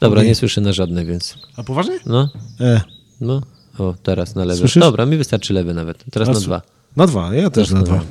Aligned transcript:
Dobra, 0.00 0.22
nie 0.22 0.34
słyszę 0.34 0.60
na 0.60 0.72
żadne, 0.72 1.04
więc. 1.04 1.34
A 1.56 1.62
poważnie? 1.62 1.98
No, 2.06 2.28
E, 2.60 2.80
no. 3.20 3.40
O, 3.78 3.94
teraz 4.02 4.34
na 4.34 4.44
lewy. 4.44 4.58
Słyszysz? 4.60 4.80
Dobra, 4.80 5.06
mi 5.06 5.16
wystarczy 5.16 5.54
lewy 5.54 5.74
nawet. 5.74 6.04
Teraz 6.12 6.28
a 6.28 6.32
na 6.32 6.40
dwa. 6.40 6.62
Na 6.96 7.06
dwa, 7.06 7.34
ja 7.34 7.50
też 7.50 7.70
na 7.70 7.82
dwa. 7.82 7.96
dwa. 7.96 8.04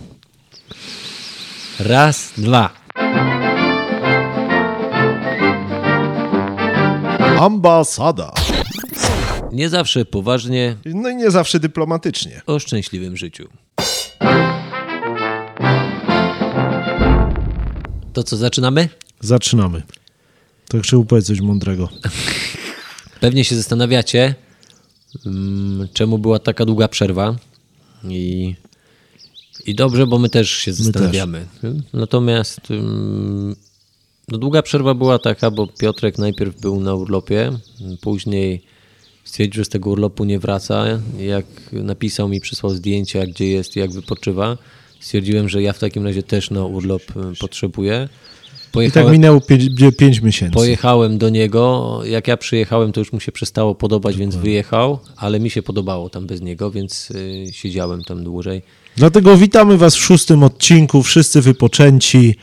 Raz, 1.79 2.31
dwa. 2.37 2.69
Ambasada. 7.39 8.31
Nie 9.51 9.69
zawsze 9.69 10.05
poważnie 10.05 10.75
No 10.85 11.09
i 11.09 11.15
nie 11.15 11.31
zawsze 11.31 11.59
dyplomatycznie. 11.59 12.41
o 12.47 12.59
szczęśliwym 12.59 13.17
życiu. 13.17 13.47
To 18.13 18.23
co, 18.23 18.37
zaczynamy? 18.37 18.89
Zaczynamy. 19.19 19.81
To 20.69 20.81
trzeba 20.81 21.03
powiedzieć 21.03 21.27
coś 21.27 21.41
mądrego. 21.41 21.89
Pewnie 23.21 23.43
się 23.43 23.55
zastanawiacie, 23.55 24.35
mm, 25.25 25.87
czemu 25.93 26.17
była 26.17 26.39
taka 26.39 26.65
długa 26.65 26.87
przerwa. 26.87 27.35
I, 28.03 28.55
i 29.65 29.75
dobrze, 29.75 30.07
bo 30.07 30.19
my 30.19 30.29
też 30.29 30.51
się 30.51 30.73
zastanawiamy. 30.73 31.45
Natomiast 31.93 32.71
mm, 32.71 33.55
no 34.27 34.37
długa 34.37 34.61
przerwa 34.61 34.93
była 34.93 35.19
taka, 35.19 35.51
bo 35.51 35.67
Piotrek 35.67 36.17
najpierw 36.17 36.61
był 36.61 36.79
na 36.79 36.93
urlopie, 36.93 37.51
później 38.01 38.61
stwierdził, 39.23 39.61
że 39.61 39.65
z 39.65 39.69
tego 39.69 39.89
urlopu 39.89 40.25
nie 40.25 40.39
wraca. 40.39 40.85
Jak 41.19 41.45
napisał 41.71 42.29
mi, 42.29 42.41
przysłał 42.41 42.75
zdjęcia, 42.75 43.25
gdzie 43.25 43.47
jest 43.47 43.75
i 43.75 43.79
jak 43.79 43.91
wypoczywa. 43.91 44.57
Stwierdziłem, 44.99 45.49
że 45.49 45.61
ja 45.61 45.73
w 45.73 45.79
takim 45.79 46.05
razie 46.05 46.23
też 46.23 46.51
na 46.51 46.65
urlop 46.65 47.01
y, 47.01 47.35
potrzebuję. 48.71 48.87
I 48.87 48.91
tak 48.91 48.93
Pojechałem, 48.93 49.13
minęło 49.13 49.41
pięć, 49.41 49.69
gdzie 49.69 49.91
pięć 49.91 50.21
miesięcy. 50.21 50.55
Pojechałem 50.55 51.17
do 51.17 51.29
niego. 51.29 52.01
Jak 52.05 52.27
ja 52.27 52.37
przyjechałem, 52.37 52.91
to 52.91 53.01
już 53.01 53.13
mu 53.13 53.19
się 53.19 53.31
przestało 53.31 53.75
podobać, 53.75 54.17
więc 54.17 54.35
wyjechał, 54.35 54.99
ale 55.17 55.39
mi 55.39 55.49
się 55.49 55.63
podobało 55.63 56.09
tam 56.09 56.27
bez 56.27 56.41
niego, 56.41 56.71
więc 56.71 57.11
y, 57.11 57.45
siedziałem 57.51 58.03
tam 58.03 58.23
dłużej. 58.23 58.61
Dlatego 58.95 59.37
witamy 59.37 59.77
Was 59.77 59.95
w 59.95 59.99
szóstym 59.99 60.43
odcinku. 60.43 61.03
Wszyscy 61.03 61.41
wypoczęci 61.41 62.35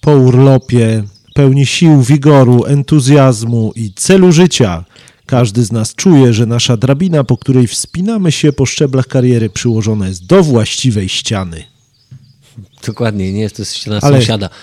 po 0.00 0.12
urlopie, 0.12 1.04
pełni 1.34 1.66
sił, 1.66 2.02
wigoru, 2.02 2.64
entuzjazmu 2.64 3.72
i 3.76 3.92
celu 3.94 4.32
życia. 4.32 4.84
Każdy 5.26 5.64
z 5.64 5.72
nas 5.72 5.94
czuje, 5.94 6.32
że 6.32 6.46
nasza 6.46 6.76
drabina, 6.76 7.24
po 7.24 7.36
której 7.36 7.66
wspinamy 7.66 8.32
się 8.32 8.52
po 8.52 8.66
szczeblach 8.66 9.06
kariery, 9.06 9.50
przyłożona 9.50 10.08
jest 10.08 10.26
do 10.26 10.42
właściwej 10.42 11.08
ściany. 11.08 11.64
Dokładnie, 12.86 13.32
nie 13.32 13.40
jest 13.40 13.56
to 13.56 13.64
ściana 13.64 13.98
Ale- 14.02 14.16
sąsiada. 14.18 14.50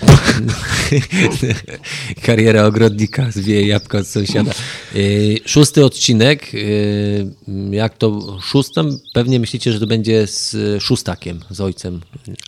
Kariera 2.26 2.66
ogrodnika, 2.66 3.32
zwieje 3.32 3.68
jabłko 3.68 3.98
od 3.98 4.08
sąsiada. 4.08 4.52
Y, 4.96 5.40
Szósty 5.46 5.86
odcinek. 5.86 6.54
y, 6.54 7.28
Jak 7.72 7.98
to 7.98 8.38
szóstym? 8.42 9.00
Pewnie 9.14 9.40
myślicie, 9.40 9.72
że 9.72 9.80
to 9.80 9.88
będzie 9.88 10.28
z 10.28 10.56
szóstakiem, 10.84 11.40
z 11.50 11.62
ojcem. 11.62 12.02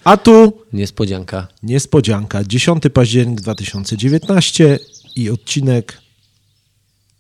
A 0.04 0.18
tu 0.18 0.54
Niespodzianka. 0.74 1.48
niespodzianka. 1.64 2.44
10 2.44 2.84
październik 2.94 3.42
2019 3.42 4.80
i 5.16 5.30
odcinek 5.30 5.98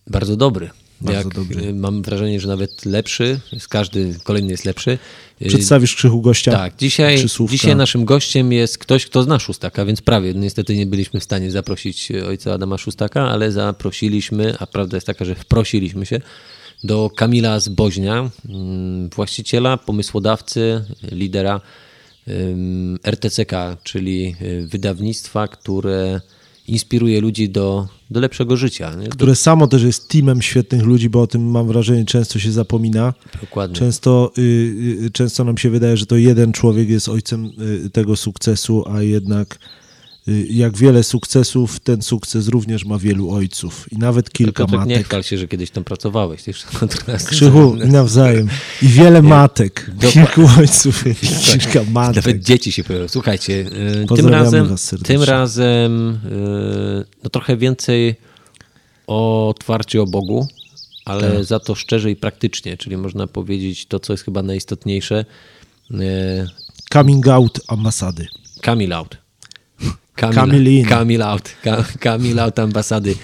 Bardzo 0.08 0.38
dobry. 0.38 0.70
Bardzo 1.02 1.18
Jak, 1.20 1.34
dobry. 1.36 1.64
y, 1.68 1.73
Mam 1.73 2.02
wrażenie, 2.03 2.40
że 2.40 2.48
nawet 2.48 2.86
lepszy. 2.86 3.40
Każdy 3.70 4.16
kolejny 4.23 4.52
jest 4.52 4.66
lepszy. 4.66 4.98
Y, 5.41 5.47
Przedstawisz 5.47 5.95
Krzychu 5.95 6.21
gościa? 6.21 6.52
Tak, 6.52 6.73
dzisiaj, 6.77 7.25
dzisiaj 7.49 7.75
naszym 7.75 8.05
gościem 8.05 8.52
jest 8.52 8.77
ktoś, 8.77 9.05
kto 9.05 9.23
zna 9.23 9.39
Szóstaka, 9.39 9.85
więc 9.85 10.02
prawie. 10.02 10.33
Niestety 10.33 10.75
nie 10.75 10.85
byliśmy 10.85 11.19
w 11.19 11.23
stanie 11.23 11.52
zaprosić 11.52 12.11
e, 12.11 12.27
ojca 12.27 12.53
Adama 12.53 12.77
Szóstaka, 12.77 13.29
ale 13.29 13.52
zaprosiliśmy, 13.52 14.55
a 14.59 14.67
prawda 14.67 14.97
jest 14.97 15.07
taka, 15.07 15.25
że 15.25 15.35
wprosiliśmy 15.35 16.05
się 16.05 16.21
do 16.83 17.09
Kamila 17.16 17.59
z 17.59 17.69
Boźnia, 17.69 18.29
mm, 18.49 19.09
właściciela, 19.09 19.77
pomysłodawcy, 19.77 20.83
lidera 21.11 21.61
RTCK, 23.03 23.78
czyli 23.83 24.35
y, 24.41 24.67
wydawnictwa, 24.67 25.47
które 25.47 26.22
inspiruje 26.67 27.22
ludzi 27.22 27.50
do, 27.50 27.88
do 28.09 28.19
lepszego 28.19 28.57
życia. 28.57 28.95
Nie? 28.95 29.07
które 29.07 29.35
samo 29.35 29.67
też 29.67 29.83
jest 29.83 30.09
teamem 30.09 30.41
świetnych 30.41 30.83
ludzi, 30.83 31.09
bo 31.09 31.22
o 31.22 31.28
tym 31.28 31.51
mam 31.51 31.67
wrażenie 31.67 32.05
często 32.05 32.39
się 32.39 32.51
zapomina. 32.51 33.13
Dokładnie. 33.41 33.75
Często, 33.75 34.31
y, 34.38 34.41
y, 35.06 35.11
często 35.11 35.44
nam 35.44 35.57
się 35.57 35.69
wydaje, 35.69 35.97
że 35.97 36.06
to 36.06 36.17
jeden 36.17 36.51
człowiek 36.51 36.89
jest 36.89 37.09
ojcem 37.09 37.51
y, 37.85 37.89
tego 37.89 38.16
sukcesu, 38.16 38.83
a 38.88 39.01
jednak 39.01 39.59
jak 40.49 40.77
wiele 40.77 41.03
sukcesów, 41.03 41.79
ten 41.79 42.01
sukces 42.01 42.47
również 42.47 42.85
ma 42.85 42.97
wielu 42.97 43.31
ojców 43.31 43.93
i 43.93 43.97
nawet 43.97 44.29
kilka 44.29 44.63
Piotrek, 44.65 44.85
nie 44.88 44.95
matek. 44.95 45.07
chwal 45.07 45.23
się, 45.23 45.38
że 45.38 45.47
kiedyś 45.47 45.71
tam 45.71 45.83
pracowałeś. 45.83 46.43
Ty 46.43 46.51
jeszcze 46.51 46.67
Krzychu 47.29 47.75
nawzajem. 47.75 48.49
I 48.81 48.88
wiele 48.88 49.21
matek. 49.21 49.91
Dokładnie. 49.93 50.11
Kilku 50.11 50.49
ojców 50.59 51.03
kilka 51.45 51.83
matek. 51.91 52.15
Nawet 52.25 52.43
dzieci 52.43 52.71
się 52.71 52.83
pojawią. 52.83 53.07
Słuchajcie, 53.07 53.53
y, 54.13 54.15
tym 54.15 54.27
razem, 54.27 54.75
tym 55.03 55.23
razem 55.23 56.09
y, 56.11 57.05
no 57.23 57.29
trochę 57.29 57.57
więcej 57.57 58.15
o 59.07 59.49
otwarcie 59.49 60.01
o 60.01 60.05
Bogu, 60.05 60.47
ale 61.05 61.31
Tak. 61.31 61.44
za 61.45 61.59
to 61.59 61.75
szczerze 61.75 62.11
i 62.11 62.15
praktycznie, 62.15 62.77
czyli 62.77 62.97
można 62.97 63.27
powiedzieć 63.27 63.85
to, 63.85 63.99
co 63.99 64.13
jest 64.13 64.23
chyba 64.25 64.44
najistotniejsze. 64.44 65.25
y, 65.91 65.95
Coming 66.94 67.27
out 67.27 67.59
ambasady. 67.67 68.27
Kamil 68.61 68.94
out. 68.94 69.17
Kamil, 70.17 70.35
Kamil 70.35 70.67
in. 70.67 70.85
Kamil 70.85 71.22
out. 71.23 71.50
Ka, 71.63 71.83
Kamil 72.00 72.39
out 72.39 72.59
ambasady. 72.59 73.16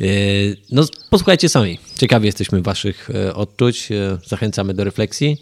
Y, 0.00 0.56
No 0.70 0.84
posłuchajcie 1.10 1.48
sami. 1.48 1.78
Ciekawi 1.98 2.26
jesteśmy 2.26 2.62
waszych 2.62 3.10
e, 3.10 3.34
odczuć. 3.34 3.92
E, 3.92 4.18
Zachęcamy 4.26 4.74
do 4.74 4.84
refleksji 4.84 5.36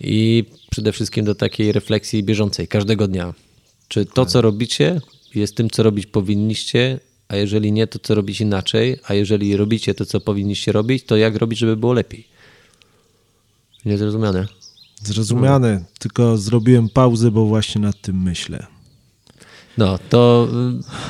i 0.00 0.44
przede 0.70 0.92
wszystkim 0.92 1.24
do 1.24 1.34
takiej 1.34 1.72
refleksji 1.72 2.22
bieżącej, 2.22 2.68
każdego 2.68 3.08
dnia. 3.08 3.34
Czy 3.88 4.04
to, 4.06 4.26
co 4.26 4.42
robicie, 4.42 5.00
jest 5.34 5.56
tym, 5.56 5.70
co 5.70 5.82
robić 5.82 6.06
powinniście, 6.06 7.00
a 7.28 7.36
jeżeli 7.36 7.72
nie, 7.72 7.86
to 7.86 7.98
co 7.98 8.14
robić 8.14 8.40
inaczej, 8.40 8.96
a 9.04 9.14
jeżeli 9.14 9.56
robicie 9.56 9.94
to, 9.94 10.06
co 10.06 10.20
powinniście 10.20 10.72
robić, 10.72 11.04
to 11.04 11.16
jak 11.16 11.36
robić, 11.36 11.58
żeby 11.58 11.76
było 11.76 11.92
lepiej. 11.92 12.26
Niezrozumiane. 13.84 14.46
Zrozumiane, 15.04 15.84
tylko 15.98 16.36
zrobiłem 16.38 16.88
pauzę, 16.88 17.30
bo 17.30 17.46
właśnie 17.46 17.80
nad 17.80 18.00
tym 18.00 18.22
myślę. 18.22 18.66
No, 19.78 19.98
to... 20.08 20.48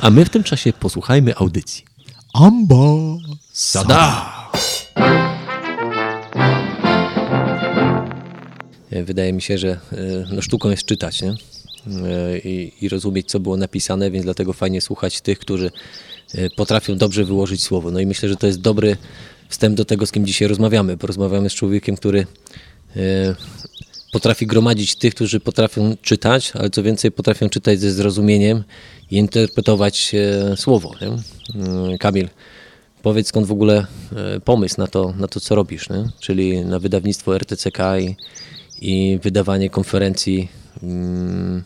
A 0.00 0.10
my 0.10 0.24
w 0.24 0.30
tym 0.30 0.42
czasie 0.42 0.72
posłuchajmy 0.72 1.36
audycji. 1.36 1.84
Amba. 2.34 2.84
Sada! 3.52 4.34
E, 8.90 9.04
Wydaje 9.04 9.32
mi 9.32 9.42
się, 9.42 9.58
że 9.58 9.68
e, 9.68 9.78
no, 10.32 10.42
sztuką 10.42 10.70
jest 10.70 10.84
czytać 10.84 11.22
nie? 11.22 11.30
E, 11.30 12.38
I, 12.38 12.72
i 12.80 12.88
rozumieć, 12.88 13.30
co 13.30 13.40
było 13.40 13.56
napisane, 13.56 14.10
więc 14.10 14.24
dlatego 14.24 14.52
fajnie 14.52 14.80
słuchać 14.80 15.20
tych, 15.20 15.38
którzy 15.38 15.70
potrafią 16.56 16.96
dobrze 16.96 17.24
wyłożyć 17.24 17.62
słowo. 17.62 17.90
No 17.90 18.00
i 18.00 18.06
myślę, 18.06 18.28
że 18.28 18.36
to 18.36 18.46
jest 18.46 18.60
dobry 18.60 18.96
wstęp 19.48 19.76
do 19.76 19.84
tego, 19.84 20.06
z 20.06 20.12
kim 20.12 20.26
dzisiaj 20.26 20.48
rozmawiamy, 20.48 20.96
bo 20.96 21.06
rozmawiamy 21.06 21.50
z 21.50 21.54
człowiekiem, 21.54 21.96
który 21.96 22.26
potrafi 24.14 24.46
gromadzić 24.46 24.96
tych, 24.96 25.14
którzy 25.14 25.40
potrafią 25.40 25.96
czytać, 26.02 26.52
ale 26.54 26.70
co 26.70 26.82
więcej, 26.82 27.12
potrafią 27.12 27.48
czytać 27.48 27.80
ze 27.80 27.92
zrozumieniem 27.92 28.64
i 29.10 29.16
interpretować 29.16 30.14
e, 30.14 30.56
słowo. 30.56 30.94
Nie? 31.00 31.08
Mm, 31.60 31.98
Kamil, 31.98 32.28
powiedz 33.02 33.28
skąd 33.28 33.46
w 33.46 33.52
ogóle 33.52 33.86
e, 34.16 34.40
pomysł 34.40 34.74
na 34.78 34.86
to, 34.86 35.14
na 35.16 35.28
to 35.28 35.40
co 35.40 35.54
robisz, 35.54 35.90
nie? 35.90 36.08
czyli 36.20 36.64
na 36.64 36.78
wydawnictwo 36.78 37.36
RTCK 37.36 37.78
i, 38.00 38.16
i 38.80 39.18
wydawanie 39.22 39.70
konferencji 39.70 40.48
mm, 40.82 41.62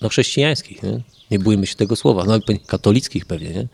no, 0.00 0.08
chrześcijańskich. 0.08 0.82
Nie? 0.82 1.00
nie 1.30 1.38
bójmy 1.38 1.66
się 1.66 1.74
tego 1.74 1.96
słowa, 1.96 2.24
no, 2.24 2.38
katolickich 2.66 3.26
pewnie. 3.26 3.50
Nie? 3.50 3.68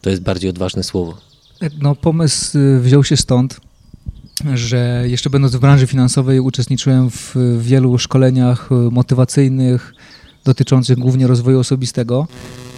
To 0.00 0.10
jest 0.10 0.22
bardziej 0.22 0.50
odważne 0.50 0.82
słowo. 0.82 1.18
No, 1.80 1.94
pomysł 1.94 2.58
y, 2.58 2.80
wziął 2.80 3.04
się 3.04 3.16
stąd, 3.16 3.60
że 4.54 5.04
jeszcze 5.06 5.30
będąc 5.30 5.56
w 5.56 5.60
branży 5.60 5.86
finansowej 5.86 6.40
uczestniczyłem 6.40 7.10
w 7.10 7.36
wielu 7.60 7.98
szkoleniach 7.98 8.68
motywacyjnych 8.90 9.94
dotyczących 10.44 10.98
głównie 10.98 11.26
rozwoju 11.26 11.58
osobistego. 11.58 12.26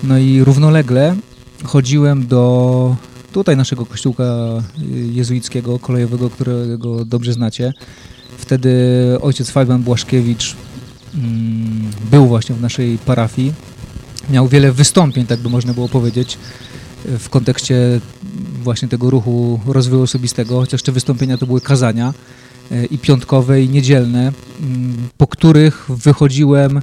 No 0.03 0.19
i 0.19 0.44
równolegle 0.44 1.17
chodziłem 1.64 2.26
do 2.26 2.97
tutaj 3.32 3.56
naszego 3.56 3.87
kościółka 3.87 4.25
jezuickiego, 5.12 5.79
kolejowego, 5.79 6.31
którego 6.31 7.05
dobrze 7.05 7.32
znacie. 7.32 7.73
Wtedy 8.38 8.70
ojciec 9.20 9.50
Fabian 9.50 9.82
Błaszkiewicz 9.82 10.56
mm, 11.14 11.91
był 12.11 12.26
właśnie 12.26 12.55
w 12.55 12.61
naszej 12.61 12.99
parafii. 12.99 13.53
Miał 14.31 14.49
wiele 14.49 14.73
wystąpień, 14.73 15.26
tak 15.26 15.41
by 15.41 15.49
można 15.49 15.75
było 15.75 15.88
powiedzieć, 15.88 16.38
w 17.19 17.29
kontekście 17.29 18.00
właśnie 18.62 18.88
tego 18.88 19.10
ruchu 19.10 19.60
rozwoju 19.66 20.02
osobistego, 20.02 20.60
chociaż 20.60 20.82
te 20.82 20.92
wystąpienia 20.92 21.38
to 21.38 21.46
były 21.46 21.60
kazania 21.60 22.14
e, 22.70 22.84
i 22.84 22.98
piątkowe, 22.98 23.62
i 23.62 23.68
niedzielne, 23.68 24.32
po 25.16 25.26
których 25.26 25.86
wychodziłem 25.88 26.76
e, 26.76 26.82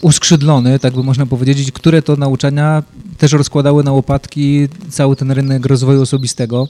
uskrzydlony, 0.00 0.78
tak 0.78 0.94
by 0.94 1.02
można 1.02 1.26
powiedzieć, 1.26 1.72
które 1.72 2.02
to 2.02 2.16
nauczania 2.16 2.82
też 3.18 3.32
rozkładały 3.32 3.84
na 3.84 3.92
łopatki 3.92 4.68
cały 4.90 5.16
ten 5.16 5.30
rynek 5.30 5.66
rozwoju 5.66 6.02
osobistego. 6.02 6.68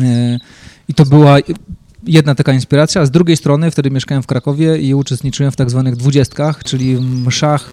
E, 0.00 0.38
I 0.88 0.94
to 0.94 1.06
była 1.06 1.36
jedna 2.06 2.34
taka 2.34 2.52
inspiracja, 2.52 3.00
a 3.00 3.06
z 3.06 3.10
drugiej 3.10 3.36
strony 3.36 3.70
wtedy 3.70 3.90
mieszkałem 3.90 4.22
w 4.22 4.26
Krakowie 4.26 4.78
i 4.78 4.94
uczestniczyłem 4.94 5.52
w 5.52 5.56
tak 5.56 5.70
zwanych 5.70 5.96
dwudziestkach, 5.96 6.64
czyli 6.64 6.96
mszach 7.00 7.72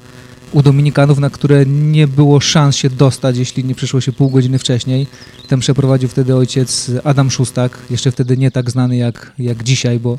u 0.55 0.61
Dominikanów, 0.61 1.19
na 1.19 1.29
które 1.29 1.65
nie 1.65 2.07
było 2.07 2.39
szans 2.39 2.75
się 2.75 2.89
dostać, 2.89 3.37
jeśli 3.37 3.63
nie 3.63 3.75
przyszło 3.75 4.01
się 4.01 4.11
pół 4.11 4.29
godziny 4.29 4.59
wcześniej. 4.59 5.07
Tam 5.47 5.59
przeprowadził 5.59 6.09
wtedy 6.09 6.35
ojciec 6.35 6.91
Adam 7.03 7.31
Szustak, 7.31 7.77
jeszcze 7.89 8.11
wtedy 8.11 8.37
nie 8.37 8.51
tak 8.51 8.71
znany 8.71 8.97
jak, 8.97 9.31
jak 9.39 9.63
dzisiaj, 9.63 9.99
bo 9.99 10.17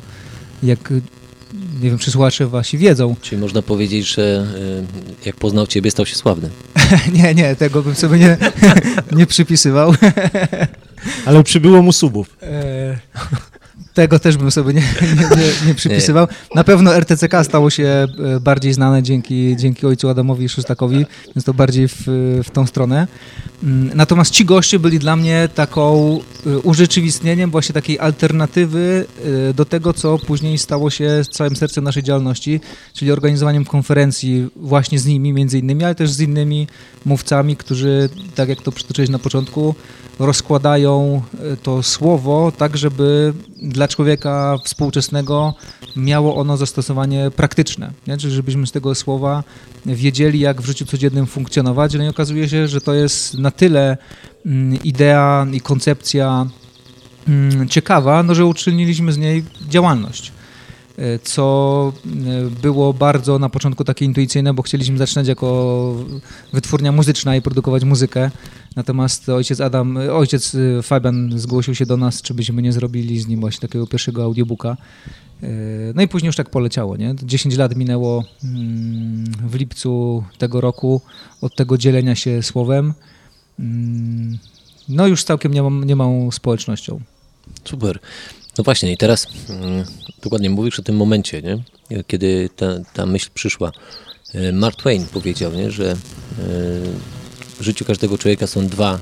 jak 0.63 0.93
nie 1.81 1.89
wiem, 1.89 1.97
czy 1.97 2.11
słuchacze 2.11 2.47
wasi 2.47 2.77
wiedzą. 2.77 3.15
Czyli 3.21 3.41
można 3.41 3.61
powiedzieć, 3.61 4.07
że 4.07 4.47
y, 5.21 5.25
jak 5.25 5.35
poznał 5.35 5.67
ciebie, 5.67 5.91
stał 5.91 6.05
się 6.05 6.15
sławny. 6.15 6.49
nie, 7.13 7.35
nie, 7.35 7.55
tego 7.55 7.83
bym 7.83 7.95
sobie 7.95 8.19
nie, 8.19 8.37
nie 9.19 9.25
przypisywał. 9.25 9.93
Ale 11.25 11.43
przybyło 11.43 11.81
mu 11.81 11.93
subów. 11.93 12.37
Tego 13.97 14.19
też 14.19 14.37
bym 14.37 14.51
sobie 14.51 14.73
nie, 14.73 14.81
nie, 15.37 15.67
nie, 15.67 15.75
przypisywał. 15.75 16.27
Na 16.55 16.63
pewno 16.63 16.95
RTCK 16.95 17.43
stało 17.43 17.69
się 17.69 18.07
e, 18.35 18.39
bardziej 18.39 18.73
znane 18.73 19.03
dzięki, 19.03 19.55
dzięki 19.57 19.87
ojcu 19.87 20.09
Adamowi 20.09 20.49
Szustakowi, 20.49 21.05
więc 21.35 21.45
to 21.45 21.53
bardziej 21.53 21.87
w, 21.87 22.03
w 22.43 22.49
tą 22.53 22.67
stronę. 22.67 23.07
Mm, 23.63 23.91
natomiast 23.95 24.31
ci 24.31 24.45
goście 24.45 24.79
byli 24.79 24.99
dla 24.99 25.15
mnie 25.15 25.49
taką 25.55 26.19
e, 26.45 26.57
urzeczywistnieniem 26.59 27.51
właśnie 27.51 27.73
takiej 27.73 27.99
alternatywy 27.99 29.05
e, 29.49 29.53
do 29.53 29.65
tego, 29.65 29.93
co 29.93 30.19
później 30.19 30.57
stało 30.57 30.89
się 30.89 31.21
całym 31.31 31.55
sercem 31.55 31.83
naszej 31.83 32.03
działalności, 32.03 32.61
czyli 32.93 33.11
organizowaniem 33.11 33.65
konferencji 33.65 34.49
właśnie 34.55 34.99
z 34.99 35.05
nimi 35.05 35.33
między 35.33 35.59
innymi, 35.59 35.83
ale 35.83 35.95
też 35.95 36.11
z 36.11 36.19
innymi 36.19 36.67
mówcami, 37.05 37.55
którzy, 37.55 38.09
tak 38.35 38.49
jak 38.49 38.61
to 38.61 38.71
przytoczyłeś 38.71 39.09
na 39.09 39.19
początku, 39.19 39.75
rozkładają 40.19 41.21
to 41.63 41.83
słowo 41.83 42.51
tak, 42.57 42.77
żeby 42.77 43.33
dla 43.61 43.87
człowieka 43.87 44.57
współczesnego 44.63 45.53
miało 45.95 46.35
ono 46.35 46.57
zastosowanie 46.57 47.31
praktyczne, 47.35 47.91
nie? 48.07 48.17
czyli 48.17 48.33
żebyśmy 48.33 48.67
z 48.67 48.71
tego 48.71 48.95
słowa 48.95 49.43
wiedzieli, 49.85 50.39
jak 50.39 50.61
w 50.61 50.65
życiu 50.65 50.85
codziennym 50.85 51.25
funkcjonować. 51.25 51.93
No 51.93 52.03
i 52.03 52.07
okazuje 52.07 52.49
się, 52.49 52.67
że 52.67 52.81
to 52.81 52.93
jest 52.93 53.37
na 53.37 53.51
tyle 53.51 53.97
mm, 54.45 54.83
idea 54.83 55.47
i 55.51 55.61
koncepcja 55.61 56.45
mm, 57.27 57.69
ciekawa, 57.69 58.23
no, 58.23 58.35
że 58.35 58.45
uczyniliśmy 58.45 59.13
z 59.13 59.17
niej 59.17 59.43
działalność 59.69 60.31
co 61.23 61.93
e, 62.05 62.61
było 62.61 62.93
bardzo 62.93 63.39
na 63.39 63.49
początku 63.49 63.83
takie 63.83 64.05
intuicyjne, 64.05 64.53
bo 64.53 64.63
chcieliśmy 64.63 64.97
zaczynać 64.97 65.27
jako 65.27 65.95
wytwórnia 66.53 66.91
muzyczna 66.91 67.35
i 67.35 67.41
produkować 67.41 67.83
muzykę. 67.83 68.31
Natomiast 68.77 69.29
ojciec 69.29 69.61
Adam, 69.61 69.97
ojciec 69.97 70.55
e, 70.55 70.83
Fabian 70.83 71.39
zgłosił 71.39 71.75
się 71.75 71.85
do 71.85 71.97
nas, 71.97 72.21
czy 72.21 72.33
byśmy 72.33 72.61
nie 72.61 72.71
zrobili 72.71 73.19
z 73.19 73.27
nim 73.27 73.39
właśnie 73.39 73.61
takiego 73.61 73.87
pierwszego 73.87 74.23
audiobooka. 74.23 74.77
E, 75.43 75.47
no 75.95 76.01
i 76.01 76.07
później 76.07 76.27
już 76.27 76.35
tak 76.35 76.49
poleciało, 76.49 76.97
nie? 76.97 77.15
10 77.23 77.57
lat 77.57 77.75
minęło 77.75 78.23
mm, 78.43 79.25
w 79.47 79.55
lipcu 79.55 80.23
tego 80.37 80.61
roku 80.61 81.01
od 81.41 81.55
tego 81.55 81.77
dzielenia 81.77 82.15
się 82.15 82.43
słowem. 82.43 82.93
Mm, 83.59 84.37
no 84.89 85.07
już 85.07 85.23
całkiem 85.23 85.53
nie 85.85 85.95
mam 85.95 86.31
społecznością. 86.31 86.99
Super. 87.63 87.99
No 88.57 88.63
właśnie, 88.63 88.91
i 88.91 88.97
teraz 88.97 89.27
mm, 89.49 89.85
dokładnie 90.23 90.49
mówisz 90.49 90.79
o 90.79 90.83
tym 90.83 90.95
momencie, 90.95 91.41
nie? 91.41 91.63
kiedy 92.03 92.49
ta, 92.55 92.67
ta 92.93 93.05
myśl 93.05 93.29
przyszła. 93.33 93.71
E, 94.33 94.51
Mark 94.51 94.75
Twain 94.75 95.05
powiedział, 95.05 95.53
nie? 95.53 95.71
że 95.71 95.95
w 97.59 97.63
życiu 97.63 97.85
każdego 97.85 98.17
człowieka 98.17 98.47
są 98.47 98.67
dwa 98.67 98.99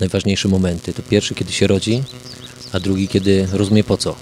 najważniejsze 0.00 0.48
momenty. 0.48 0.92
To 0.92 1.02
pierwszy, 1.02 1.34
kiedy 1.34 1.52
się 1.52 1.66
rodzi, 1.66 2.02
a 2.72 2.80
drugi, 2.80 3.08
kiedy 3.08 3.48
rozumie 3.52 3.84
po 3.84 3.96
co. 3.96 4.16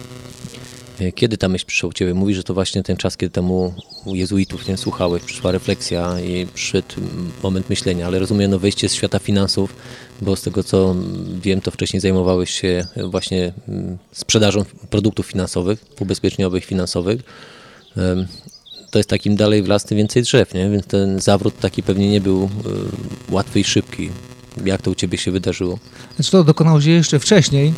E, 1.01 1.13
kiedy 1.13 1.39
ta 1.39 1.49
myśl 1.49 1.67
przyszła 1.67 1.89
u 1.89 1.93
Ciebie? 1.93 2.15
Mówi, 2.15 2.35
że 2.35 2.43
to 2.43 2.55
właśnie 2.55 2.83
ten 2.83 2.97
czas, 2.97 3.17
kiedy 3.17 3.31
tam 3.31 3.51
u, 3.51 3.75
jezuitów 4.07 4.69
nie 4.69 4.77
słuchałeś, 4.77 5.23
przyszła 5.23 5.53
refleksja 5.53 6.21
i 6.21 6.47
przyszedł 6.55 6.95
moment 7.43 7.71
myślenia, 7.71 8.07
ale 8.07 8.19
rozumiem, 8.19 8.51
no 8.51 8.59
wejście 8.59 8.89
z 8.89 8.95
świata 8.95 9.19
finansów, 9.19 9.77
bo 10.21 10.37
z 10.37 10.43
tego 10.43 10.65
co 10.65 10.97
wiem, 11.43 11.61
to 11.61 11.71
wcześniej 11.71 12.01
zajmowałeś 12.01 12.51
się 12.51 12.87
właśnie 13.11 13.53
mm, 13.69 13.99
sprzedażą 14.13 14.65
produktów 14.91 15.27
finansowych, 15.27 15.85
ubezpieczeniowych, 16.01 16.65
finansowych. 16.65 17.23
To 18.91 18.99
jest 18.99 19.09
takim 19.09 19.37
dalej 19.37 19.63
w 19.63 19.69
las, 19.69 19.85
tym 19.85 19.99
więcej 19.99 20.23
drzew, 20.23 20.55
nie? 20.55 20.71
więc 20.71 20.87
ten 20.87 21.21
zawrót 21.21 21.59
taki 21.59 21.83
pewnie 21.83 22.11
nie 22.11 22.21
był 22.21 22.45
e, 22.45 22.49
łatwy 23.33 23.61
i 23.61 23.65
szybki. 23.65 24.11
Jak 24.65 24.83
to 24.83 24.91
u 24.91 24.95
Ciebie 24.95 25.19
się 25.19 25.31
wydarzyło? 25.31 25.79
Znaczy 26.17 26.31
to 26.31 26.45
dokonało 26.45 26.81
się 26.81 26.91
jeszcze 26.91 27.19
wcześniej, 27.19 27.75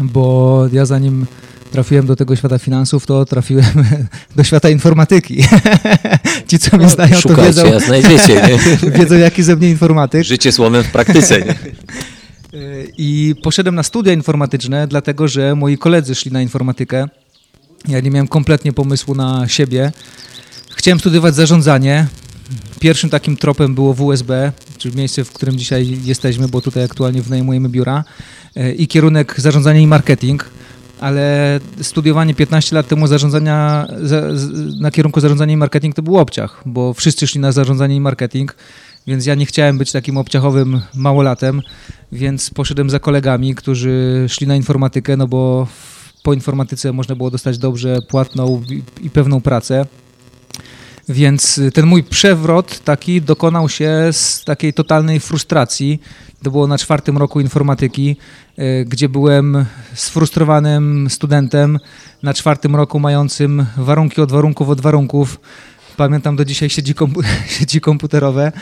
bo 0.00 0.64
ja 0.72 0.86
zanim 0.86 1.26
trafiłem 1.70 2.06
do 2.06 2.16
tego 2.16 2.36
świata 2.36 2.58
finansów, 2.58 3.06
to 3.06 3.24
trafiłem 3.24 3.64
do 4.36 4.44
świata 4.44 4.70
informatyki. 4.70 5.36
Ci, 6.48 6.58
co 6.58 6.76
mnie 6.76 6.86
no, 6.86 6.92
znają, 6.92 7.20
to 7.20 7.36
wiedzą, 7.36 7.66
ja 7.66 7.80
znajdziecie, 7.80 8.34
nie? 8.34 8.90
wiedzą, 8.98 9.14
jaki 9.14 9.42
ze 9.42 9.56
mnie 9.56 9.70
informatyk. 9.70 10.24
Życie 10.24 10.52
słowem 10.52 10.84
w 10.84 10.90
praktyce. 10.90 11.40
Nie? 11.40 11.54
I 12.98 13.34
poszedłem 13.42 13.74
na 13.74 13.82
studia 13.82 14.12
informatyczne, 14.12 14.86
dlatego 14.86 15.28
że 15.28 15.54
moi 15.54 15.78
koledzy 15.78 16.14
szli 16.14 16.32
na 16.32 16.42
informatykę. 16.42 17.08
Ja 17.88 18.00
nie 18.00 18.10
miałem 18.10 18.28
kompletnie 18.28 18.72
pomysłu 18.72 19.14
na 19.14 19.48
siebie. 19.48 19.92
Chciałem 20.70 21.00
studiować 21.00 21.34
zarządzanie. 21.34 22.06
Pierwszym 22.80 23.10
takim 23.10 23.36
tropem 23.36 23.74
było 23.74 23.94
WSB, 23.94 24.52
czyli 24.78 24.96
miejsce, 24.96 25.24
w 25.24 25.32
którym 25.32 25.58
dzisiaj 25.58 25.98
jesteśmy, 26.04 26.48
bo 26.48 26.60
tutaj 26.60 26.84
aktualnie 26.84 27.22
wynajmujemy 27.22 27.68
biura. 27.68 28.04
I 28.76 28.88
kierunek 28.88 29.34
zarządzanie 29.40 29.82
i 29.82 29.86
marketing 29.86 30.50
ale 31.00 31.60
studiowanie 31.82 32.34
15 32.34 32.76
lat 32.76 32.88
temu 32.88 33.06
zarządzania 33.06 33.86
na 34.80 34.90
kierunku 34.90 35.20
zarządzania 35.20 35.54
i 35.54 35.56
marketing 35.56 35.94
to 35.94 36.02
był 36.02 36.18
obciach, 36.18 36.62
bo 36.66 36.94
wszyscy 36.94 37.26
szli 37.26 37.40
na 37.40 37.52
zarządzanie 37.52 37.96
i 37.96 38.00
marketing, 38.00 38.56
więc 39.06 39.26
ja 39.26 39.34
nie 39.34 39.46
chciałem 39.46 39.78
być 39.78 39.92
takim 39.92 40.16
obciachowym 40.16 40.80
małolatem, 40.94 41.62
więc 42.12 42.50
poszedłem 42.50 42.90
za 42.90 42.98
kolegami, 42.98 43.54
którzy 43.54 44.26
szli 44.28 44.46
na 44.46 44.56
informatykę, 44.56 45.16
no 45.16 45.28
bo 45.28 45.68
po 46.22 46.32
informatyce 46.32 46.92
można 46.92 47.14
było 47.14 47.30
dostać 47.30 47.58
dobrze 47.58 48.02
płatną 48.08 48.62
i 49.02 49.10
pewną 49.10 49.40
pracę. 49.40 49.86
Więc 51.08 51.60
ten 51.74 51.86
mój 51.86 52.02
przewrot 52.04 52.80
taki 52.84 53.22
dokonał 53.22 53.68
się 53.68 54.08
z 54.12 54.44
takiej 54.44 54.72
totalnej 54.72 55.20
frustracji. 55.20 56.00
To 56.42 56.50
było 56.50 56.66
na 56.66 56.78
czwartym 56.78 57.18
roku 57.18 57.40
informatyki, 57.40 58.16
e, 58.56 58.84
gdzie 58.84 59.08
byłem 59.08 59.64
sfrustrowanym 59.94 61.10
studentem 61.10 61.78
na 62.22 62.34
czwartym 62.34 62.76
roku 62.76 63.00
mającym 63.00 63.66
warunki 63.76 64.20
od 64.20 64.32
warunków 64.32 64.68
od 64.68 64.80
warunków. 64.80 65.40
Pamiętam 65.96 66.36
do 66.36 66.44
dzisiaj 66.44 66.70
sieci, 66.70 66.94
kompu 66.94 67.20
sieci 67.58 67.80
komputerowe 67.80 68.52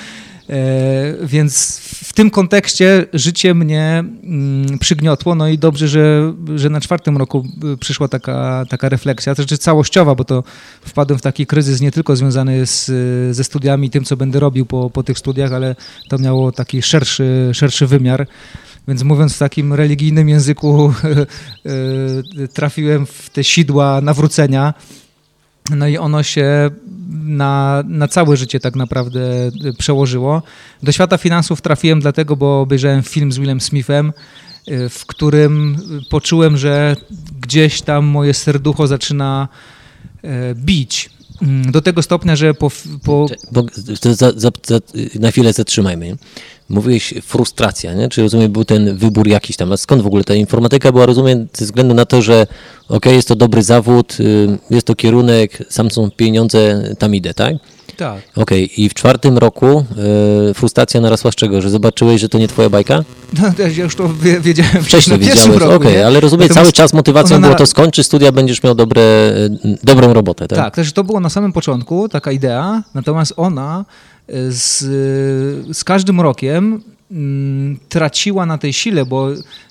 więc 1.23 1.79
w 2.05 2.13
tym 2.13 2.31
kontekście 2.31 3.07
życie 3.13 3.55
mnie 3.55 4.05
mm, 4.25 4.79
przygniotło, 4.79 5.35
no 5.35 5.49
i 5.49 5.59
dobrze, 5.59 5.89
że, 5.89 6.35
że 6.55 6.71
na 6.71 6.81
czwartym 6.81 7.17
roku 7.17 7.47
y, 7.75 7.77
przyszła 7.77 8.09
taka, 8.09 8.65
taka 8.69 8.89
refleksja, 8.89 9.35
to 9.35 9.43
znaczy 9.43 9.59
całościowa, 9.59 10.15
bo 10.15 10.25
to 10.25 10.45
wpadłem 10.81 11.19
w 11.19 11.23
taki 11.23 11.47
kryzys 11.47 11.81
nie 11.81 11.91
tylko 11.93 12.17
związany 12.17 12.67
z, 12.67 12.87
ze 13.37 13.45
studiami, 13.45 13.91
tym, 13.91 14.05
co 14.05 14.17
będę 14.17 14.41
robił 14.41 14.67
po, 14.67 14.91
po 14.91 15.03
tych 15.03 15.19
studiach, 15.19 15.53
ale 15.53 15.77
to 16.09 16.19
miało 16.19 16.53
taki 16.53 16.83
szerszy, 16.83 17.51
szerszy 17.53 17.87
wymiar. 17.87 18.27
Więc 18.89 19.03
mówiąc 19.03 19.35
w 19.35 19.39
takim 19.39 19.73
religijnym 19.73 20.29
języku, 20.29 20.93
y, 22.39 22.49
trafiłem 22.49 23.07
w 23.07 23.31
te 23.31 23.45
sidła 23.45 24.01
nawrócenia. 24.01 24.75
No 25.77 25.89
i 25.89 25.99
ono 25.99 26.23
się 26.23 26.71
na, 27.29 27.85
na 27.87 28.09
całe 28.09 28.37
życie 28.37 28.61
tak 28.61 28.77
naprawdę 28.77 29.21
przełożyło. 29.79 30.43
Do 30.83 30.93
świata 30.93 31.19
finansów 31.19 31.61
trafiłem 31.61 32.01
dlatego, 32.01 32.37
bo 32.37 32.61
obejrzałem 32.61 33.03
film 33.03 33.33
z 33.33 33.39
Willem 33.39 33.61
Smithem, 33.61 34.13
y, 34.69 34.89
w 34.89 35.07
którym 35.07 35.77
poczułem, 36.11 36.57
że 36.57 36.97
gdzieś 37.41 37.83
tam 37.83 38.05
moje 38.05 38.35
serducho 38.35 38.87
zaczyna 38.87 39.49
bić. 40.55 41.11
Mm, 41.43 41.73
do 41.73 41.83
tego 41.83 42.03
stopnia, 42.03 42.37
że 42.37 42.55
po. 42.55 42.71
po... 43.05 43.27
Bo 43.53 43.67
za, 44.01 44.15
za, 44.15 44.33
za, 44.37 44.81
na 45.21 45.31
chwilę 45.31 45.53
zatrzymajmy. 45.53 46.17
Mówiłeś 46.69 47.15
frustracja, 47.23 47.95
nie? 47.95 48.09
Czy 48.09 48.23
rozumiem, 48.23 48.53
był 48.53 48.65
ten 48.65 48.97
wybór 48.97 49.29
jakiś 49.29 49.57
tam? 49.57 49.73
A 49.73 49.77
skąd 49.77 50.03
w 50.03 50.07
ogóle 50.07 50.25
ta 50.25 50.35
informatyka 50.35 50.93
była, 50.93 51.07
rozumiem, 51.07 51.47
ze 51.57 51.65
względu 51.65 51.95
na 51.95 52.05
to, 52.05 52.23
że 52.23 52.47
ok, 52.89 53.07
jest 53.07 53.29
to 53.29 53.37
dobry 53.37 53.63
zawód, 53.63 54.17
y, 54.21 54.59
jest 54.71 54.87
to 54.87 54.95
kierunek, 54.95 55.59
sam 55.71 55.91
są 55.91 56.11
pieniądze, 56.11 56.83
tam 56.99 57.15
idę, 57.15 57.35
tak? 57.35 57.55
Tak. 57.97 58.23
Okej, 58.37 58.83
i 58.83 58.89
w 58.89 58.95
czwartym 58.95 59.39
roku 59.39 59.85
e, 60.51 60.55
frustracja 60.55 61.01
narosła 61.01 61.33
z 61.33 61.35
czego? 61.35 61.61
Że 61.63 61.71
zobaczyłeś, 61.71 62.21
że 62.21 62.29
to 62.29 62.39
nie 62.39 62.49
twoja 62.49 62.71
bajka? 62.71 63.05
No, 63.43 63.53
ja 63.59 63.85
już 63.85 63.97
to 63.97 64.09
wie- 64.15 64.41
wiedziałem 64.41 64.83
Wcześniej 64.85 65.19
na 65.19 65.27
wiedziałeś, 65.27 65.61
roku, 65.61 65.85
nie? 65.85 66.07
ale 66.07 66.21
rozumiem, 66.21 66.49
Natomiast 66.49 66.55
cały 66.55 66.73
czas 66.73 66.93
motywacją 66.93 67.37
ona 67.37 67.41
było 67.47 67.53
na- 67.53 67.59
to 67.59 67.67
skończysz 67.67 68.07
studia, 68.07 68.33
będziesz 68.33 68.63
miał 68.63 68.75
dobre, 68.75 69.03
e, 69.03 69.49
dobrą 69.85 70.13
robotę, 70.13 70.49
tak? 70.49 70.59
Tak, 70.59 70.75
też 70.75 70.93
to 70.93 71.05
było 71.05 71.21
na 71.21 71.31
samym 71.31 71.53
początku, 71.53 72.09
taka 72.09 72.33
idea, 72.33 72.83
natomiast 72.95 73.33
ona 73.37 73.85
z, 74.49 74.79
z 75.77 75.85
każdym 75.85 76.21
rokiem 76.21 76.83
mm, 77.11 77.79
traciła 77.89 78.47
na 78.47 78.59
tej 78.59 78.73
sile, 78.73 79.07
bo 79.07 79.29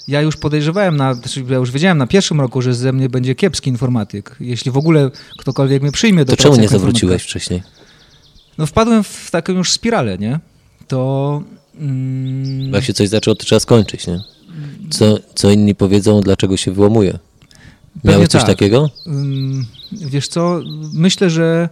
ja 0.07 0.21
już 0.21 0.37
podejrzewałem, 0.37 0.97
na, 0.97 1.13
znaczy 1.13 1.43
ja 1.49 1.57
już 1.57 1.71
wiedziałem 1.71 1.97
na 1.97 2.07
pierwszym 2.07 2.41
roku, 2.41 2.61
że 2.61 2.73
ze 2.73 2.93
mnie 2.93 3.09
będzie 3.09 3.35
kiepski 3.35 3.69
informatyk. 3.69 4.35
Jeśli 4.39 4.71
w 4.71 4.77
ogóle 4.77 5.11
ktokolwiek 5.39 5.81
mnie 5.81 5.91
przyjmie 5.91 6.25
do 6.25 6.35
To 6.35 6.43
czemu 6.43 6.55
nie 6.55 6.67
zawróciłeś 6.67 7.23
wcześniej? 7.23 7.63
No 8.57 8.65
wpadłem 8.65 9.03
w 9.03 9.31
taką 9.31 9.53
już 9.53 9.71
spiralę, 9.71 10.17
nie? 10.17 10.39
To... 10.87 11.43
Mm, 11.79 12.73
Jak 12.73 12.83
się 12.83 12.93
coś 12.93 13.09
zaczęło, 13.09 13.35
to 13.35 13.45
trzeba 13.45 13.59
skończyć, 13.59 14.07
nie? 14.07 14.19
Co, 14.89 15.19
co 15.35 15.51
inni 15.51 15.75
powiedzą, 15.75 16.21
dlaczego 16.21 16.57
się 16.57 16.71
wyłamuje? 16.71 17.19
Miałeś 18.03 18.27
coś 18.27 18.41
tak. 18.41 18.49
takiego? 18.49 18.89
Ym, 19.07 19.65
Wiesz 19.91 20.27
co, 20.27 20.61
myślę, 20.93 21.29
że 21.29 21.69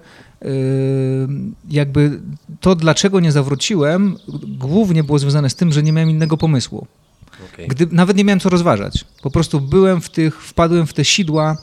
jakby 1.70 2.22
to, 2.60 2.76
dlaczego 2.76 3.20
nie 3.20 3.32
zawróciłem, 3.32 4.18
głównie 4.48 5.04
było 5.04 5.20
związane 5.20 5.50
z 5.50 5.56
tym, 5.56 5.72
że 5.72 5.84
nie 5.84 5.92
miałem 5.92 6.10
innego 6.10 6.38
pomysłu. 6.38 6.88
Gdy, 7.68 7.88
nawet 7.92 8.18
nie 8.18 8.24
miałem 8.24 8.40
co 8.40 8.50
rozważać. 8.50 9.06
Po 9.22 9.32
prostu 9.32 9.62
byłem 9.62 10.02
w 10.02 10.10
tych, 10.10 10.42
wpadłem 10.42 10.88
w 10.88 10.94
te 10.94 11.06
sidła. 11.06 11.58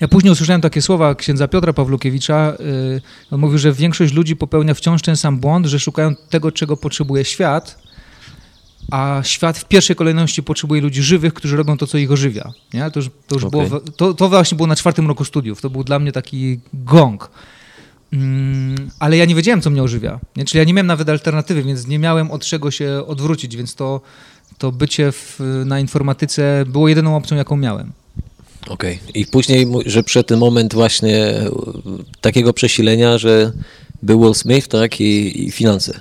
Ja 0.00 0.08
później 0.08 0.32
usłyszałem 0.32 0.60
takie 0.60 0.82
słowa 0.82 1.14
księdza 1.14 1.48
Piotra 1.48 1.72
Pawlukiewicza. 1.72 2.52
Yy, 2.58 3.00
on 3.30 3.40
mówił, 3.40 3.58
że 3.58 3.72
większość 3.72 4.12
ludzi 4.12 4.36
popełnia 4.36 4.74
wciąż 4.74 5.02
ten 5.02 5.16
sam 5.16 5.38
błąd, 5.38 5.66
że 5.66 5.80
szukają 5.80 6.14
tego, 6.30 6.52
czego 6.52 6.76
potrzebuje 6.76 7.24
świat, 7.24 7.78
a 8.90 9.20
świat 9.24 9.58
w 9.58 9.64
pierwszej 9.64 9.96
kolejności 9.96 10.42
potrzebuje 10.42 10.82
ludzi 10.82 11.02
żywych, 11.02 11.34
którzy 11.34 11.56
robią 11.56 11.76
to, 11.76 11.86
co 11.86 11.98
ich 11.98 12.12
ożywia. 12.12 12.52
Nie? 12.74 12.90
To 12.90 13.00
już, 13.00 13.10
to, 13.26 13.34
już 13.34 13.44
Okej. 13.44 13.68
było, 13.68 13.80
to, 13.80 14.14
to 14.14 14.28
właśnie 14.28 14.56
było 14.56 14.66
na 14.66 14.76
czwartym 14.76 15.08
roku 15.08 15.24
studiów. 15.24 15.60
To 15.60 15.70
był 15.70 15.84
dla 15.84 15.98
mnie 15.98 16.12
taki 16.12 16.60
gong. 16.74 17.30
Mm, 18.12 18.90
ale 18.98 19.16
ja 19.16 19.24
nie 19.24 19.34
wiedziałem, 19.34 19.62
co 19.62 19.70
mnie 19.70 19.82
ożywia. 19.82 20.20
Nie? 20.36 20.44
Czyli 20.44 20.58
ja 20.58 20.64
nie 20.64 20.74
miałem 20.74 20.86
nawet 20.86 21.08
alternatywy, 21.08 21.62
więc 21.62 21.86
nie 21.86 21.98
miałem 21.98 22.30
od 22.30 22.44
czego 22.44 22.70
się 22.70 23.04
odwrócić, 23.06 23.56
więc 23.56 23.74
to, 23.74 24.00
to 24.58 24.72
bycie 24.72 25.12
w, 25.12 25.40
na 25.66 25.80
informatyce 25.80 26.64
było 26.66 26.88
jedyną 26.88 27.16
opcją, 27.16 27.36
jaką 27.36 27.56
miałem. 27.56 27.92
Okej. 28.68 28.98
I 29.14 29.26
później, 29.26 29.66
że 29.86 30.02
przed 30.02 30.26
ten 30.26 30.38
moment 30.38 30.74
właśnie 30.74 31.16
e, 31.16 31.50
takiego 32.20 32.52
przesilenia, 32.52 33.18
że 33.18 33.52
był 34.02 34.20
Will 34.20 34.34
Smith, 34.34 34.68
tak, 34.68 35.00
i, 35.00 35.44
i 35.46 35.50
finanse. 35.50 36.00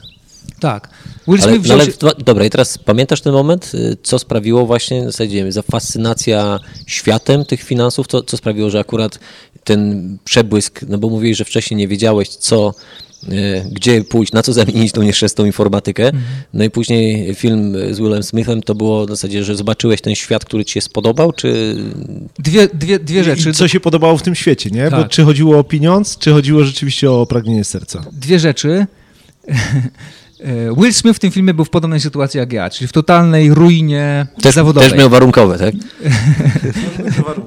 Tak. 0.59 0.89
Will 1.27 1.41
Ale, 1.43 1.51
Smith 1.51 1.57
no 1.57 1.63
wziął 1.63 1.77
ale, 1.79 1.85
się... 1.85 1.91
dwa- 1.91 2.23
dobra, 2.25 2.45
i 2.45 2.49
teraz 2.49 2.77
pamiętasz 2.77 3.21
ten 3.21 3.33
moment, 3.33 3.71
y, 3.75 3.97
co 4.03 4.19
sprawiło 4.19 4.65
właśnie, 4.65 5.01
w 5.01 5.05
zasadzie, 5.05 5.35
nie 5.35 5.43
wiem, 5.43 5.51
za 5.51 5.61
fascynacja 5.61 6.59
światem 6.87 7.45
tych 7.45 7.63
finansów, 7.63 8.07
to, 8.07 8.23
co 8.23 8.37
sprawiło, 8.37 8.69
że 8.69 8.79
akurat 8.79 9.19
ten 9.63 10.17
przebłysk, 10.23 10.81
no 10.87 10.97
bo 10.97 11.09
mówiłeś, 11.09 11.37
że 11.37 11.45
wcześniej 11.45 11.77
nie 11.77 11.87
wiedziałeś, 11.87 12.29
co, 12.29 12.73
y, 13.23 13.65
gdzie 13.71 14.03
pójść, 14.03 14.33
na 14.33 14.43
co 14.43 14.53
zamienić 14.53 14.91
tą 14.91 15.01
nieszczęsną 15.03 15.45
informatykę, 15.45 16.05
Mhm. 16.05 16.23
no 16.53 16.63
i 16.63 16.69
później 16.69 17.35
film 17.35 17.75
z 17.91 17.97
Willem 17.99 18.23
Smithem 18.23 18.61
to 18.63 18.75
było 18.75 19.05
w 19.05 19.09
zasadzie, 19.09 19.43
że 19.43 19.55
zobaczyłeś 19.55 20.01
ten 20.01 20.15
świat, 20.15 20.45
który 20.45 20.65
ci 20.65 20.73
się 20.73 20.81
spodobał, 20.81 21.31
czy... 21.33 21.75
Dwie, 22.39 22.67
dwie, 22.73 22.99
dwie 22.99 23.23
rzeczy. 23.23 23.49
I 23.49 23.53
co 23.53 23.67
się 23.67 23.79
podobało 23.79 24.17
w 24.17 24.21
tym 24.23 24.35
świecie, 24.35 24.69
nie? 24.69 24.83
Bo 24.83 24.97
Tak. 24.97 25.09
czy 25.09 25.23
chodziło 25.23 25.59
o 25.59 25.63
pieniądz, 25.63 26.17
czy 26.17 26.31
chodziło 26.31 26.63
rzeczywiście 26.63 27.11
o 27.11 27.25
pragnienie 27.25 27.63
serca? 27.63 28.03
dwie 28.11 28.39
rzeczy. 28.39 28.85
E, 30.39 30.75
Will 30.75 30.93
Smith 30.93 31.15
w 31.15 31.19
tym 31.19 31.31
filmie 31.31 31.53
był 31.53 31.65
w 31.65 31.69
podobnej 31.69 31.99
sytuacji 31.99 32.37
jak 32.37 32.53
ja, 32.53 32.69
czyli 32.69 32.87
w 32.87 32.91
totalnej 32.91 33.53
ruinie 33.53 34.27
Też, 34.41 34.55
zawodowej. 34.55 34.89
też 34.89 34.99
miał 34.99 35.09
warunkowe, 35.09 35.57
tak? 35.59 35.75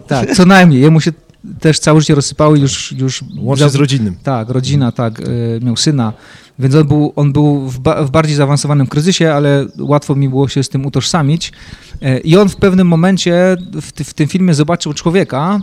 Tak, 0.06 0.35
co 0.35 0.44
najmniej. 0.47 0.80
Jemu 0.80 1.00
się 1.00 1.12
też 1.61 1.78
całe 1.78 2.00
życie 2.00 2.14
rozsypało 2.14 2.56
i 2.56 2.61
już... 2.61 2.92
już 2.92 3.25
Łącznie 3.38 3.70
z 3.70 3.75
rodzinnym. 3.75 4.16
Tak, 4.23 4.49
rodzina, 4.49 4.92
tak, 4.92 5.20
e, 5.20 5.25
miał 5.64 5.76
syna, 5.76 6.12
więc 6.59 6.75
on 6.75 6.88
był, 6.88 7.12
on 7.16 7.32
był 7.32 7.68
w, 7.68 7.78
ba, 7.78 8.04
w 8.04 8.11
bardziej 8.11 8.37
zaawansowanym 8.37 8.87
kryzysie, 8.87 9.32
ale 9.32 9.66
łatwo 9.78 10.14
mi 10.14 10.28
było 10.28 10.49
się 10.49 10.62
z 10.62 10.68
tym 10.68 10.87
utożsamić. 10.87 11.52
E, 12.02 12.18
I 12.18 12.37
on 12.37 12.49
w 12.49 12.56
pewnym 12.56 12.87
momencie 12.88 13.56
w, 13.73 14.04
w 14.04 14.14
tym 14.14 14.28
filmie 14.28 14.54
zobaczył 14.54 14.94
człowieka, 14.94 15.61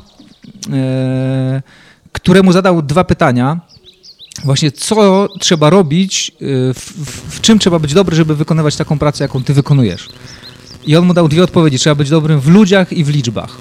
któremu 2.11 2.51
zadał 2.51 2.81
dwa 2.81 3.03
pytania. 3.03 3.59
Właśnie, 4.43 4.71
co 4.71 5.27
trzeba 5.39 5.69
robić, 5.69 6.31
e, 6.31 6.73
w, 6.73 6.79
w, 6.79 7.35
w 7.35 7.41
czym 7.41 7.59
trzeba 7.59 7.79
być 7.79 7.93
dobry, 7.93 8.15
żeby 8.15 8.35
wykonywać 8.35 8.75
taką 8.75 8.99
pracę, 8.99 9.23
jaką 9.23 9.43
ty 9.43 9.53
wykonujesz. 9.53 10.09
I 10.87 10.95
on 10.95 11.05
mu 11.05 11.13
dał 11.13 11.27
dwie 11.27 11.43
odpowiedzi. 11.43 11.79
Trzeba 11.79 11.95
być 11.95 12.09
dobrym 12.09 12.39
w 12.39 12.47
ludziach 12.47 12.93
i 12.93 13.03
w 13.03 13.09
liczbach. 13.09 13.57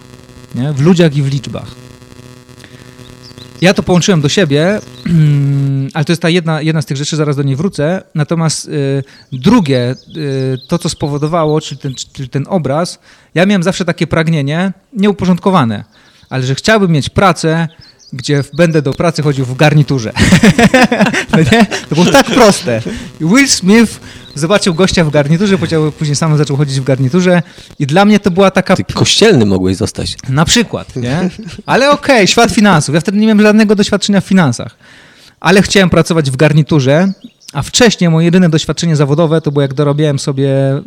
Nie? 0.54 0.72
W 0.72 0.80
ludziach 0.80 1.16
i 1.16 1.22
w 1.22 1.26
liczbach. 1.26 1.66
Ja 3.60 3.74
to 3.74 3.82
połączyłem 3.82 4.20
do 4.20 4.28
siebie, 4.28 4.80
ale 5.94 6.04
to 6.04 6.12
jest 6.12 6.22
ta 6.22 6.28
jedna, 6.28 6.62
jedna 6.62 6.82
z 6.82 6.86
tych 6.86 6.96
rzeczy, 6.96 7.16
zaraz 7.16 7.36
do 7.36 7.42
niej 7.42 7.56
wrócę. 7.56 8.02
Natomiast 8.14 8.68
y, 8.68 9.04
drugie, 9.32 9.94
y, 10.16 10.58
to 10.68 10.78
co 10.78 10.88
spowodowało, 10.88 11.60
czyli 11.60 11.80
ten, 11.80 11.94
czyli 12.12 12.28
ten 12.28 12.44
obraz, 12.48 12.98
ja 13.34 13.46
miałem 13.46 13.62
zawsze 13.62 13.84
takie 13.84 14.06
pragnienie, 14.06 14.72
nieuporządkowane, 14.92 15.84
ale 16.30 16.42
że 16.42 16.54
chciałbym 16.54 16.90
mieć 16.90 17.08
pracę, 17.08 17.68
gdzie 18.16 18.44
będę 18.54 18.82
do 18.82 18.92
pracy 18.92 19.22
chodził 19.22 19.44
w 19.44 19.56
garniturze. 19.56 20.12
no 21.32 21.38
nie? 21.38 21.66
To 21.88 21.94
było 21.94 22.06
tak 22.06 22.26
proste. 22.26 22.82
I 23.20 23.24
Will 23.24 23.48
Smith 23.48 24.00
zobaczył 24.34 24.74
gościa 24.74 25.04
w 25.04 25.10
garniturze, 25.10 25.58
później 25.98 26.16
sam 26.16 26.38
zaczął 26.38 26.56
chodzić 26.56 26.80
w 26.80 26.84
garniturze 26.84 27.42
i 27.78 27.86
dla 27.86 28.04
mnie 28.04 28.20
to 28.20 28.30
była 28.30 28.50
taka 28.50 28.76
Ty 28.76 28.84
kościelny 28.84 29.46
mogłeś 29.46 29.76
zostać. 29.76 30.16
na 30.28 30.44
przykład, 30.44 30.96
nie? 30.96 31.30
Ale 31.66 31.90
okej, 31.90 32.26
świat 32.26 32.50
finansów. 32.52 32.94
Ja 32.94 33.00
wtedy 33.00 33.18
nie 33.18 33.26
miałem 33.26 33.42
żadnego 33.42 33.74
doświadczenia 33.74 34.20
w 34.20 34.24
finansach. 34.24 34.76
Ale 35.40 35.62
chciałem 35.62 35.90
pracować 35.90 36.30
w 36.30 36.36
garniturze, 36.36 37.12
a 37.52 37.62
wcześniej 37.62 38.10
moje 38.10 38.24
jedyne 38.24 38.48
doświadczenie 38.48 38.96
zawodowe 38.96 39.40
to 39.40 39.52
było 39.52 39.62
jak 39.62 39.74
dorobiłem 39.74 40.18
sobie 40.18 40.50
e, 40.50 40.82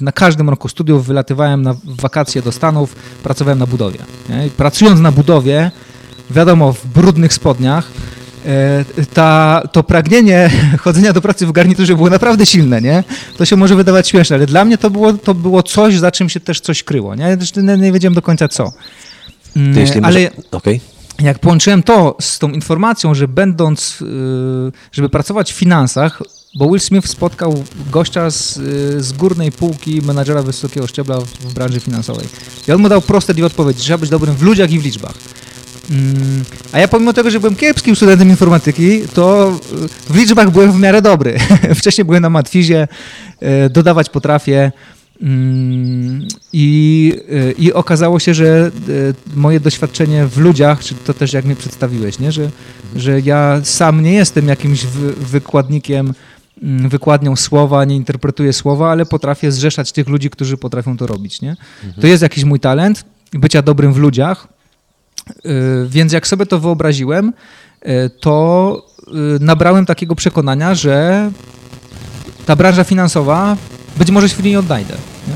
na 0.00 0.12
każdym 0.12 0.50
roku 0.50 0.68
studiów, 0.68 1.06
wylatywałem 1.06 1.62
na 1.62 1.74
wakacje 1.84 2.42
do 2.42 2.52
Stanów, 2.52 2.96
pracowałem 3.22 3.58
na 3.58 3.66
budowie. 3.66 3.98
Pracując 4.56 5.00
na 5.00 5.12
budowie, 5.12 5.70
wiadomo, 6.30 6.72
w 6.72 6.86
brudnych 6.86 7.32
spodniach, 7.32 7.90
e, 8.46 8.84
ta, 9.14 9.62
to 9.72 9.82
pragnienie 9.82 10.50
chodzenia 10.84 11.12
do 11.12 11.20
pracy 11.20 11.46
w 11.46 11.52
garniturze 11.52 11.96
było 11.96 12.10
naprawdę 12.10 12.46
silne, 12.46 12.82
nie? 12.82 13.04
To 13.36 13.44
się 13.44 13.56
może 13.56 13.76
wydawać 13.76 14.08
śmieszne, 14.08 14.36
ale 14.36 14.46
dla 14.46 14.64
mnie 14.64 14.78
to 14.78 14.90
było, 14.90 15.12
to 15.12 15.34
było 15.34 15.62
coś, 15.62 15.98
za 15.98 16.10
czym 16.10 16.28
się 16.28 16.40
też 16.40 16.60
coś 16.60 16.82
kryło, 16.82 17.14
nie? 17.14 17.36
Zresztą 17.36 17.62
nie, 17.62 17.76
nie 17.76 17.92
wiedziałem 17.92 18.14
do 18.14 18.22
końca 18.22 18.48
co. 18.48 18.72
Mm, 19.56 19.78
jeśli 19.78 20.00
ale 20.00 20.02
może... 20.02 20.30
Okej. 20.50 20.80
jak 21.18 21.38
połączyłem 21.38 21.82
to 21.82 22.16
z 22.20 22.38
tą 22.38 22.50
informacją, 22.50 23.14
że 23.14 23.28
będąc, 23.28 24.00
yy, 24.00 24.72
żeby 24.92 25.08
pracować 25.08 25.52
w 25.52 25.56
finansach, 25.56 26.22
bo 26.58 26.68
Will 26.68 26.80
Smith 26.80 27.08
spotkał 27.08 27.64
gościa 27.90 28.30
z, 28.30 28.56
yy, 28.56 29.02
z 29.02 29.12
górnej 29.12 29.52
półki 29.52 30.02
menadżera 30.02 30.42
wysokiego 30.42 30.86
szczebla 30.86 31.20
w, 31.20 31.24
w 31.24 31.54
branży 31.54 31.80
finansowej. 31.80 32.28
I 32.68 32.72
on 32.72 32.80
mu 32.80 32.88
dał 32.88 33.00
proste 33.00 33.34
dwie 33.34 33.46
odpowiedzi. 33.46 33.80
Trzeba 33.80 33.98
być 33.98 34.10
dobrym 34.10 34.34
w 34.34 34.42
ludziach 34.42 34.70
i 34.70 34.78
w 34.78 34.84
liczbach. 34.84 35.14
Mm, 35.90 36.44
A 36.72 36.78
ja 36.78 36.88
pomimo 36.88 37.12
tego, 37.12 37.30
że 37.30 37.40
byłem 37.40 37.56
kiepskim 37.56 37.96
studentem 37.96 38.28
informatyki, 38.28 39.00
to 39.14 39.52
yy, 39.80 39.88
w 39.88 40.16
liczbach 40.16 40.50
byłem 40.50 40.72
w 40.72 40.80
miarę 40.80 41.02
dobry. 41.02 41.38
Wcześniej 41.78 42.04
byłem 42.04 42.22
na 42.22 42.30
matwizie, 42.30 42.88
yy, 43.40 43.70
dodawać 43.70 44.10
potrafię. 44.10 44.72
Mm, 45.22 46.28
I, 46.52 47.12
y, 47.32 47.54
I 47.58 47.72
okazało 47.72 48.18
się, 48.18 48.34
że 48.34 48.70
y, 48.88 49.14
moje 49.36 49.60
doświadczenie 49.60 50.26
w 50.26 50.38
ludziach, 50.38 50.84
czy 50.84 50.94
to 50.94 51.14
też 51.14 51.32
jak 51.32 51.44
mnie 51.44 51.56
przedstawiłeś, 51.56 52.18
nie? 52.18 52.32
Że, 52.32 52.50
że 52.96 53.20
ja 53.20 53.60
sam 53.64 54.02
nie 54.02 54.12
jestem 54.12 54.48
jakimś 54.48 54.86
wy, 54.86 55.12
wykładnikiem, 55.12 56.14
mm, 56.62 56.88
wykładnią 56.88 57.36
słowa, 57.36 57.84
nie 57.84 57.96
interpretuję 57.96 58.52
słowa, 58.52 58.90
ale 58.90 59.06
potrafię 59.06 59.52
zrzeszać 59.52 59.92
tych 59.92 60.08
ludzi, 60.08 60.30
którzy 60.30 60.56
potrafią 60.56 60.96
to 60.96 61.06
robić. 61.06 61.42
Nie? 61.42 61.56
To 62.00 62.06
jest 62.06 62.22
jakiś 62.22 62.44
mój 62.44 62.60
talent, 62.60 63.04
bycia 63.32 63.62
dobrym 63.62 63.92
w 63.92 63.96
ludziach. 63.96 64.55
Y, 65.46 65.86
Więc 65.88 66.12
jak 66.12 66.26
sobie 66.26 66.46
to 66.46 66.60
wyobraziłem, 66.60 67.32
y, 67.86 68.10
to 68.20 68.86
y, 69.08 69.12
nabrałem 69.40 69.86
takiego 69.86 70.14
przekonania, 70.14 70.74
że 70.74 71.30
ta 72.46 72.56
branża 72.56 72.84
finansowa 72.84 73.56
być 73.96 74.10
może 74.10 74.28
się 74.28 74.36
w 74.36 74.42
niej 74.42 74.52
nie 74.52 74.58
odnajdę. 74.58 74.94
Nie? 75.28 75.34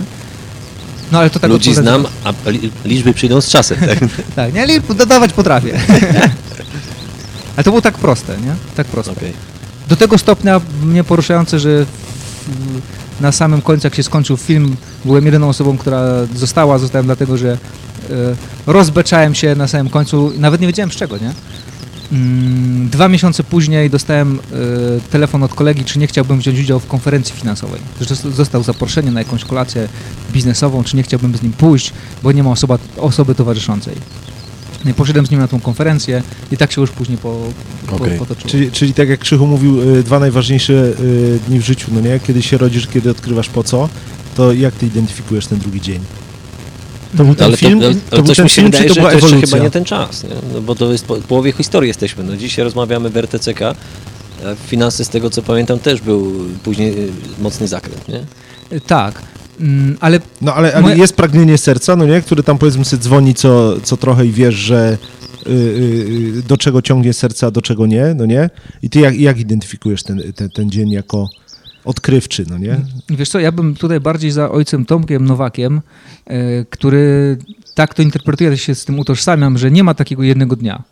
No 1.13 1.19
ale 1.19 1.31
to 1.31 1.39
tak 1.39 1.51
Ludzi 1.51 1.75
znam, 1.75 2.07
a 2.25 2.33
li- 2.51 2.71
liczby 2.85 3.15
przyjdą 3.15 3.41
z 3.41 3.49
czasem, 3.49 3.79
tak? 3.79 3.99
Tak, 4.37 4.55
nie, 4.55 4.63
ale 4.63 4.81
dodawać 4.81 5.33
potrafię. 5.33 5.81
ale 7.57 7.65
to 7.65 7.71
było 7.71 7.83
tak 7.83 7.95
proste, 7.99 8.37
nie? 8.37 8.55
Tak 8.77 8.87
proste. 8.87 9.13
Okej. 9.13 9.33
Do 9.89 9.97
tego 9.97 10.19
stopnia 10.19 10.61
mnie 10.83 11.05
poruszające, 11.05 11.59
że 11.59 11.87
na 13.21 13.33
samym 13.33 13.63
końcu, 13.63 13.87
jak 13.87 13.95
się 13.95 14.03
skończył 14.03 14.37
film, 14.37 14.77
byłem 15.05 15.25
jedyną 15.27 15.49
osobą, 15.49 15.79
która 15.79 16.03
została. 16.35 16.79
Zostałem 16.79 17.07
dlatego, 17.07 17.37
że 17.37 17.53
e, 17.53 17.57
rozbeczałem 18.67 19.35
się 19.35 19.55
na 19.55 19.69
samym 19.69 19.89
końcu. 19.89 20.33
Nawet 20.39 20.61
nie 20.61 20.67
wiedziałem 20.67 20.93
z 20.93 20.97
czego, 20.97 21.19
nie? 21.19 21.33
Mm, 22.13 22.89
Dwa 22.89 23.09
miesiące 23.09 23.45
później 23.45 23.91
dostałem 23.91 24.39
e, 24.39 25.11
telefon 25.11 25.43
od 25.43 25.55
kolegi, 25.55 25.85
czy 25.85 25.99
nie 25.99 26.07
chciałbym 26.07 26.39
wziąć 26.39 26.61
udziału 26.61 26.81
w 26.81 26.87
konferencji 26.87 27.35
finansowej. 27.35 27.81
Został 28.35 28.63
zaproszenie 28.63 29.11
na 29.11 29.21
jakąś 29.21 29.45
kolację 29.45 29.89
biznesową, 30.33 30.85
czy 30.85 30.97
nie 30.97 31.03
chciałbym 31.03 31.37
z 31.37 31.43
nim 31.43 31.53
pójść, 31.53 31.93
bo 32.23 32.33
nie 32.33 32.43
ma 32.43 32.51
osoba, 32.51 32.79
osoby 32.97 33.35
towarzyszącej. 33.35 33.95
Nie 34.85 34.95
poszedłem 34.95 35.27
z 35.27 35.31
nim 35.31 35.41
na 35.41 35.49
tą 35.49 35.61
konferencję 35.61 36.23
i 36.53 36.57
tak 36.57 36.73
się 36.73 36.81
już 36.81 36.91
później 36.91 37.19
po, 37.19 37.37
po, 37.87 37.97
Okej. 37.97 38.19
potoczyło. 38.19 38.51
Czyli, 38.51 38.73
czyli 38.73 38.95
tak 38.95 39.09
jak 39.09 39.21
Krzychu 39.21 39.47
mówił, 39.47 39.97
y, 39.97 40.03
dwa 40.03 40.19
najważniejsze 40.19 40.73
y, 40.73 41.39
dni 41.49 41.59
w 41.59 41.65
życiu, 41.65 41.91
no 41.93 42.01
nie? 42.01 42.21
Kiedy 42.27 42.43
się 42.43 42.59
rodzisz, 42.59 42.87
kiedy 42.87 43.11
odkrywasz 43.11 43.49
po 43.49 43.65
co, 43.65 43.89
to 44.37 44.53
jak 44.53 44.75
ty 44.75 44.87
identyfikujesz 44.87 45.47
ten 45.47 45.59
drugi 45.59 45.81
dzień? 45.81 46.01
To 47.17 47.25
był 47.25 47.35
ten 47.35 47.47
ale 47.47 47.57
film, 47.57 47.81
to, 47.81 47.87
ale, 47.87 47.95
to, 47.95 48.23
był 48.23 48.35
ten 48.35 48.45
mi 48.45 48.51
się 48.51 48.55
film, 48.57 48.67
wydaje, 48.67 48.85
czy 48.85 48.89
to 48.89 48.95
że 48.95 49.01
była 49.01 49.11
to 49.11 49.17
jeszcze 49.17 49.27
ewolucja? 49.29 49.57
chyba 49.57 49.65
nie 49.65 49.71
ten 49.71 49.85
czas, 49.85 50.25
nie? 50.25 50.31
No 50.55 50.61
bo 50.61 50.75
to 50.75 50.93
jest 50.93 51.05
po 51.05 51.17
w 51.17 51.25
połowie 51.25 51.53
historii 51.53 51.89
jesteśmy. 51.89 52.25
No 52.25 52.37
dzisiaj 52.37 52.65
rozmawiamy 52.65 53.11
w 53.11 53.17
RTCK, 53.17 53.63
a 53.63 53.75
finanse 54.67 55.05
z 55.05 55.09
tego 55.09 55.31
co 55.31 55.43
pamiętam 55.43 55.79
też 55.79 56.01
był 56.01 56.33
później 56.63 56.99
y, 56.99 57.13
mocny 57.39 57.69
zakręt, 57.69 58.09
nie? 58.09 58.21
Tak, 58.81 59.23
Mm, 59.61 59.97
ale 60.01 60.21
No 60.41 60.55
ale, 60.55 60.73
ale 60.75 60.83
Moje- 60.83 60.97
jest 60.99 61.17
pragnienie 61.17 61.59
serca, 61.59 61.97
no 61.97 62.07
nie? 62.07 62.21
Które 62.23 62.43
tam 62.43 62.59
powiedzmy 62.59 62.85
sobie 62.85 63.03
dzwoni 63.03 63.35
co, 63.35 63.81
co 63.81 63.97
trochę 63.97 64.27
i 64.27 64.31
wiesz, 64.33 64.55
że 64.55 64.99
y, 65.47 65.51
y, 65.51 65.55
y, 66.39 66.43
do 66.43 66.57
czego 66.57 66.83
ciągnie 66.83 67.13
serce, 67.13 67.47
a 67.47 67.51
do 67.51 67.63
czego 67.63 67.87
nie, 67.87 68.15
no 68.17 68.27
nie? 68.27 68.51
I 68.83 68.91
ty 68.91 69.01
jak, 69.01 69.19
jak 69.21 69.39
identyfikujesz 69.39 70.03
ten, 70.03 70.23
ten, 70.35 70.51
ten 70.51 70.71
dzień 70.71 70.91
jako 70.91 71.29
odkrywczy, 71.85 72.45
no 72.49 72.59
nie? 72.59 72.81
Wiesz 73.11 73.29
co, 73.29 73.39
ja 73.41 73.53
bym 73.53 73.75
tutaj 73.75 74.01
bardziej 74.01 74.31
za 74.31 74.51
ojcem 74.51 74.85
Tomkiem 74.87 75.25
Nowakiem, 75.25 75.81
e, 76.27 76.65
który 76.65 77.39
tak 77.75 77.95
to 77.95 78.03
interpretuje, 78.03 78.51
ja 78.51 78.57
się 78.57 78.75
z 78.75 78.85
tym 78.85 78.99
utożsamiam, 78.99 79.59
że 79.59 79.71
nie 79.71 79.85
ma 79.85 79.95
takiego 79.95 80.23
jednego 80.23 80.57
dnia. 80.57 80.83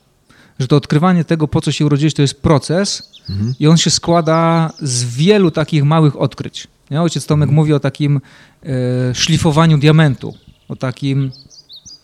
Że 0.59 0.69
to 0.69 0.77
odkrywanie 0.77 1.25
tego, 1.25 1.49
po 1.49 1.61
co 1.61 1.73
się 1.73 1.87
urodziłeś, 1.87 2.15
to 2.15 2.23
jest 2.23 2.43
proces 2.43 3.03
Mhm. 3.31 3.55
i 3.61 3.67
on 3.67 3.77
się 3.77 3.91
składa 3.91 4.73
z 4.83 5.05
wielu 5.05 5.51
takich 5.51 5.85
małych 5.85 6.21
odkryć. 6.21 6.69
Nie? 6.91 7.03
Ojciec 7.03 7.27
Tomek 7.27 7.51
mówi 7.51 7.73
o 7.73 7.81
takim 7.81 8.21
e, 8.63 9.15
szlifowaniu 9.15 9.79
diamentu, 9.79 10.35
o 10.69 10.77
takim 10.77 11.31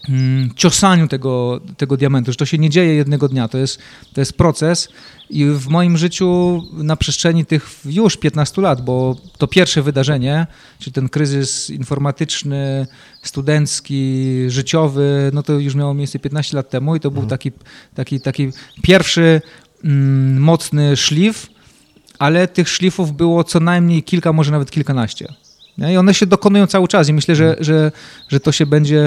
mm, 0.09 0.51
ciosaniu 0.57 1.09
tego, 1.09 1.61
tego 1.77 1.97
diamentu, 1.97 2.33
że 2.33 2.37
to 2.37 2.47
się 2.47 2.59
nie 2.59 2.71
dzieje 2.71 2.95
jednego 2.95 3.29
dnia, 3.29 3.49
to 3.49 3.59
jest, 3.59 3.79
to 4.13 4.21
jest 4.21 4.33
proces 4.33 4.89
i 5.31 5.45
w 5.45 5.69
moim 5.69 5.99
życiu 5.99 6.63
na 6.73 6.97
przestrzeni 6.97 7.47
tych 7.47 7.71
już 7.85 8.17
15 8.17 8.63
lat, 8.63 8.85
bo 8.85 9.17
to 9.39 9.47
pierwsze 9.47 9.83
wydarzenie, 9.83 10.47
czyli 10.79 10.93
ten 10.93 11.09
kryzys 11.09 11.71
informatyczny, 11.71 12.87
studencki, 13.23 14.35
życiowy, 14.49 15.31
no 15.35 15.43
to 15.43 15.53
już 15.53 15.75
miało 15.75 15.95
miejsce 15.95 16.19
15 16.19 16.57
lat 16.57 16.71
temu 16.71 16.97
i 16.97 17.01
to 17.01 17.11
był 17.11 17.27
taki, 17.27 17.53
taki, 17.95 18.21
taki 18.21 18.51
pierwszy 18.83 19.43
mm, 19.85 20.41
mocny 20.41 20.97
szlif, 20.97 21.54
ale 22.19 22.49
tych 22.49 22.69
szlifów 22.69 23.17
było 23.17 23.45
co 23.45 23.61
najmniej 23.61 24.03
kilka, 24.03 24.33
może 24.33 24.53
nawet 24.53 24.71
kilkanaście. 24.71 25.29
I 25.79 25.97
one 25.97 26.15
się 26.15 26.27
dokonują 26.27 26.67
cały 26.67 26.89
czas 26.89 27.09
i 27.09 27.13
myślę, 27.13 27.37
że, 27.37 27.57
że, 27.61 27.93
że 28.29 28.41
to 28.41 28.53
się 28.53 28.67
będzie 28.67 29.05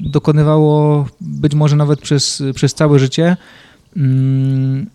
dokonywało 0.00 1.06
być 1.20 1.54
może 1.54 1.76
nawet 1.76 2.00
przez, 2.00 2.42
przez 2.54 2.74
całe 2.74 2.98
życie. 2.98 3.36
Mm, 3.96 4.86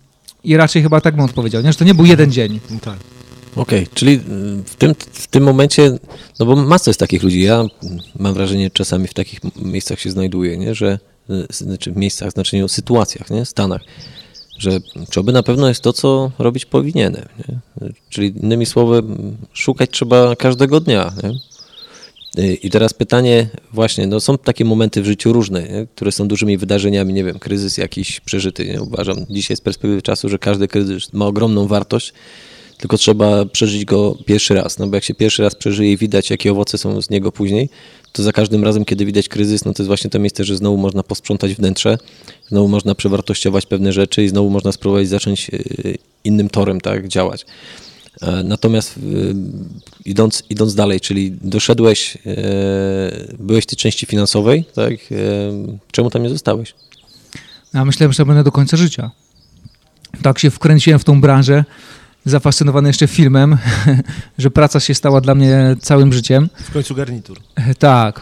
I 0.44 0.56
raczej 0.56 0.82
chyba 0.82 1.00
tak 1.00 1.16
bym 1.16 1.24
odpowiedział, 1.24 1.62
nie? 1.62 1.72
że 1.72 1.78
to 1.78 1.84
nie 1.84 1.94
był 1.94 2.06
jeden 2.06 2.32
dzień. 2.32 2.60
No 2.70 2.80
tak. 2.80 2.96
Okej, 3.56 3.86
czyli 3.94 4.12
y, 4.12 4.20
w 4.64 4.76
tym, 4.76 4.94
w 5.12 5.26
tym 5.26 5.44
momencie, 5.44 5.98
no 6.40 6.46
bo 6.46 6.56
masa 6.56 6.90
jest 6.90 7.00
takich 7.00 7.22
ludzi, 7.22 7.42
ja 7.42 7.64
mam 8.18 8.34
wrażenie, 8.34 8.70
czasami 8.70 9.08
w 9.08 9.14
takich 9.14 9.40
miejscach 9.56 10.00
się 10.00 10.10
znajduję, 10.10 10.58
nie? 10.58 10.74
że, 10.74 10.98
y, 11.30 11.46
znaczy 11.50 11.92
w 11.92 11.96
miejscach, 11.96 12.30
znaczy 12.30 12.68
w 12.68 12.72
sytuacjach, 12.72 13.30
nie? 13.30 13.44
Stanach, 13.44 13.82
że 14.58 14.80
czy 15.10 15.22
na 15.22 15.42
pewno 15.42 15.68
jest 15.68 15.80
to, 15.80 15.92
co 15.92 16.30
robić 16.38 16.66
powinienem, 16.66 17.28
nie? 17.38 17.58
czyli 18.08 18.38
innymi 18.42 18.66
słowy, 18.66 19.02
szukać 19.52 19.90
trzeba 19.90 20.36
każdego 20.36 20.80
dnia, 20.80 21.12
nie? 21.22 21.38
I 22.62 22.70
teraz 22.70 22.94
pytanie 22.94 23.48
właśnie, 23.72 24.06
no 24.06 24.20
są 24.20 24.38
takie 24.38 24.64
momenty 24.64 25.02
w 25.02 25.06
życiu 25.06 25.32
różne, 25.32 25.62
nie? 25.62 25.86
które 25.94 26.12
są 26.12 26.28
dużymi 26.28 26.58
wydarzeniami, 26.58 27.12
nie 27.12 27.24
wiem, 27.24 27.38
kryzys 27.38 27.78
jakiś 27.78 28.20
przeżyty, 28.20 28.66
nie? 28.66 28.82
uważam 28.82 29.16
dzisiaj 29.30 29.56
z 29.56 29.60
perspektywy 29.60 30.02
czasu, 30.02 30.28
że 30.28 30.38
każdy 30.38 30.68
kryzys 30.68 31.12
ma 31.12 31.26
ogromną 31.26 31.66
wartość, 31.66 32.12
tylko 32.78 32.98
trzeba 32.98 33.44
przeżyć 33.44 33.84
go 33.84 34.18
pierwszy 34.26 34.54
raz, 34.54 34.78
no 34.78 34.86
bo 34.86 34.94
jak 34.94 35.04
się 35.04 35.14
pierwszy 35.14 35.42
raz 35.42 35.54
przeżyje 35.54 35.92
i 35.92 35.96
widać, 35.96 36.30
jakie 36.30 36.52
owoce 36.52 36.78
są 36.78 37.02
z 37.02 37.10
niego 37.10 37.32
później, 37.32 37.68
to 38.14 38.22
za 38.22 38.32
każdym 38.32 38.64
razem, 38.64 38.84
kiedy 38.84 39.04
widać 39.06 39.28
kryzys, 39.28 39.64
no 39.64 39.72
to 39.72 39.82
jest 39.82 39.86
właśnie 39.86 40.10
to 40.10 40.18
miejsce, 40.18 40.44
że 40.44 40.56
znowu 40.56 40.76
można 40.76 41.02
posprzątać 41.02 41.54
wnętrze, 41.54 41.98
znowu 42.48 42.68
można 42.68 42.94
przewartościować 42.94 43.66
pewne 43.66 43.92
rzeczy 43.92 44.24
i 44.24 44.28
znowu 44.28 44.50
można 44.50 44.72
spróbować 44.72 45.08
zacząć 45.08 45.50
y, 45.50 45.98
innym 46.24 46.48
torem 46.48 46.80
tak 46.80 47.08
działać. 47.08 47.46
E, 48.22 48.42
Natomiast 48.42 48.96
y, 48.96 49.00
idąc, 50.04 50.42
idąc 50.50 50.74
dalej, 50.74 51.00
czyli 51.00 51.32
doszedłeś, 51.42 52.16
e, 52.16 52.20
byłeś 53.38 53.64
w 53.64 53.66
tej 53.66 53.76
części 53.76 54.06
finansowej, 54.06 54.64
tak? 54.74 54.92
E, 54.92 54.96
Czemu 55.90 56.10
tam 56.10 56.22
nie 56.22 56.30
zostałeś? 56.30 56.74
Ja 57.74 57.84
myślałem, 57.84 58.12
że 58.12 58.26
będę 58.26 58.44
do 58.44 58.52
końca 58.52 58.76
życia. 58.76 59.10
Tak 60.22 60.38
się 60.38 60.50
wkręciłem 60.50 60.98
w 60.98 61.04
tą 61.04 61.20
branżę, 61.20 61.64
zafascynowany 62.24 62.88
jeszcze 62.88 63.06
filmem, 63.06 63.58
że 64.38 64.50
praca 64.50 64.80
się 64.80 64.94
stała 64.94 65.20
dla 65.20 65.34
mnie 65.34 65.76
całym 65.80 66.12
życiem. 66.12 66.48
W 66.64 66.72
końcu 66.72 66.94
garnitur. 66.94 67.38
Tak. 67.78 68.20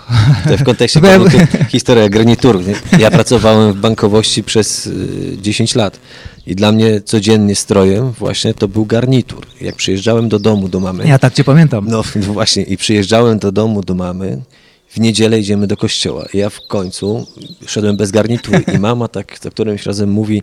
To 0.48 0.56
w 0.56 0.62
kontekście 0.62 1.00
tu 1.30 1.38
historia 1.68 2.08
garnitur. 2.08 2.60
Ja 2.98 3.10
pracowałem 3.10 3.72
w 3.72 3.76
bankowości 3.80 4.42
przez 4.44 4.86
y, 4.86 5.36
10 5.42 5.74
lat 5.74 5.98
i 6.46 6.54
dla 6.54 6.72
mnie 6.72 7.00
codziennie 7.00 7.56
strojem 7.56 8.10
właśnie 8.10 8.54
to 8.54 8.68
był 8.68 8.86
garnitur. 8.86 9.46
Jak 9.60 9.76
przyjeżdżałem 9.76 10.28
do 10.28 10.38
domu 10.38 10.68
do 10.68 10.80
mamy, 10.80 11.08
Ja 11.08 11.18
tak 11.18 11.34
cię 11.34 11.44
pamiętam. 11.44 11.86
no 11.88 12.02
właśnie 12.20 12.62
i 12.62 12.76
przyjeżdżałem 12.76 13.38
do 13.38 13.52
domu 13.52 13.82
do 13.82 13.94
mamy, 13.94 14.42
w 14.88 15.00
niedzielę 15.00 15.38
idziemy 15.40 15.66
do 15.66 15.76
kościoła. 15.76 16.26
I 16.34 16.38
ja 16.38 16.50
w 16.50 16.60
końcu 16.68 17.26
szedłem 17.66 17.96
bez 17.96 18.10
garnitury 18.10 18.64
i 18.74 18.78
mama 18.78 19.08
tak 19.08 19.38
za 19.42 19.50
którymś 19.50 19.86
razem 19.86 20.10
mówi, 20.10 20.42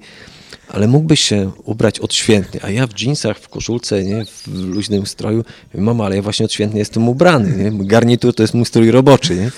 ale 0.70 0.88
mógłbyś 0.88 1.22
się 1.22 1.52
ubrać 1.64 2.00
odświętnie, 2.00 2.60
a 2.64 2.70
ja 2.70 2.88
w 2.88 2.94
dżinsach, 2.94 3.40
w 3.40 3.50
koszulce, 3.50 4.04
nie, 4.04 4.26
w 4.26 4.48
luźnym 4.48 5.06
stroju. 5.06 5.44
Mama, 5.74 6.06
ale 6.06 6.16
ja 6.16 6.22
właśnie 6.22 6.46
odświętnie 6.46 6.80
jestem 6.80 7.10
ubrany, 7.10 7.72
nie? 7.72 7.86
Garnitur 7.86 8.36
to 8.36 8.44
jest 8.44 8.54
mój 8.54 8.66
strój 8.66 8.92
roboczy, 8.92 9.36
nie? 9.36 9.52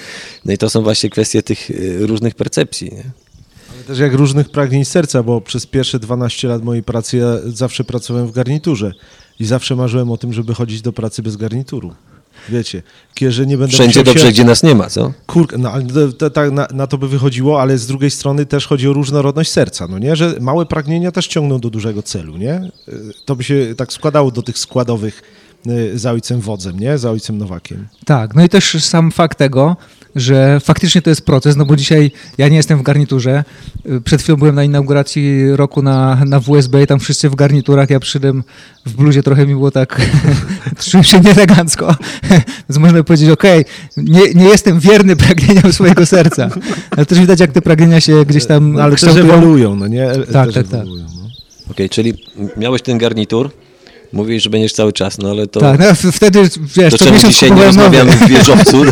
No 0.45 0.53
i 0.53 0.57
to 0.57 0.69
są 0.69 0.81
właśnie 0.81 1.09
kwestie 1.09 1.43
tych 1.43 1.71
y, 1.71 2.07
różnych 2.07 2.35
percepcji, 2.35 2.91
nie? 2.91 3.03
Ale 3.73 3.83
też 3.83 3.99
jak 3.99 4.13
różnych 4.13 4.49
pragnień 4.49 4.85
serca, 4.85 5.23
bo 5.23 5.41
przez 5.41 5.65
pierwsze 5.65 5.99
12 5.99 6.47
lat 6.47 6.63
mojej 6.63 6.83
pracy 6.83 7.17
ja 7.17 7.27
zawsze 7.45 7.83
pracowałem 7.83 8.27
w 8.27 8.31
garniturze 8.31 8.93
i 9.39 9.45
zawsze 9.45 9.75
marzyłem 9.75 10.11
o 10.11 10.17
tym, 10.17 10.33
żeby 10.33 10.53
chodzić 10.53 10.81
do 10.81 10.93
pracy 10.93 11.23
bez 11.23 11.37
garnituru. 11.37 11.93
Wiecie, 12.49 12.83
że 13.29 13.45
nie 13.45 13.57
będę 13.57 13.73
Wszędzie 13.73 14.03
dobrze, 14.03 14.25
się... 14.25 14.31
gdzie 14.31 14.43
nas 14.43 14.63
nie 14.63 14.75
ma, 14.75 14.89
co? 14.89 15.11
Kurka, 15.27 15.57
no 15.57 15.71
ale 15.71 15.83
to, 15.83 16.13
to, 16.13 16.29
tak 16.29 16.51
na, 16.51 16.67
na 16.73 16.87
to 16.87 16.97
by 16.97 17.07
wychodziło, 17.07 17.61
ale 17.61 17.77
z 17.77 17.87
drugiej 17.87 18.11
strony 18.11 18.45
też 18.45 18.67
chodzi 18.67 18.87
o 18.89 18.93
różnorodność 18.93 19.51
serca, 19.51 19.87
no 19.87 19.99
nie? 19.99 20.15
Że 20.15 20.35
małe 20.39 20.65
pragnienia 20.65 21.11
też 21.11 21.27
ciągną 21.27 21.59
do 21.59 21.69
dużego 21.69 22.03
celu, 22.03 22.37
nie? 22.37 22.71
Y, 22.87 22.91
To 23.25 23.35
by 23.35 23.43
się 23.43 23.73
tak 23.77 23.93
składało 23.93 24.31
do 24.31 24.41
tych 24.41 24.57
składowych 24.57 25.21
y, 25.67 25.99
za 25.99 26.11
ojcem 26.11 26.39
wodzem, 26.41 26.79
nie? 26.79 26.97
Za 26.97 27.11
ojcem 27.11 27.37
Nowakiem. 27.37 27.87
Tak, 28.05 28.35
no 28.35 28.43
i 28.43 28.49
też 28.49 28.83
sam 28.83 29.11
fakt 29.11 29.37
tego, 29.37 29.75
że 30.15 30.59
faktycznie 30.59 31.01
to 31.01 31.09
jest 31.09 31.25
proces, 31.25 31.55
no 31.55 31.65
bo 31.65 31.75
dzisiaj 31.75 32.11
ja 32.37 32.47
nie 32.47 32.57
jestem 32.57 32.79
w 32.79 32.81
garniturze. 32.81 33.43
Przed 34.03 34.21
chwilą 34.21 34.37
byłem 34.37 34.55
na 34.55 34.63
inauguracji 34.63 35.55
roku 35.55 35.81
na, 35.81 36.21
na 36.25 36.39
WSB 36.39 36.83
i 36.83 36.87
tam 36.87 36.99
wszyscy 36.99 37.29
w 37.29 37.35
garniturach, 37.35 37.89
ja 37.89 37.99
przyszedłem 37.99 38.43
w 38.85 38.93
bluzie, 38.93 39.23
trochę 39.23 39.45
mi 39.47 39.53
było 39.53 39.71
tak, 39.71 40.01
czułem 40.89 41.03
się 41.03 41.19
nieelegancko, 41.19 41.95
więc 42.69 42.77
można 42.77 43.03
powiedzieć, 43.03 43.29
okej, 43.29 43.65
nie, 43.97 44.33
nie 44.33 44.45
jestem 44.45 44.79
wierny 44.79 45.15
pragnieniom 45.15 45.73
swojego 45.73 46.05
serca. 46.05 46.49
Ale 46.91 47.05
też 47.05 47.19
widać, 47.19 47.39
jak 47.39 47.51
te 47.51 47.61
pragnienia 47.61 48.01
się 48.01 48.25
gdzieś 48.25 48.45
tam 48.45 48.73
No, 48.73 48.83
ale 48.83 48.95
też 48.95 49.15
ewoluują, 49.15 49.75
no 49.75 49.87
nie? 49.87 50.07
Tak, 50.33 50.45
też 50.45 50.55
tak, 50.55 50.67
tak. 50.67 50.85
no. 50.85 51.21
Okej, 51.71 51.89
czyli 51.89 52.13
miałeś 52.57 52.81
ten 52.81 52.97
garnitur, 52.97 53.51
mówisz, 54.13 54.43
że 54.43 54.49
będziesz 54.49 54.73
cały 54.73 54.93
czas, 54.93 55.17
no 55.17 55.29
ale 55.29 55.47
to... 55.47 55.59
Tak, 55.59 55.79
no, 55.79 56.11
wtedy, 56.11 56.49
wiesz, 56.75 56.93
to 56.93 57.05
czemu 57.05 57.17
dzisiaj 57.19 57.51
nie 57.51 57.63
rozmawiamy 57.63 58.11
w 58.11 58.27
wieżowcu? 58.27 58.83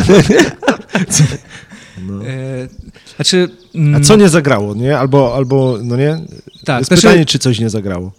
E, 0.96 2.68
Znaczy, 3.16 3.50
A 3.76 3.78
mm, 3.78 4.04
co 4.04 4.16
nie 4.16 4.30
zagrało, 4.30 4.76
nie? 4.76 4.98
Albo, 5.00 5.36
albo 5.36 5.78
no 5.84 5.98
nie? 5.98 6.18
Tak, 6.66 6.78
Jest 6.80 6.88
znaczy- 6.88 7.02
pytanie, 7.08 7.26
czy 7.26 7.40
coś 7.40 7.60
nie 7.60 7.70
zagrało. 7.70 8.12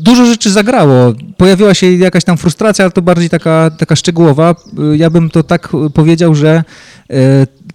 dużo 0.00 0.26
rzeczy 0.26 0.50
zagrało. 0.50 1.12
Pojawiła 1.36 1.74
się 1.74 1.92
jakaś 1.92 2.24
tam 2.24 2.36
frustracja, 2.38 2.84
ale 2.84 2.92
to 2.92 3.02
bardziej 3.02 3.30
taka, 3.30 3.70
taka 3.78 3.96
szczegółowa. 3.96 4.54
Y, 4.92 4.96
Ja 4.96 5.10
bym 5.10 5.30
to 5.30 5.42
tak 5.42 5.68
y, 5.86 5.90
powiedział, 5.90 6.34
że 6.34 6.64
y, 7.10 7.14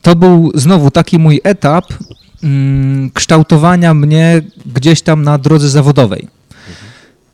to 0.02 0.16
był 0.16 0.52
znowu 0.56 0.92
taki 0.92 1.20
mój 1.20 1.42
etap 1.44 1.86
mm, 2.44 3.12
kształtowania 3.14 3.94
mnie 3.94 4.42
gdzieś 4.76 5.02
tam 5.02 5.24
na 5.24 5.38
drodze 5.38 5.70
zawodowej. 5.70 6.28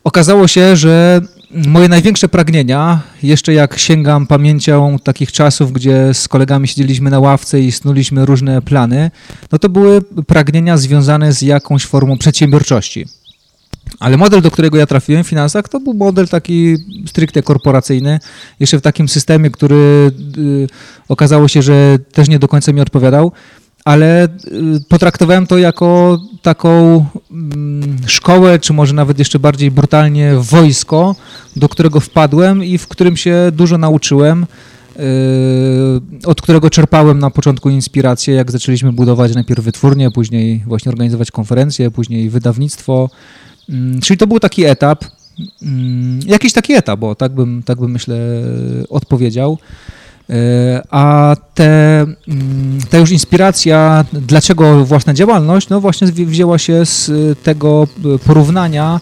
Okazało 0.04 0.48
się, 0.48 0.76
że 0.76 1.20
moje 1.54 1.88
największe 1.88 2.28
pragnienia, 2.28 3.00
jeszcze 3.22 3.52
jak 3.52 3.78
sięgam 3.78 4.26
pamięcią 4.26 4.98
takich 4.98 5.32
czasów, 5.32 5.72
gdzie 5.72 6.14
z 6.14 6.28
kolegami 6.28 6.68
siedzieliśmy 6.68 7.10
na 7.10 7.20
ławce 7.20 7.60
i 7.60 7.72
snuliśmy 7.72 8.26
różne 8.26 8.62
plany, 8.62 9.10
no 9.52 9.58
to 9.58 9.68
były 9.68 10.02
pragnienia 10.02 10.76
związane 10.76 11.32
z 11.32 11.42
jakąś 11.42 11.86
formą 11.86 12.18
przedsiębiorczości. 12.18 13.06
Ale 14.00 14.16
model, 14.16 14.42
do 14.42 14.50
którego 14.50 14.78
ja 14.78 14.86
trafiłem 14.86 15.24
w 15.24 15.28
finansach, 15.28 15.68
to 15.68 15.80
był 15.80 15.94
model 15.94 16.28
taki 16.28 16.76
stricte 17.06 17.42
korporacyjny, 17.42 18.20
jeszcze 18.60 18.78
w 18.78 18.82
takim 18.82 19.08
systemie, 19.08 19.50
który 19.50 20.10
y, 20.38 20.66
okazało 21.08 21.48
się, 21.48 21.62
że 21.62 21.98
też 22.12 22.28
nie 22.28 22.38
do 22.38 22.48
końca 22.48 22.72
mi 22.72 22.80
odpowiadał, 22.80 23.32
ale 23.84 24.24
y, 24.24 24.28
potraktowałem 24.88 25.46
to 25.46 25.58
jako 25.58 26.20
taką 26.42 27.04
mm, 27.30 27.96
szkołę, 28.06 28.58
czy 28.58 28.72
może 28.72 28.94
nawet 28.94 29.18
jeszcze 29.18 29.38
bardziej 29.38 29.70
brutalnie 29.70 30.34
wojsko, 30.34 31.16
do 31.56 31.68
którego 31.68 32.00
wpadłem 32.00 32.64
i 32.64 32.78
w 32.78 32.88
którym 32.88 33.16
się 33.16 33.36
dużo 33.52 33.78
nauczyłem 33.78 34.46
y, 34.96 36.26
od 36.26 36.42
którego 36.42 36.70
czerpałem 36.70 37.18
na 37.18 37.30
początku 37.30 37.70
inspirację, 37.70 38.34
jak 38.34 38.50
zaczęliśmy 38.50 38.92
budować 38.92 39.34
najpierw 39.34 39.64
wytwórnię, 39.64 40.10
później 40.10 40.62
właśnie 40.66 40.90
organizować 40.90 41.30
konferencje, 41.30 41.90
później 41.90 42.30
wydawnictwo. 42.30 43.10
Mm, 43.68 44.00
Czyli 44.00 44.18
to 44.18 44.26
był 44.26 44.40
taki 44.40 44.64
etap, 44.64 45.04
mm, 45.62 46.20
jakiś 46.26 46.52
taki 46.52 46.72
etap, 46.72 47.00
bo 47.00 47.14
tak 47.14 47.34
bym, 47.34 47.62
tak 47.62 47.80
bym 47.80 47.90
myślę 47.90 48.16
odpowiedział. 48.88 49.58
E, 50.30 50.82
A 50.90 51.36
te, 51.54 52.00
mm, 52.00 52.78
ta 52.90 52.98
już 52.98 53.10
inspiracja, 53.10 54.04
dlaczego 54.12 54.84
własna 54.84 55.14
działalność, 55.14 55.68
no 55.68 55.80
właśnie 55.80 56.06
wzi- 56.06 56.26
wzięła 56.26 56.58
się 56.58 56.86
z 56.86 57.08
y, 57.08 57.36
tego 57.42 57.86
y, 58.14 58.18
porównania 58.18 59.00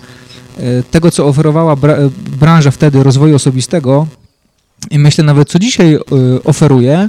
tego, 0.91 1.11
co 1.11 1.27
oferowała 1.27 1.75
bra- 1.77 2.11
branża 2.41 2.71
wtedy 2.71 3.03
rozwoju 3.03 3.37
osobistego. 3.37 4.07
I 4.91 4.99
myślę 4.99 5.25
nawet, 5.25 5.49
co 5.49 5.59
dzisiaj 5.59 5.99
oferuje 6.45 7.09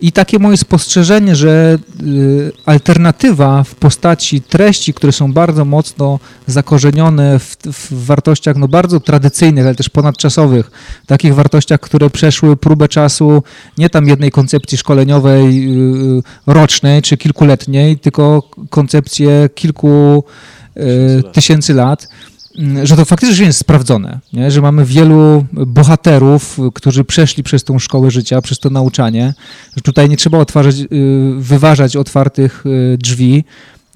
i 0.00 0.12
takie 0.12 0.38
moje 0.38 0.56
spostrzeżenie, 0.56 1.36
że 1.36 1.78
y, 2.02 2.52
alternatywa 2.66 3.64
w 3.64 3.74
postaci 3.74 4.40
treści, 4.40 4.94
które 4.94 5.12
są 5.12 5.32
bardzo 5.32 5.64
mocno 5.64 6.18
zakorzenione 6.46 7.38
w, 7.38 7.56
w 7.72 8.06
wartościach 8.06 8.56
no, 8.56 8.68
bardzo 8.68 9.00
tradycyjnych, 9.00 9.66
ale 9.66 9.74
też 9.74 9.88
ponadczasowych, 9.88 10.70
takich 11.06 11.34
wartościach, 11.34 11.80
które 11.80 12.10
przeszły 12.10 12.56
próbę 12.56 12.88
czasu 12.88 13.42
nie 13.78 13.90
tam 13.90 14.08
jednej 14.08 14.30
koncepcji 14.30 14.78
szkoleniowej 14.78 15.68
y, 16.18 16.22
rocznej 16.46 17.02
czy 17.02 17.16
kilkuletniej, 17.16 17.98
tylko 17.98 18.42
koncepcję 18.70 19.48
kilku 19.54 20.24
y, 20.76 21.22
tysięcy 21.32 21.74
lat 21.74 22.08
że 22.82 22.96
to 22.96 23.04
faktycznie 23.04 23.46
jest 23.46 23.58
sprawdzone, 23.58 24.20
nie? 24.32 24.50
że 24.50 24.60
mamy 24.60 24.84
wielu 24.84 25.44
bohaterów, 25.52 26.58
którzy 26.74 27.04
przeszli 27.04 27.42
przez 27.42 27.64
tą 27.64 27.78
szkołę 27.78 28.10
życia, 28.10 28.42
przez 28.42 28.58
to 28.58 28.70
nauczanie, 28.70 29.34
że 29.76 29.82
tutaj 29.82 30.08
nie 30.08 30.16
trzeba 30.16 30.38
otwarzać, 30.38 30.76
y, 30.80 30.86
wyważać 31.38 31.96
otwartych 31.96 32.64
y, 32.66 32.98
drzwi, 32.98 33.44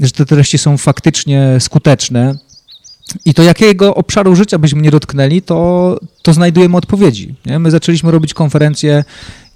że 0.01 0.11
te 0.11 0.27
treści 0.27 0.59
są 0.59 0.77
faktycznie 0.77 1.57
skuteczne. 1.61 2.35
I 3.25 3.35
to 3.35 3.43
jakiego 3.43 3.95
obszaru 3.95 4.37
życia 4.37 4.59
byśmy 4.59 4.83
nie 4.83 4.91
dotknęli, 4.91 5.43
to, 5.43 6.01
to 6.23 6.33
znajdujemy 6.33 6.77
odpowiedzi. 6.77 7.35
Nie? 7.47 7.59
My 7.59 7.71
zaczęliśmy 7.71 8.11
robić 8.11 8.35
konferencje 8.35 9.05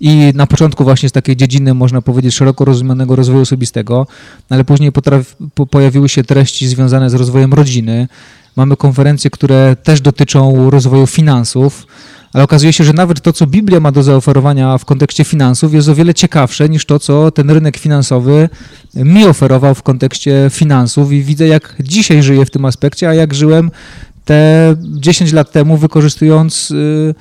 i 0.01 0.33
na 0.35 0.47
początku 0.47 0.85
właśnie 0.85 1.09
z 1.09 1.13
takiej 1.13 1.37
dziedziny, 1.37 1.75
można 1.75 2.03
powiedzieć, 2.03 2.35
szeroko 2.35 2.65
rozumianego 2.65 3.17
rozwoju 3.17 3.43
osobistego, 3.43 4.07
ale 4.49 4.65
później 4.65 4.93
potraf, 4.93 5.37
po, 5.55 5.67
pojawiły 5.67 6.09
się 6.09 6.25
treści 6.25 6.69
związane 6.69 7.11
z 7.11 7.15
rozwojem 7.15 7.55
rodziny. 7.55 8.09
Mamy 8.57 8.77
konferencje, 8.77 9.31
które 9.31 9.77
też 9.77 10.01
dotyczą 10.01 10.71
rozwoju 10.71 11.07
finansów, 11.07 11.87
ale 12.33 12.45
okazuje 12.45 12.73
się, 12.73 12.85
że 12.85 12.93
nawet 12.93 13.21
to, 13.21 13.33
co 13.33 13.47
Biblia 13.47 13.81
ma 13.81 13.93
do 13.93 14.03
zaoferowania 14.03 14.79
w 14.79 14.85
kontekście 14.85 15.25
finansów, 15.25 15.75
jest 15.75 15.89
o 15.89 15.95
wiele 15.95 16.15
ciekawsze 16.15 16.69
niż 16.69 16.87
to, 16.87 16.99
co 16.99 17.31
ten 17.31 17.51
rynek 17.51 17.77
finansowy 17.77 18.49
mi 18.95 19.27
oferował 19.27 19.75
w 19.75 19.83
kontekście 19.83 20.51
finansów 20.51 21.13
i 21.13 21.23
widzę, 21.23 21.47
jak 21.47 21.75
dzisiaj 21.81 22.23
żyję 22.23 22.47
w 22.47 22.51
tym 22.51 22.65
aspekcie, 22.65 23.09
a 23.09 23.15
jak 23.15 23.35
żyłem 23.35 23.71
te 24.25 24.75
10 24.81 25.33
lat 25.33 25.53
temu, 25.53 25.77
wykorzystując 25.77 26.71
y, 26.71 27.15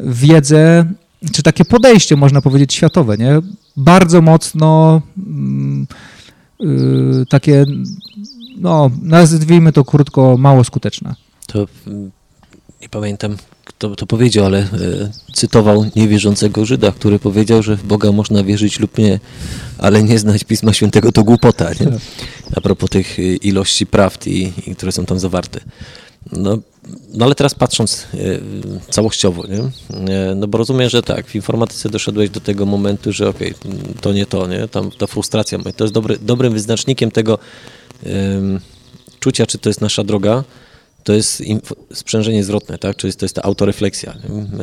wiedzę, 0.00 0.84
czy 1.32 1.42
takie 1.42 1.64
podejście, 1.64 2.16
można 2.16 2.42
powiedzieć, 2.42 2.74
światowe, 2.74 3.16
nie? 3.16 3.40
Bardzo 3.76 4.22
mocno 4.22 5.02
mm, 5.16 5.86
y, 6.60 7.26
takie, 7.28 7.64
no, 8.58 8.90
nazwijmy 9.02 9.72
to 9.72 9.84
krótko, 9.84 10.36
mało 10.38 10.64
skuteczne. 10.64 11.14
To 11.46 11.66
mm, 11.86 12.10
nie 12.82 12.88
pamiętam, 12.88 13.36
kto 13.64 13.96
to 13.96 14.06
powiedział, 14.06 14.46
ale 14.46 14.58
e, 14.58 14.66
cytował 15.32 15.84
niewierzącego 15.96 16.66
Żyda, 16.66 16.92
który 16.92 17.18
powiedział, 17.18 17.62
że 17.62 17.76
w 17.76 17.86
Boga 17.86 18.12
można 18.12 18.44
wierzyć 18.44 18.80
lub 18.80 18.98
nie, 18.98 19.20
ale 19.78 20.02
nie 20.02 20.18
znać 20.18 20.44
Pisma 20.44 20.72
Świętego 20.72 21.12
to 21.12 21.24
głupota. 21.24 21.70
Nie? 21.70 21.86
Tak. 21.86 22.00
A 22.56 22.60
propos 22.60 22.90
tych 22.90 23.18
e, 23.18 23.22
ilości 23.22 23.86
prawd, 23.86 24.26
i, 24.26 24.52
i 24.66 24.76
które 24.76 24.92
są 24.92 25.06
tam 25.06 25.18
zawarte. 25.18 25.60
No, 26.32 26.58
no 27.14 27.24
ale 27.24 27.34
teraz 27.34 27.54
patrząc 27.54 28.06
e, 28.14 28.18
całościowo, 28.92 29.44
nie? 29.46 29.58
E, 30.14 30.34
no 30.34 30.48
bo 30.48 30.58
rozumiem, 30.58 30.88
że 30.88 31.02
tak, 31.02 31.26
w 31.26 31.34
informatyce 31.34 31.88
doszedłeś 31.88 32.30
do 32.30 32.40
tego 32.40 32.66
momentu, 32.66 33.12
że 33.12 33.28
okej, 33.28 33.54
to 34.00 34.12
nie 34.12 34.26
to, 34.26 34.46
nie? 34.46 34.68
Tam 34.68 34.90
ta 34.90 35.06
frustracja, 35.06 35.58
to 35.76 35.84
jest 35.84 35.94
dobry, 35.94 36.18
dobrym 36.22 36.52
wyznacznikiem 36.52 37.10
tego 37.10 37.38
czucia, 39.20 39.46
czy 39.46 39.58
to 39.58 39.70
jest 39.70 39.80
nasza 39.80 40.04
droga, 40.04 40.44
to 41.04 41.12
jest 41.12 41.42
sprzężenie 41.92 42.44
zwrotne, 42.44 42.78
tak? 42.78 42.96
Czyli 42.96 43.12
to 43.14 43.24
jest 43.24 43.34
ta 43.34 43.42
autorefleksja. 43.42 44.14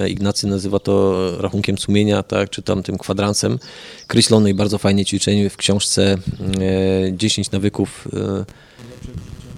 Ignacy 0.08 0.48
nazywa 0.48 0.80
to 0.80 1.32
rachunkiem 1.41 1.78
sumienia, 1.78 2.24
tak? 2.24 2.50
Czy 2.50 2.62
tam 2.62 2.84
tym 2.84 2.98
kwadransem. 2.98 3.60
Chris 4.12 4.30
Loney 4.30 4.54
bardzo 4.54 4.78
fajnie 4.78 5.06
ćwiczenie 5.06 5.50
w 5.50 5.58
książce 5.58 6.17
e, 6.62 7.17
10 7.17 7.52
nawyków 7.52 8.08
e, 8.13 8.45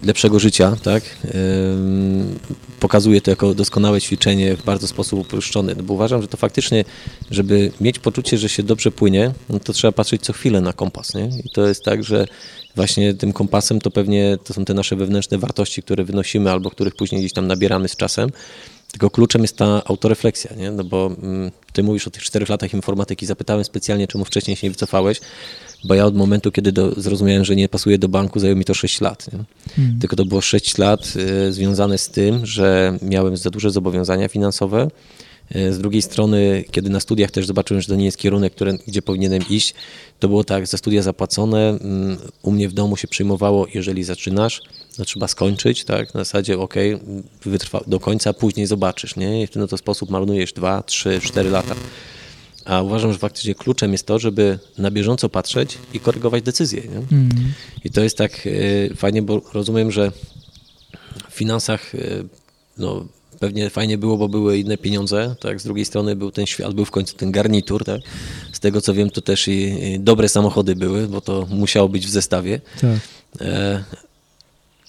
lepszego 0.05 0.39
życia, 0.39 0.77
tak? 0.83 1.03
Pokazuje 2.79 3.21
to 3.21 3.31
jako 3.31 3.53
doskonałe 3.53 4.01
ćwiczenie 4.01 4.55
w 4.55 4.63
bardzo 4.63 4.87
sposób 4.87 5.19
uproszczony, 5.19 5.75
no 5.77 5.83
bo 5.83 5.93
uważam, 5.93 6.21
że 6.21 6.27
to 6.27 6.37
faktycznie, 6.37 6.85
żeby 7.31 7.71
mieć 7.81 7.99
poczucie, 7.99 8.37
że 8.37 8.49
się 8.49 8.63
dobrze 8.63 8.91
płynie, 8.91 9.31
no 9.49 9.59
to 9.59 9.73
trzeba 9.73 9.91
patrzeć 9.91 10.21
co 10.21 10.33
chwilę 10.33 10.61
na 10.61 10.73
kompas, 10.73 11.13
nie? 11.13 11.29
I 11.45 11.49
to 11.49 11.67
jest 11.67 11.83
tak, 11.83 12.03
że 12.03 12.27
właśnie 12.77 13.13
tym 13.13 13.33
kompasem 13.33 13.81
to 13.81 13.91
pewnie 13.91 14.37
to 14.43 14.53
są 14.53 14.65
te 14.65 14.73
nasze 14.73 14.95
wewnętrzne 14.95 15.37
wartości, 15.37 15.81
które 15.81 16.03
wynosimy 16.03 16.51
albo 16.51 16.69
których 16.69 16.95
później 16.95 17.21
gdzieś 17.21 17.33
tam 17.33 17.47
nabieramy 17.47 17.87
z 17.87 17.95
czasem. 17.95 18.29
Tylko 18.91 19.09
kluczem 19.09 19.41
jest 19.41 19.57
ta 19.57 19.81
autorefleksja, 19.85 20.55
nie? 20.55 20.71
No 20.71 20.83
bo 20.83 21.11
mm, 21.23 21.51
ty 21.73 21.83
mówisz 21.83 22.07
o 22.07 22.11
tych 22.11 22.23
czterech 22.23 22.49
latach 22.49 22.73
informatyki, 22.73 23.25
zapytałem 23.25 23.63
specjalnie, 23.63 24.07
czemu 24.07 24.25
wcześniej 24.25 24.57
się 24.57 24.67
nie 24.67 24.71
wycofałeś, 24.71 25.21
bo 25.83 25.93
ja 25.95 26.05
od 26.05 26.15
momentu, 26.15 26.51
kiedy 26.51 26.71
do, 26.71 27.01
zrozumiałem, 27.01 27.45
że 27.45 27.55
nie 27.55 27.69
pasuje 27.69 27.97
do 27.97 28.09
banku, 28.09 28.39
zajęło 28.39 28.59
mi 28.59 28.65
to 28.65 28.73
6 28.73 29.01
lat. 29.01 29.33
Nie? 29.33 29.39
Tylko 29.99 30.15
to 30.15 30.25
było 30.25 30.41
6 30.41 30.77
lat 30.77 31.13
y, 31.47 31.53
związane 31.53 31.97
z 31.97 32.09
tym, 32.09 32.45
że 32.45 32.97
miałem 33.01 33.37
za 33.37 33.49
duże 33.49 33.71
zobowiązania 33.71 34.27
finansowe. 34.27 34.87
Y, 35.55 35.73
Z 35.73 35.79
drugiej 35.79 36.01
strony, 36.01 36.65
kiedy 36.71 36.89
na 36.89 36.99
studiach 36.99 37.31
też 37.31 37.47
zobaczyłem, 37.47 37.81
że 37.81 37.87
to 37.87 37.95
nie 37.95 38.05
jest 38.05 38.17
kierunek, 38.17 38.53
który, 38.53 38.79
gdzie 38.87 39.01
powinienem 39.01 39.41
iść, 39.49 39.73
to 40.19 40.27
było 40.27 40.43
tak, 40.43 40.67
za 40.67 40.77
studia 40.77 41.01
zapłacone, 41.01 41.69
mm, 41.69 42.17
u 42.41 42.51
mnie 42.51 42.69
w 42.69 42.73
domu 42.73 42.97
się 42.97 43.07
przyjmowało, 43.07 43.67
jeżeli 43.73 44.03
zaczynasz, 44.03 44.61
to 44.97 45.05
trzeba 45.05 45.27
skończyć, 45.27 45.83
tak, 45.83 46.13
na 46.13 46.21
zasadzie 46.21 46.59
ok, 46.59 46.75
wytrwa 47.45 47.83
do 47.87 47.99
końca, 47.99 48.33
później 48.33 48.67
zobaczysz, 48.67 49.15
nie, 49.15 49.43
i 49.43 49.47
w 49.47 49.51
ten 49.51 49.63
oto 49.63 49.77
sposób 49.77 50.09
marnujesz 50.09 50.53
2, 50.53 50.83
3, 50.83 51.19
4 51.23 51.49
lata. 51.49 51.75
A 52.65 52.81
uważam, 52.81 53.13
że 53.13 53.19
faktycznie 53.19 53.55
kluczem 53.55 53.91
jest 53.91 54.05
to, 54.05 54.19
żeby 54.19 54.59
na 54.77 54.91
bieżąco 54.91 55.29
patrzeć 55.29 55.77
i 55.93 55.99
korygować 55.99 56.43
decyzje. 56.43 56.81
Nie? 56.81 57.17
I 57.85 57.91
to 57.91 58.03
jest 58.03 58.17
tak 58.17 58.47
e, 58.91 58.95
fajnie, 58.95 59.21
bo 59.21 59.41
rozumiem, 59.53 59.91
że 59.91 60.11
w 61.29 61.33
finansach 61.33 61.95
e, 61.95 61.99
no, 62.77 63.05
pewnie 63.39 63.69
fajnie 63.69 63.97
było, 63.97 64.17
bo 64.17 64.27
były 64.29 64.57
inne 64.57 64.77
pieniądze, 64.77 65.35
tak? 65.39 65.61
Z 65.61 65.63
drugiej 65.63 65.85
strony 65.85 66.15
był 66.15 66.31
ten 66.31 66.45
świat, 66.45 66.73
był 66.73 66.85
w 66.85 66.91
końcu 66.91 67.15
ten 67.15 67.31
garnitur, 67.31 67.85
tak? 67.85 68.01
Z 68.51 68.59
tego 68.59 68.81
co 68.81 68.93
wiem, 68.93 69.09
to 69.09 69.21
też 69.21 69.47
i, 69.47 69.83
i 69.93 69.99
dobre 69.99 70.29
samochody 70.29 70.75
były, 70.75 71.07
bo 71.07 71.21
to 71.21 71.47
musiało 71.49 71.89
być 71.89 72.07
w 72.07 72.09
zestawie. 72.09 72.61
Tak. 72.81 72.99
E, 73.41 73.83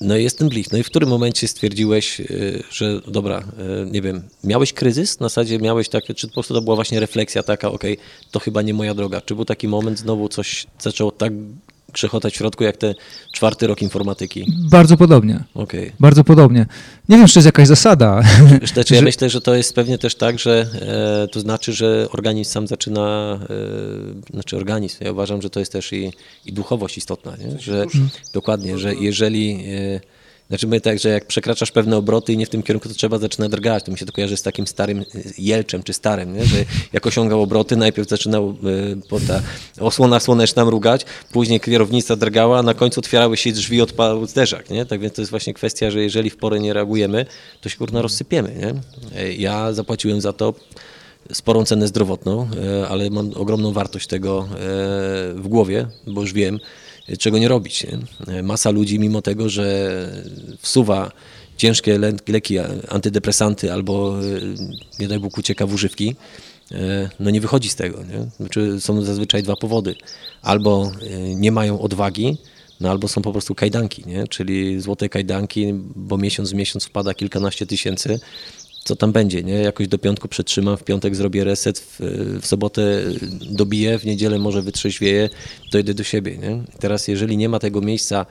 No 0.01 0.17
i 0.17 0.23
jest 0.23 0.39
ten 0.39 0.49
blik. 0.49 0.73
No 0.73 0.79
i 0.79 0.83
w 0.83 0.87
którym 0.87 1.09
momencie 1.09 1.49
stwierdziłeś, 1.49 2.21
y, 2.21 2.63
że 2.71 3.01
dobra, 3.07 3.39
y, 3.41 3.91
nie 3.91 4.03
wiem, 4.03 4.23
miałeś 4.45 4.73
kryzys? 4.73 5.21
Na 5.21 5.29
zasadzie 5.29 5.59
miałeś 5.59 5.89
takie, 5.89 6.15
czy 6.15 6.27
po 6.29 6.33
prostu 6.35 6.55
to 6.55 6.63
była 6.63 6.77
właśnie 6.77 7.01
refleksja 7.01 7.43
taka, 7.43 7.71
okej, 7.71 7.99
to 8.31 8.41
chyba 8.41 8.63
nie 8.63 8.75
moja 8.75 8.95
droga. 8.95 9.21
Czy 9.21 9.35
był 9.35 9.45
taki 9.45 9.69
moment, 9.69 9.99
znowu 9.99 10.29
coś 10.29 10.67
zaczęło 10.79 11.11
tak 11.11 11.33
grzechotać 11.93 12.35
w 12.35 12.37
środku, 12.37 12.65
jak 12.65 12.77
ten 12.77 12.95
czwarty 13.33 13.67
rok 13.67 13.83
informatyki? 13.83 14.53
Bardzo 14.71 14.97
podobnie. 14.97 15.41
Okej. 15.55 15.93
Bardzo 16.01 16.25
podobnie. 16.25 16.67
Nie 17.09 17.17
wiem, 17.17 17.27
czy 17.27 17.35
to 17.35 17.39
jest 17.41 17.47
jakaś 17.47 17.69
zasada. 17.69 18.23
Znaczy, 18.75 18.95
ja 18.95 19.01
Że- 19.01 19.05
myślę, 19.05 19.31
że 19.31 19.41
to 19.41 19.55
jest 19.55 19.75
pewnie 19.75 19.99
też 19.99 20.15
tak, 20.15 20.39
że 20.39 20.67
e, 21.25 21.29
to 21.29 21.41
znaczy, 21.41 21.73
że 21.73 22.07
organizm 22.13 22.51
sam 22.53 22.67
zaczyna, 22.67 23.39
e, 24.31 24.33
znaczy 24.33 24.57
organizm, 24.57 24.97
ja 25.05 25.13
uważam, 25.13 25.43
że 25.43 25.51
to 25.51 25.61
jest 25.61 25.73
też 25.73 25.93
i, 25.93 26.13
i 26.47 26.53
duchowość 26.53 26.99
istotna, 26.99 27.37
nie? 27.37 27.61
że 27.61 27.87
dokładnie, 28.33 28.79
że 28.79 28.95
jeżeli 28.95 29.65
e, 29.69 30.01
Znaczy 30.49 30.67
my 30.67 30.81
tak, 30.81 30.99
że 30.99 31.09
jak 31.09 31.27
przekraczasz 31.27 31.71
pewne 31.71 31.97
obroty 31.97 32.33
i 32.33 32.37
nie 32.37 32.47
w 32.47 32.51
tym 32.51 32.63
kierunku, 32.63 32.89
to 32.89 32.95
trzeba 32.95 33.19
zaczynać 33.19 33.51
drgać. 33.51 33.85
To 33.85 33.93
mi 33.93 33.99
się 33.99 34.07
to 34.07 34.13
kojarzy 34.13 34.37
z 34.37 34.43
takim 34.43 34.67
starym 34.67 35.01
y, 35.01 35.05
jelczem 35.39 35.83
czy 35.83 35.93
starym, 35.93 36.37
nie? 36.37 36.45
że 36.45 36.57
jak 36.93 37.07
osiągał 37.07 37.43
obroty, 37.43 37.77
najpierw 37.77 38.09
zaczynał 38.09 38.51
y, 38.51 39.09
po 39.09 39.21
ta 39.21 39.43
osłona 39.81 40.21
słoneczna 40.21 40.65
mrugać, 40.65 41.05
później 41.33 41.61
kierownica 41.61 42.17
drgała, 42.17 42.59
a 42.59 42.63
na 42.63 42.75
końcu 42.75 43.01
otwierały 43.01 43.37
się 43.37 43.53
drzwi, 43.53 43.81
odpadł 43.81 44.27
zderzak. 44.27 44.71
Nie? 44.71 44.87
Tak 44.87 45.01
więc 45.01 45.15
to 45.15 45.23
jest 45.23 45.31
właśnie 45.31 45.55
kwestia, 45.55 45.91
że 45.91 46.03
jeżeli 46.03 46.31
w 46.31 46.37
porę 46.37 46.61
nie 46.61 46.73
reagujemy, 46.73 47.27
to 47.61 47.69
się 47.69 47.77
kurna 47.79 48.03
rozsypiemy. 48.03 48.55
Nie? 48.55 48.75
E, 49.21 49.33
Ja 49.33 49.73
zapłaciłem 49.73 50.21
za 50.21 50.33
to 50.33 50.55
sporą 51.33 51.65
cenę 51.65 51.89
zdrowotną, 51.89 52.49
e, 52.83 52.89
ale 52.89 53.11
mam 53.11 53.33
ogromną 53.35 53.73
wartość 53.73 54.07
tego 54.07 54.49
e, 54.51 54.57
w 55.35 55.49
głowie, 55.49 55.87
bo 56.07 56.21
już 56.21 56.33
wiem, 56.33 56.55
e, 56.55 56.88
czego 57.19 57.39
nie 57.39 57.49
robić. 57.49 57.87
Nie? 58.27 58.43
Masa 58.43 58.71
ludzi, 58.71 58.99
mimo 58.99 59.23
tego, 59.23 59.49
że 59.49 59.91
wsuwa 60.63 61.13
ciężkie 61.57 61.99
le- 61.99 62.13
leki, 62.29 62.59
antydepresanty 62.89 63.73
albo, 63.73 64.19
e, 64.21 64.41
nie 64.99 65.09
daj 65.09 65.19
Bóg, 65.19 65.39
ucieka 65.39 65.67
w 65.67 65.73
używki, 65.75 66.17
e, 66.73 67.11
no 67.21 67.31
nie 67.31 67.41
wychodzi 67.41 67.69
z 67.69 67.75
tego. 67.77 67.99
Nie? 68.05 68.27
Znaczy 68.37 68.81
są 68.81 69.03
zazwyczaj 69.03 69.43
dwa 69.43 69.57
powody. 69.57 69.95
Albo 70.43 70.93
e, 71.03 71.19
nie 71.35 71.53
mają 71.53 71.81
odwagi, 71.81 72.37
no 72.81 72.91
albo 72.91 73.09
są 73.09 73.23
po 73.23 73.33
prostu 73.33 73.55
kajdanki, 73.55 74.03
nie? 74.07 74.29
czyli 74.29 74.81
złote 74.81 75.09
kajdanki, 75.09 75.75
bo 75.97 76.19
miesiąc 76.19 76.51
w 76.51 76.55
miesiąc 76.55 76.85
wpada 76.85 77.15
kilkanaście 77.15 77.67
tysięcy, 77.67 78.21
co 78.89 78.97
tam 78.97 79.13
będzie, 79.13 79.43
nie? 79.43 79.55
Jakoś 79.55 79.89
do 79.89 79.99
piątku 79.99 80.29
przetrzymam, 80.29 80.77
w 80.77 80.85
piątek 80.85 81.17
zrobię 81.17 81.45
reset, 81.45 81.79
w, 81.79 81.97
w 82.43 82.47
sobotę 82.47 83.03
dobiję, 83.51 83.99
w 83.99 84.05
niedzielę 84.05 84.39
może 84.39 84.63
wytrzeźwieję, 84.63 85.29
dojdę 85.73 85.95
do 85.95 86.05
siebie, 86.05 86.39
nie? 86.39 86.63
Teraz 86.81 87.09
jeżeli 87.09 87.37
nie 87.37 87.49
ma 87.49 87.59
tego 87.59 87.81
miejsca 87.81 88.27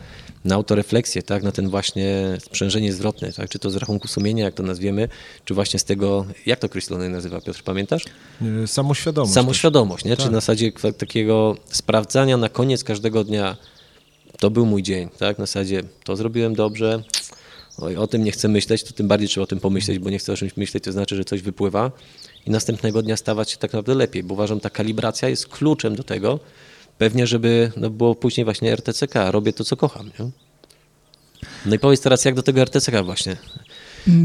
na 0.45 0.55
autorefleksję, 0.55 1.23
tak, 1.23 1.43
na 1.43 1.51
ten 1.51 1.69
właśnie 1.69 2.37
sprzężenie 2.39 2.93
zwrotne, 2.93 3.33
tak, 3.33 3.49
czy 3.49 3.59
to 3.59 3.69
z 3.69 3.75
rachunku 3.75 4.07
sumienia, 4.07 4.43
jak 4.45 4.53
to 4.53 4.63
nazwiemy, 4.63 5.09
czy 5.45 5.53
właśnie 5.53 5.79
z 5.79 5.83
tego, 5.83 6.25
jak 6.45 6.59
to 6.59 6.67
Chryslony 6.69 7.09
nazywa, 7.09 7.41
Piotr, 7.41 7.63
pamiętasz? 7.63 8.03
Y, 8.63 8.67
Samoświadomość. 8.67 9.33
Samoświadomość, 9.33 10.05
nie? 10.05 10.17
Czy 10.17 10.23
Tak. 10.23 10.31
na 10.31 10.37
zasadzie 10.37 10.71
takiego 10.97 11.57
sprawdzania 11.69 12.37
na 12.37 12.49
koniec 12.49 12.83
każdego 12.83 13.23
dnia, 13.23 13.57
to 14.39 14.49
był 14.49 14.65
mój 14.65 14.83
dzień, 14.83 15.09
tak? 15.19 15.39
Na 15.39 15.45
zasadzie 15.45 15.83
to 16.03 16.15
zrobiłem 16.15 16.55
dobrze, 16.55 17.03
o 17.97 18.07
tym 18.07 18.23
nie 18.23 18.31
chcę 18.31 18.47
myśleć, 18.47 18.83
to 18.83 18.93
tym 18.93 19.07
bardziej 19.07 19.29
trzeba 19.29 19.43
o 19.43 19.47
tym 19.47 19.59
pomyśleć, 19.59 19.99
bo 19.99 20.09
nie 20.09 20.19
chcę 20.19 20.33
o 20.33 20.37
czymś 20.37 20.57
myśleć, 20.57 20.83
to 20.83 20.91
znaczy, 20.91 21.15
że 21.15 21.25
coś 21.25 21.41
wypływa 21.41 21.91
i 22.47 22.51
następnego 22.51 23.01
dnia 23.03 23.17
stawać 23.17 23.51
się 23.51 23.57
tak 23.57 23.73
naprawdę 23.73 23.95
lepiej, 23.95 24.23
bo 24.23 24.33
uważam, 24.33 24.59
ta 24.59 24.69
kalibracja 24.69 25.29
jest 25.29 25.47
kluczem 25.47 25.95
do 25.95 26.03
tego, 26.03 26.39
pewnie, 26.97 27.27
żeby 27.27 27.71
no, 27.77 27.89
było 27.89 28.15
później 28.15 28.45
właśnie 28.45 28.71
RTCK, 28.73 29.31
robię 29.31 29.53
to, 29.53 29.63
co 29.63 29.77
kocham, 29.77 30.05
nie? 30.19 30.29
No 31.65 31.75
i 31.75 31.79
powiedz 31.79 32.01
teraz, 32.01 32.25
jak 32.25 32.35
do 32.35 32.43
tego 32.43 32.61
RTCK 32.61 33.03
właśnie 33.03 33.37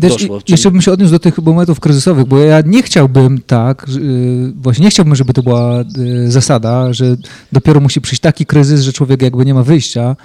Też 0.01 0.12
doszło, 0.12 0.37
i- 0.38 0.43
czyli- 0.43 0.53
Jeszcze 0.53 0.71
bym 0.71 0.83
się 0.83 0.93
odniósł 0.93 1.12
do 1.12 1.19
tych 1.19 1.38
momentów 1.38 1.81
kryzysowych, 1.81 2.25
bo 2.25 2.38
ja 2.38 2.61
nie 2.67 2.83
chciałbym 2.83 3.41
tak, 3.47 3.87
y, 3.88 4.53
właśnie 4.57 4.85
nie 4.85 4.91
chciałbym, 4.91 5.15
żeby 5.15 5.33
to 5.33 5.43
była 5.43 5.81
y, 5.81 6.31
zasada, 6.31 6.93
że 6.93 7.17
dopiero 7.53 7.81
musi 7.81 8.01
przyjść 8.01 8.21
taki 8.21 8.47
kryzys, 8.47 8.81
że 8.81 8.93
człowiek 8.93 9.23
jakby 9.23 9.45
nie 9.45 9.55
ma 9.55 9.62
wyjścia 9.62 10.17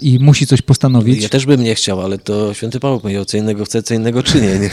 i 0.00 0.18
musi 0.18 0.46
coś 0.46 0.62
postanowić. 0.62 1.22
Ja 1.22 1.28
też 1.28 1.46
bym 1.46 1.62
nie 1.62 1.74
chciał, 1.74 2.02
ale 2.02 2.18
to 2.18 2.54
święty 2.54 2.80
Paweł 2.80 3.00
powiedział, 3.00 3.24
co 3.24 3.36
innego 3.36 3.64
chce, 3.64 3.82
co 3.82 3.94
innego 3.94 4.22
czynię. 4.22 4.58
Nie? 4.58 4.70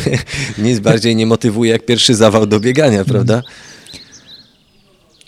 Nic 0.69 0.79
bardziej 0.79 1.15
nie 1.15 1.25
motywuje 1.25 1.71
jak 1.71 1.85
pierwszy 1.85 2.15
zawał 2.15 2.45
do 2.45 2.59
biegania, 2.59 3.05
prawda? 3.05 3.41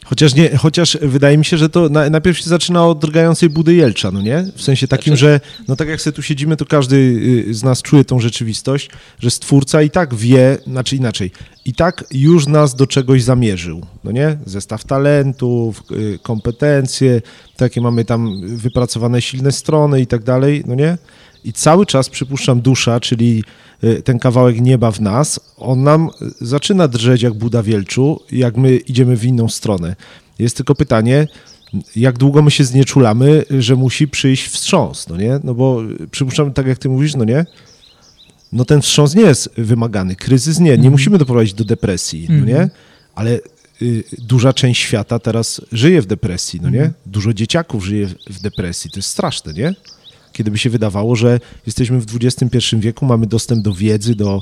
Chociaż, 0.05 0.35
nie, 0.35 0.57
chociaż 0.57 0.97
wydaje 1.01 1.37
mi 1.37 1.45
się, 1.45 1.57
że 1.57 1.69
to 1.69 1.89
na, 1.89 2.09
najpierw 2.09 2.37
się 2.37 2.49
zaczyna 2.49 2.87
od 2.87 2.99
drgającej 2.99 3.49
budy 3.49 3.73
Jelcza, 3.73 4.11
no 4.11 4.21
nie? 4.21 4.45
W 4.55 4.61
sensie 4.61 4.87
takim, 4.87 5.17
Znaczy- 5.17 5.19
że 5.19 5.39
no 5.67 5.75
tak 5.75 5.87
jak 5.87 6.01
sobie 6.01 6.15
tu 6.15 6.21
siedzimy, 6.21 6.57
to 6.57 6.65
każdy 6.65 6.95
y, 7.47 7.53
z 7.53 7.63
nas 7.63 7.81
czuje 7.81 8.05
tą 8.05 8.19
rzeczywistość, 8.19 8.89
że 9.19 9.31
stwórca 9.31 9.81
i 9.81 9.89
tak 9.89 10.15
wie, 10.15 10.57
znaczy 10.67 10.95
inaczej, 10.95 11.31
i 11.65 11.73
tak 11.73 12.03
już 12.11 12.47
nas 12.47 12.75
do 12.75 12.87
czegoś 12.87 13.23
zamierzył, 13.23 13.81
no 14.03 14.11
nie? 14.11 14.37
Zestaw 14.45 14.83
talentów, 14.83 15.83
y, 15.91 16.19
kompetencje, 16.23 17.21
takie 17.57 17.81
mamy 17.81 18.05
tam 18.05 18.41
wypracowane 18.57 19.21
silne 19.21 19.51
strony 19.51 20.01
i 20.01 20.07
tak 20.07 20.23
dalej, 20.23 20.63
no 20.67 20.75
nie? 20.75 20.97
I 21.43 21.53
cały 21.53 21.85
czas 21.85 22.09
przypuszczam 22.09 22.61
dusza, 22.61 22.99
czyli 22.99 23.43
y, 23.83 24.01
ten 24.01 24.19
kawałek 24.19 24.61
nieba 24.61 24.91
w 24.91 25.01
nas, 25.01 25.39
on 25.57 25.83
nam 25.83 26.09
y, 26.41 26.45
zaczyna 26.45 26.87
drżeć 26.87 27.21
jak 27.21 27.33
Buda 27.33 27.63
Wielczu, 27.63 28.19
jak 28.31 28.57
my 28.57 28.75
idziemy 28.77 29.17
w 29.17 29.25
inną 29.25 29.49
stronę. 29.49 29.95
Jest 30.39 30.57
tylko 30.57 30.75
pytanie, 30.75 31.27
jak 31.95 32.17
długo 32.17 32.41
my 32.41 32.51
się 32.51 32.63
znieczulamy, 32.63 33.45
że 33.59 33.75
musi 33.75 34.07
przyjść 34.07 34.47
wstrząs, 34.47 35.07
no 35.09 35.17
nie? 35.17 35.39
No 35.43 35.53
bo 35.53 35.81
przypuszczam, 36.11 36.53
tak 36.53 36.67
jak 36.67 36.77
ty 36.77 36.89
mówisz, 36.89 37.15
no 37.15 37.23
nie? 37.23 37.45
No 38.55 38.65
ten 38.65 38.81
wstrząs 38.81 39.15
nie 39.15 39.21
jest 39.23 39.49
wymagany, 39.57 40.15
kryzys 40.15 40.59
nie, 40.59 40.77
nie 40.77 40.89
musimy 40.89 41.17
doprowadzić 41.17 41.53
do 41.53 41.65
depresji, 41.65 42.27
no 42.29 42.45
nie? 42.45 42.69
Ale 43.15 43.39
y, 43.81 44.03
duża 44.17 44.53
część 44.53 44.81
świata 44.81 45.19
teraz 45.19 45.61
żyje 45.71 46.01
w 46.01 46.05
depresji, 46.05 46.59
no 46.63 46.69
nie? 46.69 46.91
Dużo 47.05 47.33
dzieciaków 47.33 47.85
żyje 47.85 48.07
w- 48.29 48.41
depresji, 48.41 48.91
to 48.91 48.99
jest 48.99 49.09
straszne, 49.09 49.53
nie? 49.53 49.73
Kiedy 50.31 50.51
by 50.51 50.57
się 50.57 50.69
wydawało, 50.69 51.15
że 51.15 51.39
jesteśmy 51.65 51.99
w 51.99 52.05
XXI 52.21 52.75
wieku, 52.79 53.05
mamy 53.05 53.27
dostęp 53.27 53.63
do 53.63 53.73
wiedzy, 53.73 54.15
do, 54.15 54.41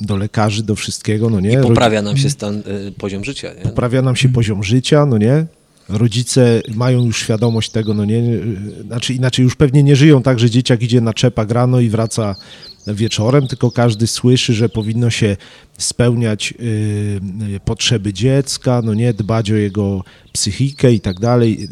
do 0.00 0.16
lekarzy, 0.16 0.62
do 0.62 0.74
wszystkiego, 0.74 1.30
no 1.30 1.40
nie? 1.40 1.52
I 1.52 1.56
poprawia 1.62 2.02
nam 2.02 2.16
się 2.16 2.30
stan, 2.30 2.58
y, 2.88 2.92
poziom 2.98 3.24
życia. 3.24 3.54
Nie? 3.54 3.62
poprawia 3.62 4.02
nam 4.02 4.16
się 4.16 4.28
poziom 4.28 4.64
życia, 4.64 5.06
no 5.06 5.18
nie? 5.18 5.46
Rodzice 5.88 6.62
mają 6.74 7.04
już 7.04 7.18
świadomość 7.18 7.70
tego, 7.70 7.94
no 7.94 8.04
nie? 8.04 8.22
Znaczy 8.86 9.14
inaczej 9.14 9.42
już 9.42 9.56
pewnie 9.56 9.82
nie 9.82 9.96
żyją 9.96 10.22
tak, 10.22 10.38
że 10.38 10.50
dzieciak 10.50 10.82
idzie 10.82 11.00
na 11.00 11.14
czepak 11.14 11.50
rano 11.50 11.80
i 11.80 11.88
wraca 11.88 12.34
wieczorem, 12.86 13.46
tylko 13.46 13.70
każdy 13.70 14.06
słyszy, 14.06 14.54
że 14.54 14.68
powinno 14.68 15.10
się 15.10 15.36
spełniać 15.78 16.54
y, 16.60 17.20
potrzeby 17.64 18.12
dziecka, 18.12 18.82
no 18.84 18.94
nie? 18.94 19.12
Dbać 19.12 19.50
o 19.50 19.54
jego 19.54 20.04
psychikę 20.32 20.92
i 20.92 21.00
tak 21.00 21.20
dalej, 21.20 21.68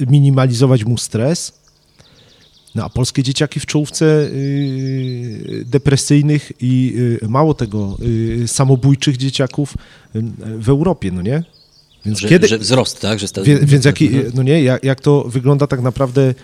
y, 0.00 0.06
minimalizować 0.06 0.84
mu 0.84 0.98
stres. 0.98 1.52
No 2.74 2.84
a 2.84 2.88
polskie 2.88 3.22
dzieciaki 3.22 3.60
w 3.60 3.66
czołówce 3.66 4.06
y, 4.06 5.64
depresyjnych 5.66 6.52
i 6.60 6.94
y, 7.22 7.28
mało 7.28 7.54
tego, 7.54 7.96
samobójczych 8.46 9.16
dzieciaków 9.16 9.74
w 10.58 10.68
Europie, 10.68 11.10
no 11.12 11.22
nie? 11.22 11.42
Więc 12.06 12.18
Że, 12.18 12.28
kiedy, 12.28 12.48
że 12.48 12.58
wzrost, 12.58 13.00
tak? 13.00 13.18
Że 13.18 13.28
sta... 13.28 13.42
więc 13.62 13.84
jaki, 13.84 14.10
no 14.34 14.42
nie, 14.42 14.62
jak, 14.62 14.84
jak 14.84 15.00
to 15.00 15.24
wygląda 15.24 15.66
tak 15.66 15.82
naprawdę 15.82 16.34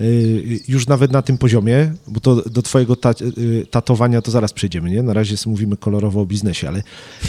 y, 0.00 0.60
już 0.68 0.86
nawet 0.86 1.12
na 1.12 1.22
tym 1.22 1.38
poziomie, 1.38 1.92
bo 2.06 2.20
to 2.20 2.36
do 2.36 2.62
twojego 2.62 2.96
ta, 2.96 3.10
y, 3.38 3.66
tatowania 3.70 4.22
to 4.22 4.30
zaraz 4.30 4.52
przejdziemy, 4.52 4.90
nie? 4.90 5.02
Na 5.02 5.12
razie 5.12 5.36
mówimy 5.46 5.76
kolorowo 5.76 6.20
o 6.20 6.26
biznesie, 6.26 6.68
ale 6.68 6.82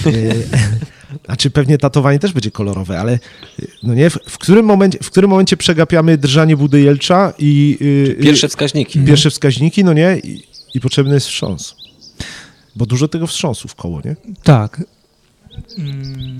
y, 0.08 0.34
znaczy 1.26 1.52
pewnie 1.52 1.78
tatowanie 1.78 2.20
też 2.20 2.34
będzie 2.34 2.52
kolorowe, 2.52 3.00
ale 3.00 3.20
no 3.84 3.94
nie, 3.94 4.10
w, 4.10 4.14
w, 4.14 4.38
którym 4.38 4.66
momencie, 4.66 5.00
w 5.04 5.12
którym 5.12 5.30
momencie 5.30 5.58
przegapiamy 5.58 6.18
drżanie 6.18 6.58
Budy 6.58 6.82
Jelcza 6.82 7.34
i 7.40 7.78
Pierwsze 8.22 8.48
wskaźniki. 8.48 9.00
pierwsze 9.00 9.30
wskaźniki, 9.30 9.84
no 9.84 9.94
nie, 9.94 10.22
i, 10.24 10.44
i 10.74 10.80
potrzebny 10.80 11.14
jest 11.14 11.28
wstrząs. 11.28 11.76
Bo 12.76 12.86
dużo 12.86 13.08
tego 13.08 13.28
wstrząsu 13.28 13.68
w 13.68 13.76
koło, 13.76 14.02
nie? 14.06 14.16
Tak. 14.44 14.84
Mm, 15.78 16.38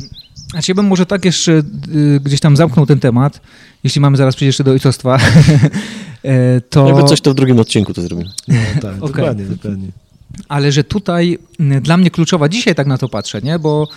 Znaczy 0.52 0.72
ja 0.72 0.76
bym 0.76 0.88
może 0.88 1.06
tak 1.06 1.26
jeszcze 1.26 1.52
y, 1.52 2.20
gdzieś 2.24 2.40
tam 2.40 2.58
zamknął 2.58 2.86
ten 2.86 3.00
temat, 3.00 3.42
jeśli 3.84 4.02
mamy 4.02 4.18
zaraz 4.18 4.36
przejść 4.36 4.48
jeszcze 4.48 4.64
do 4.64 4.72
ojcostwa, 4.72 5.18
e, 6.24 6.62
to... 6.62 6.88
Jakby 6.88 7.04
coś 7.04 7.22
to 7.22 7.32
w 7.32 7.36
drugim 7.36 7.60
odcinku 7.60 7.94
to 7.94 8.02
zrobimy. 8.02 8.30
No, 8.48 8.56
tak, 8.82 8.96
Okej. 9.04 9.14
dokładnie, 9.14 9.46
dokładnie. 9.46 9.88
Ale 10.48 10.72
że 10.72 10.84
tutaj 10.84 11.40
m, 11.60 11.82
dla 11.82 11.98
mnie 11.98 12.12
kluczowa, 12.12 12.50
dzisiaj 12.50 12.76
tak 12.76 12.88
na 12.88 12.98
to 12.98 13.10
patrzę, 13.10 13.42
nie? 13.42 13.60
bo 13.60 13.88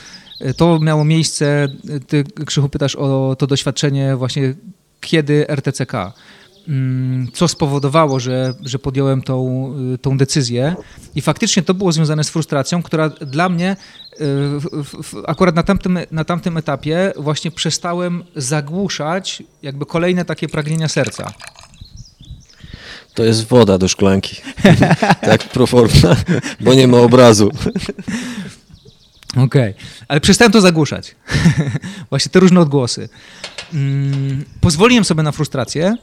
e, 0.40 0.54
to 0.54 0.78
miało 0.78 1.04
miejsce, 1.04 1.68
e, 1.88 2.00
ty 2.00 2.24
Krzychu 2.46 2.68
pytasz 2.68 2.96
o 2.96 3.36
to 3.38 3.46
doświadczenie 3.46 4.16
właśnie 4.16 4.54
kiedy 5.00 5.48
RTCK. 5.48 6.12
Mm, 6.68 7.28
Co 7.34 7.48
spowodowało, 7.48 8.20
że, 8.20 8.54
że 8.64 8.78
podjąłem 8.78 9.22
tą, 9.22 9.70
y, 9.94 9.98
tą 9.98 10.18
decyzję 10.18 10.76
i 11.14 11.20
faktycznie 11.20 11.62
to 11.62 11.74
było 11.74 11.92
związane 11.92 12.24
z 12.24 12.30
frustracją, 12.30 12.82
która 12.82 13.08
dla 13.08 13.48
mnie 13.48 13.72
y, 13.72 14.03
akurat 15.26 15.54
na 15.54 15.62
tamtym, 15.62 15.98
na 16.10 16.24
tamtym 16.24 16.56
etapie 16.56 17.12
właśnie 17.16 17.50
przestałem 17.50 18.24
zagłuszać 18.36 19.42
jakby 19.62 19.86
kolejne 19.86 20.24
takie 20.24 20.48
pragnienia 20.48 20.88
serca. 20.88 21.32
To 23.14 23.24
jest 23.24 23.46
woda 23.48 23.78
do 23.78 23.88
szklanki. 23.88 24.36
tak, 25.20 25.48
proforma, 25.48 26.16
bo 26.60 26.74
nie 26.74 26.88
ma 26.88 26.98
obrazu. 26.98 27.50
Okej, 29.36 29.74
ale 30.08 30.20
przestałem 30.20 30.52
to 30.52 30.60
zagłuszać. 30.60 31.16
Właśnie 32.10 32.30
te 32.30 32.40
różne 32.40 32.60
odgłosy. 32.60 33.08
Mm, 33.74 34.44
pozwoliłem 34.60 35.04
sobie 35.04 35.22
na 35.22 35.32
frustrację 35.32 35.96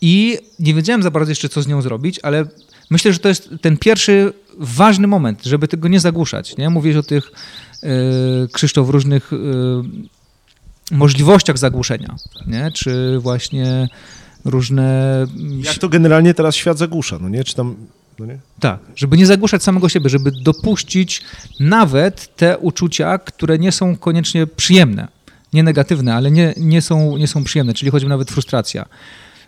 i 0.00 0.38
nie 0.58 0.74
wiedziałem 0.74 1.02
za 1.02 1.10
bardzo 1.10 1.30
jeszcze, 1.30 1.48
co 1.48 1.62
z 1.62 1.66
nią 1.66 1.82
zrobić, 1.82 2.20
ale 2.22 2.44
myślę, 2.90 3.12
że 3.12 3.18
to 3.18 3.28
jest 3.28 3.48
ten 3.60 3.76
pierwszy 3.76 4.32
ważny 4.60 5.06
moment, 5.06 5.44
żeby 5.44 5.68
tego 5.68 5.88
nie 5.88 6.00
zagłuszać. 6.00 6.56
Nie? 6.56 6.70
Mówisz 6.70 6.96
o 6.96 7.02
tych, 7.02 7.32
yy, 7.82 8.48
Krzysztof, 8.52 8.88
różnych 8.88 9.32
yy, 9.32 10.96
możliwościach 10.96 11.58
zagłuszenia, 11.58 12.16
nie? 12.46 12.70
czy 12.74 13.18
właśnie 13.18 13.88
różne... 14.44 15.26
Jak 15.64 15.78
to 15.78 15.88
generalnie 15.88 16.34
teraz 16.34 16.54
świat 16.54 16.78
zagłusza, 16.78 17.18
no 17.20 17.28
nie? 17.28 17.44
Czy 17.44 17.54
tam... 17.54 17.76
No 18.18 18.26
nie? 18.26 18.38
Tak, 18.60 18.80
żeby 18.96 19.16
nie 19.16 19.26
zagłuszać 19.26 19.62
samego 19.62 19.88
siebie, 19.88 20.10
żeby 20.10 20.30
dopuścić 20.42 21.22
nawet 21.60 22.36
te 22.36 22.58
uczucia, 22.58 23.18
które 23.18 23.58
nie 23.58 23.72
są 23.72 23.96
koniecznie 23.96 24.46
przyjemne. 24.46 25.08
Nie 25.52 25.62
negatywne, 25.62 26.14
ale 26.14 26.30
nie, 26.30 26.54
nie, 26.56 26.82
są, 26.82 27.16
nie 27.16 27.28
są 27.28 27.44
przyjemne, 27.44 27.74
czyli 27.74 27.90
choćby 27.90 28.08
nawet 28.08 28.30
frustracja. 28.30 28.86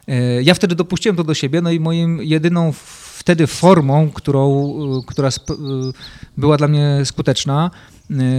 E, 0.08 0.42
Ja 0.42 0.54
wtedy 0.54 0.74
dopuściłem 0.74 1.16
to 1.16 1.24
do 1.24 1.34
siebie, 1.34 1.60
no 1.60 1.70
i 1.70 1.80
moim 1.80 2.22
jedyną 2.22 2.72
wtedy 3.18 3.46
formą, 3.46 4.10
którą, 4.10 4.70
y, 5.00 5.06
która 5.06 5.28
y, 5.28 5.32
była 6.36 6.56
dla 6.56 6.68
mnie 6.68 7.00
skuteczna, 7.04 7.70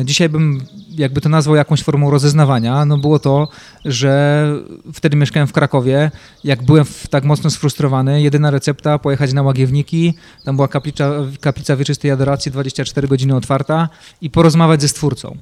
dzisiaj 0.06 0.30
bym 0.30 0.62
jakby 0.90 1.22
to 1.22 1.30
nazwał 1.30 1.56
jakąś 1.56 1.84
formą 1.84 2.12
rozeznawania, 2.12 2.86
no 2.86 2.98
było 2.98 3.20
to, 3.20 3.48
że 3.86 4.46
wtedy 4.94 5.18
mieszkałem 5.18 5.48
w 5.48 5.52
Krakowie, 5.54 6.12
jak 6.44 6.64
byłem 6.64 6.86
tak 7.10 7.24
mocno 7.24 7.50
sfrustrowany, 7.50 8.22
jedyna 8.22 8.52
recepta 8.52 9.00
pojechać 9.00 9.34
na 9.34 9.42
Łagiewniki, 9.42 10.14
tam 10.46 10.56
była 10.56 10.68
kaplica, 10.68 11.12
kaplica 11.40 11.76
Wieczystej 11.76 12.12
Adoracji, 12.12 12.52
24 12.52 13.08
godziny 13.08 13.36
otwarta 13.36 13.90
i 14.22 14.30
porozmawiać 14.30 14.82
ze 14.82 14.88
Stwórcą. 14.88 15.38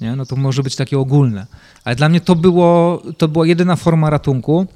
Nie? 0.00 0.16
No 0.16 0.26
to 0.26 0.36
może 0.36 0.62
być 0.62 0.76
takie 0.76 0.98
ogólne. 0.98 1.46
Ale 1.84 1.96
dla 1.96 2.08
mnie 2.08 2.20
to, 2.20 2.34
było, 2.34 3.02
to 3.18 3.28
była 3.28 3.46
jedyna 3.46 3.76
forma 3.76 4.10
ratunku. 4.10 4.66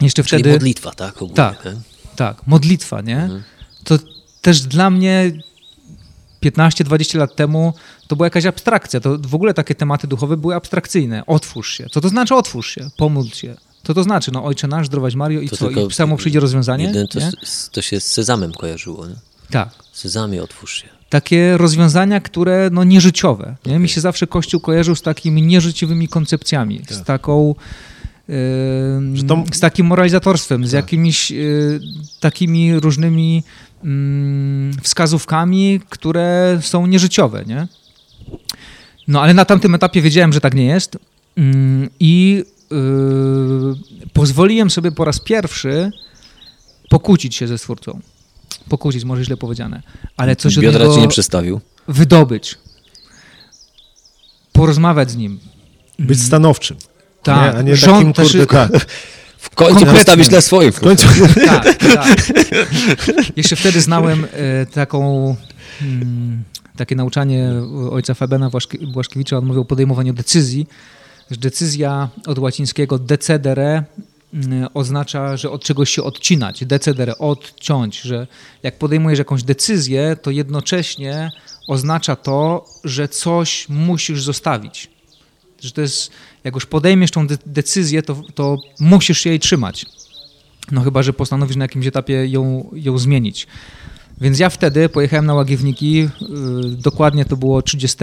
Jeszcze 0.00 0.24
Czyli 0.24 0.42
wtedy... 0.42 0.54
modlitwa, 0.54 0.90
tak? 0.90 1.16
Ogólnie, 1.16 1.34
Tak. 1.34 1.64
nie? 1.64 1.72
Tak, 2.16 2.46
modlitwa, 2.46 3.00
nie? 3.00 3.22
Mhm. 3.22 3.42
To 3.84 3.98
też 4.42 4.60
dla 4.60 4.90
mnie 4.90 5.32
15-20 6.42 7.18
lat 7.18 7.36
temu 7.36 7.74
to 8.08 8.16
była 8.16 8.26
jakaś 8.26 8.46
abstrakcja. 8.46 9.00
To 9.00 9.18
w 9.18 9.34
ogóle 9.34 9.54
takie 9.54 9.74
tematy 9.74 10.06
duchowe 10.06 10.36
były 10.36 10.54
abstrakcyjne. 10.54 11.26
Otwórz 11.26 11.74
się. 11.74 11.86
Co 11.90 12.00
to 12.00 12.08
znaczy 12.08 12.34
otwórz 12.34 12.74
się? 12.74 12.90
Pomódl 12.96 13.30
się. 13.34 13.56
Co 13.84 13.94
to 13.94 14.02
znaczy? 14.02 14.32
No 14.32 14.44
Ojcze 14.44 14.68
Nasz, 14.68 14.86
zdrowaś 14.86 15.14
Mario 15.14 15.40
i 15.40 15.48
To 15.48 15.56
co? 15.56 15.70
I 15.70 15.92
samo 15.92 16.16
przyjdzie 16.16 16.40
rozwiązanie? 16.40 16.92
To, 17.10 17.18
to 17.72 17.82
się 17.82 18.00
z 18.00 18.06
sezamem 18.06 18.52
kojarzyło, 18.52 19.06
nie? 19.06 19.14
Tak. 19.50 19.68
Sezamie, 19.92 20.42
otwórz 20.42 20.82
się. 20.82 20.88
Takie 21.08 21.56
rozwiązania, 21.56 22.20
które 22.20 22.68
no 22.72 22.84
nieżyciowe. 22.84 23.56
Nie? 23.66 23.78
Mi 23.78 23.88
się 23.88 24.00
zawsze 24.00 24.26
Kościół 24.26 24.60
kojarzył 24.60 24.96
z 24.96 25.02
takimi 25.02 25.42
nieżyciowymi 25.42 26.08
koncepcjami, 26.08 26.82
z 26.90 27.04
taką 27.04 27.54
to- 29.28 29.44
z 29.52 29.60
takim 29.60 29.86
moralizatorstwem, 29.86 30.66
z 30.66 30.70
Tak. 30.70 30.76
jakimiś 30.84 31.32
y, 31.32 31.80
takimi 32.20 32.80
różnymi 32.80 33.42
mm, 33.84 34.72
wskazówkami, 34.82 35.80
które 35.88 36.58
są 36.62 36.86
nieżyciowe, 36.86 37.44
nie? 37.46 37.68
No 39.08 39.22
ale 39.22 39.34
na 39.34 39.44
tamtym 39.44 39.74
etapie 39.74 40.02
wiedziałem, 40.02 40.32
że 40.32 40.40
tak 40.40 40.54
nie 40.54 40.64
jest 40.66 40.98
mm, 41.36 41.88
i 42.00 42.44
y, 42.72 44.08
pozwoliłem 44.12 44.70
sobie 44.70 44.92
po 44.92 45.04
raz 45.04 45.20
pierwszy 45.20 45.90
pokłócić 46.90 47.34
się 47.36 47.46
ze 47.46 47.58
Stwórcą. 47.58 48.00
Pokłócić, 48.68 49.04
może 49.04 49.24
źle 49.24 49.36
powiedziane, 49.36 49.82
ale 50.16 50.36
coś 50.36 50.58
od 50.58 50.64
Biodra 50.64 50.80
niego 50.84 50.94
ci 50.94 51.00
nie 51.00 51.08
przestawił. 51.08 51.60
wydobyć, 51.88 52.58
porozmawiać 54.52 55.10
z 55.10 55.16
nim. 55.16 55.38
Być 55.98 56.20
stanowczym. 56.22 56.76
Tak, 57.22 57.52
nie? 57.52 57.58
A 57.58 57.62
nie 57.62 57.76
rząd 57.76 57.96
takim, 57.96 58.12
też- 58.12 58.32
kurde, 58.32 58.46
tak. 58.46 58.86
W 59.38 59.50
końcu 59.50 59.86
postawić 59.86 60.30
na 60.30 60.40
swoim. 60.40 60.72
W 60.72 60.80
końcu... 60.80 61.06
Tak, 61.46 61.74
tak. 61.76 62.16
Jeszcze 63.36 63.56
wtedy 63.56 63.80
znałem 63.80 64.26
e, 64.32 64.66
taką, 64.66 65.36
mm, 65.82 66.42
takie 66.76 66.96
nauczanie 66.96 67.50
ojca 67.90 68.14
Fabena 68.14 68.50
Błaszki- 68.50 68.92
Błaszkiewicza. 68.92 69.38
On 69.38 69.46
mówił 69.46 69.62
o 69.62 69.64
podejmowaniu 69.64 70.12
decyzji, 70.12 70.66
że 71.30 71.36
decyzja 71.36 72.08
od 72.26 72.38
łacińskiego 72.38 72.98
decedere 72.98 73.84
mm, 74.34 74.68
oznacza, 74.74 75.36
że 75.36 75.50
od 75.50 75.64
czegoś 75.64 75.90
się 75.90 76.02
odcinać. 76.02 76.64
Decedere, 76.64 77.18
odciąć, 77.18 78.00
że 78.00 78.26
jak 78.62 78.78
podejmujesz 78.78 79.18
jakąś 79.18 79.42
decyzję, 79.42 80.16
to 80.22 80.30
jednocześnie 80.30 81.30
oznacza 81.68 82.16
to, 82.16 82.64
że 82.84 83.08
coś 83.08 83.68
musisz 83.68 84.22
zostawić. 84.22 84.90
Że 85.60 85.72
to 85.72 85.80
jest, 85.80 86.10
jak 86.44 86.54
już 86.54 86.66
podejmiesz 86.66 87.10
tą 87.10 87.26
de- 87.26 87.38
decyzję, 87.46 88.02
to, 88.02 88.22
to 88.34 88.58
musisz 88.80 89.18
się 89.18 89.30
jej 89.30 89.40
trzymać. 89.40 89.86
No 90.72 90.80
chyba, 90.80 91.02
że 91.02 91.12
postanowisz 91.12 91.56
na 91.56 91.64
jakimś 91.64 91.86
etapie 91.86 92.26
ją, 92.26 92.70
ją 92.72 92.98
zmienić. 92.98 93.46
Więc 94.20 94.38
ja 94.38 94.50
wtedy 94.50 94.88
pojechałem 94.88 95.26
na 95.26 95.34
Łagiewniki, 95.34 96.00
y, 96.02 96.08
dokładnie 96.76 97.24
to 97.24 97.36
było 97.36 97.62
30 97.62 97.98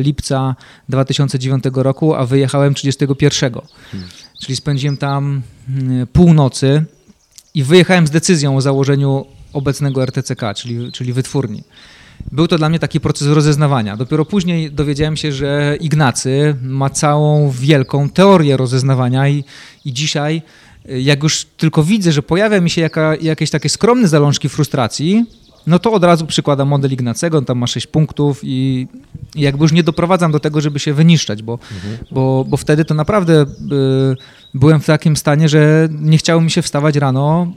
lipca 0.00 0.56
2009 0.88 1.64
roku, 1.74 2.14
a 2.14 2.26
wyjechałem 2.26 2.74
31. 2.74 3.52
Czyli 4.40 4.56
spędziłem 4.56 4.96
tam 4.96 5.42
y, 6.02 6.06
północy 6.06 6.84
i 7.54 7.62
wyjechałem 7.62 8.06
z 8.06 8.10
decyzją 8.10 8.56
o 8.56 8.60
założeniu 8.60 9.26
obecnego 9.52 10.02
RTCK, 10.02 10.54
czyli, 10.54 10.92
czyli 10.92 11.12
wytwórni. 11.12 11.62
Był 12.32 12.48
to 12.48 12.58
dla 12.58 12.68
mnie 12.68 12.78
taki 12.78 13.00
proces 13.00 13.28
rozeznawania. 13.28 13.96
Dopiero 13.96 14.24
później 14.24 14.70
dowiedziałem 14.70 15.16
się, 15.16 15.32
że 15.32 15.76
Ignacy 15.80 16.56
ma 16.62 16.90
całą 16.90 17.50
wielką 17.50 18.10
teorię 18.10 18.56
rozeznawania 18.56 19.28
i, 19.28 19.44
i 19.84 19.92
dzisiaj, 19.92 20.42
y, 20.90 21.00
jak 21.00 21.22
już 21.22 21.44
tylko 21.44 21.82
widzę, 21.82 22.12
że 22.12 22.22
pojawia 22.22 22.60
mi 22.60 22.70
się 22.70 22.80
jaka, 22.80 23.16
jakieś 23.16 23.50
takie 23.50 23.68
skromne 23.68 24.08
zalążki 24.08 24.48
frustracji, 24.48 25.26
no 25.68 25.78
to 25.78 25.92
od 25.92 26.04
razu 26.04 26.26
przykładam 26.26 26.68
model 26.68 26.92
Ignacego, 26.92 27.38
on 27.38 27.44
tam 27.44 27.58
ma 27.58 27.66
6 27.66 27.86
punktów 27.86 28.40
i 28.42 28.86
jakby 29.34 29.64
już 29.64 29.72
nie 29.72 29.82
doprowadzam 29.82 30.32
do 30.32 30.40
tego, 30.40 30.60
żeby 30.60 30.78
się 30.78 30.94
wyniszczać, 30.94 31.42
bo, 31.42 31.58
bo, 32.10 32.44
bo 32.48 32.56
wtedy 32.56 32.84
to 32.84 32.94
naprawdę 32.94 33.42
y, 33.42 33.46
byłem 34.54 34.80
w 34.80 34.86
takim 34.86 35.16
stanie, 35.16 35.48
że 35.48 35.88
nie 35.90 36.18
chciało 36.18 36.40
mi 36.40 36.50
się 36.50 36.62
wstawać 36.62 36.96
rano 36.96 37.52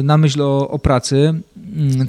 y, 0.00 0.02
na 0.02 0.18
myśl 0.18 0.42
o, 0.42 0.68
o 0.70 0.78
pracy, 0.78 1.40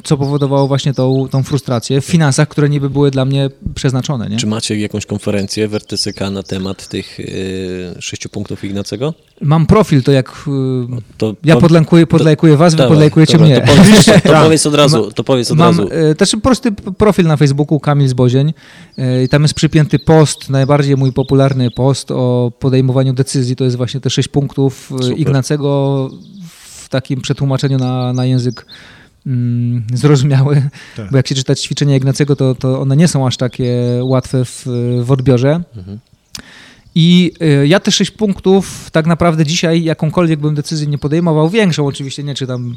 co 0.03 0.17
powodowało 0.17 0.67
właśnie 0.67 0.93
tą, 0.93 1.27
tą 1.31 1.43
frustrację 1.43 2.01
w 2.01 2.05
finansach, 2.05 2.47
które 2.47 2.69
niby 2.69 2.89
były 2.89 3.11
dla 3.11 3.25
mnie 3.25 3.49
przeznaczone. 3.75 4.29
Nie? 4.29 4.37
Czy 4.37 4.47
macie 4.47 4.79
jakąś 4.79 5.05
konferencję 5.05 5.67
w 5.67 5.75
RTCK 5.75 6.19
na 6.31 6.43
temat 6.43 6.87
tych 6.87 7.19
y, 7.19 7.95
sześciu 7.99 8.29
punktów 8.29 8.63
Ignacego? 8.63 9.13
Mam 9.41 9.65
profil, 9.65 10.03
to 10.03 10.11
jak 10.11 10.29
y, 10.29 11.01
To, 11.17 11.35
ja 11.43 11.55
to- 11.55 11.61
podlękuję, 11.61 12.07
podlajkuję 12.07 12.57
was, 12.57 12.75
wy 12.75 12.87
podlajkujecie 12.87 13.37
dobra, 13.37 13.47
mnie. 13.47 13.61
To 13.61 13.67
powiedz, 13.75 14.05
to 14.05 14.11
Tak. 14.29 14.43
powiedz 14.43 14.65
od 14.65 14.75
razu, 14.75 15.11
to 15.11 15.23
powiedz 15.23 15.51
od 15.51 15.57
Mam 15.57 15.67
razu. 15.79 15.89
e, 15.91 16.15
też 16.15 16.35
prosty 16.43 16.71
profil 16.71 17.25
na 17.25 17.37
Facebooku 17.37 17.79
Kamil 17.79 18.07
Zbozień 18.07 18.53
e, 18.97 19.23
i 19.23 19.29
tam 19.29 19.41
jest 19.41 19.53
przypięty 19.53 19.99
post, 19.99 20.49
najbardziej 20.49 20.97
mój 20.97 21.13
popularny 21.13 21.71
post 21.71 22.11
o 22.11 22.51
podejmowaniu 22.59 23.13
decyzji, 23.13 23.55
to 23.55 23.63
jest 23.63 23.77
właśnie 23.77 23.99
te 23.99 24.09
sześć 24.09 24.27
punktów 24.27 24.91
e, 24.99 25.03
Super. 25.03 25.19
Ignacego 25.19 26.09
w 26.49 26.89
takim 26.89 27.21
przetłumaczeniu 27.21 27.77
na, 27.77 28.13
na 28.13 28.25
język 28.25 28.65
mm, 29.27 29.83
zrozumiały, 29.93 30.69
Tak. 30.97 31.11
bo 31.11 31.17
jak 31.17 31.27
się 31.27 31.35
czyta 31.35 31.55
ćwiczenia 31.55 31.95
Ignacego, 31.95 32.35
to, 32.35 32.55
to 32.55 32.81
one 32.81 32.97
nie 32.97 33.07
są 33.07 33.27
aż 33.27 33.37
takie 33.37 33.73
łatwe 34.01 34.45
w, 34.45 34.65
w 35.03 35.11
odbiorze. 35.11 35.61
Mhm. 35.77 35.99
I 36.95 37.31
y, 37.63 37.67
ja 37.67 37.79
te 37.79 37.91
sześć 37.91 38.11
punktów 38.11 38.89
tak 38.91 39.05
naprawdę 39.07 39.45
dzisiaj 39.45 39.83
jakąkolwiek 39.83 40.39
bym 40.39 40.55
decyzję 40.55 40.87
nie 40.87 40.97
podejmował, 40.97 41.49
większą 41.49 41.85
oczywiście 41.87 42.23
nie, 42.23 42.35
czy 42.35 42.47
tam 42.47 42.75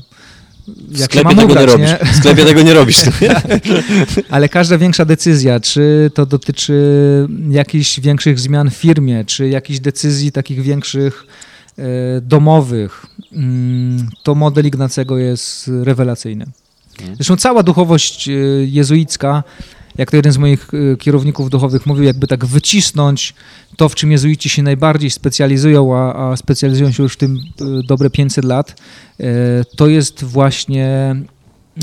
W 0.91 1.03
sklepie 1.05 1.25
mam 1.25 1.37
tego 1.37 1.53
ubrać, 1.53 1.67
nie 1.67 1.73
robisz. 1.73 1.91
nie? 1.91 2.13
W 2.13 2.17
sklepie 2.17 2.45
tego 2.45 2.63
nie 2.63 2.75
robisz. 2.75 2.99
Ale 4.31 4.49
każda 4.49 4.79
większa 4.79 5.05
decyzja, 5.05 5.61
czy 5.61 6.11
to 6.15 6.27
dotyczy 6.27 6.83
jakichś 7.51 8.01
większych 8.01 8.41
zmian 8.41 8.71
w 8.71 8.75
firmie, 8.75 9.25
czy 9.25 9.49
jakichś 9.49 9.79
decyzji 9.81 10.33
takich 10.33 10.63
większych 10.63 11.27
domowych, 12.23 13.07
mm, 13.33 14.09
to 14.23 14.35
model 14.35 14.67
Ignacego 14.67 15.19
jest 15.19 15.71
rewelacyjny. 15.83 16.47
Zresztą 17.15 17.37
cała 17.37 17.63
duchowość 17.63 18.29
e, 18.29 18.33
jezuicka, 18.65 19.43
jak 19.99 20.11
to 20.11 20.17
jeden 20.17 20.33
z 20.33 20.39
moich 20.39 20.69
e, 20.75 20.97
kierowników 20.97 21.51
duchowych 21.51 21.87
mówił, 21.87 22.05
jakby 22.05 22.27
tak 22.27 22.45
wycisnąć 22.45 23.35
to, 23.77 23.89
w 23.89 23.95
czym 23.95 24.13
jezuici 24.13 24.49
się 24.49 24.63
najbardziej 24.63 25.11
specjalizują, 25.11 25.97
a, 25.97 26.31
a 26.31 26.37
specjalizują 26.37 26.93
się 26.93 27.03
już 27.03 27.13
w 27.13 27.17
tym 27.17 27.39
e, 27.61 27.65
dobre 27.87 28.11
500 28.11 28.45
lat, 28.45 28.81
e, 29.21 29.25
to 29.77 29.87
jest 29.87 30.25
właśnie 30.25 30.87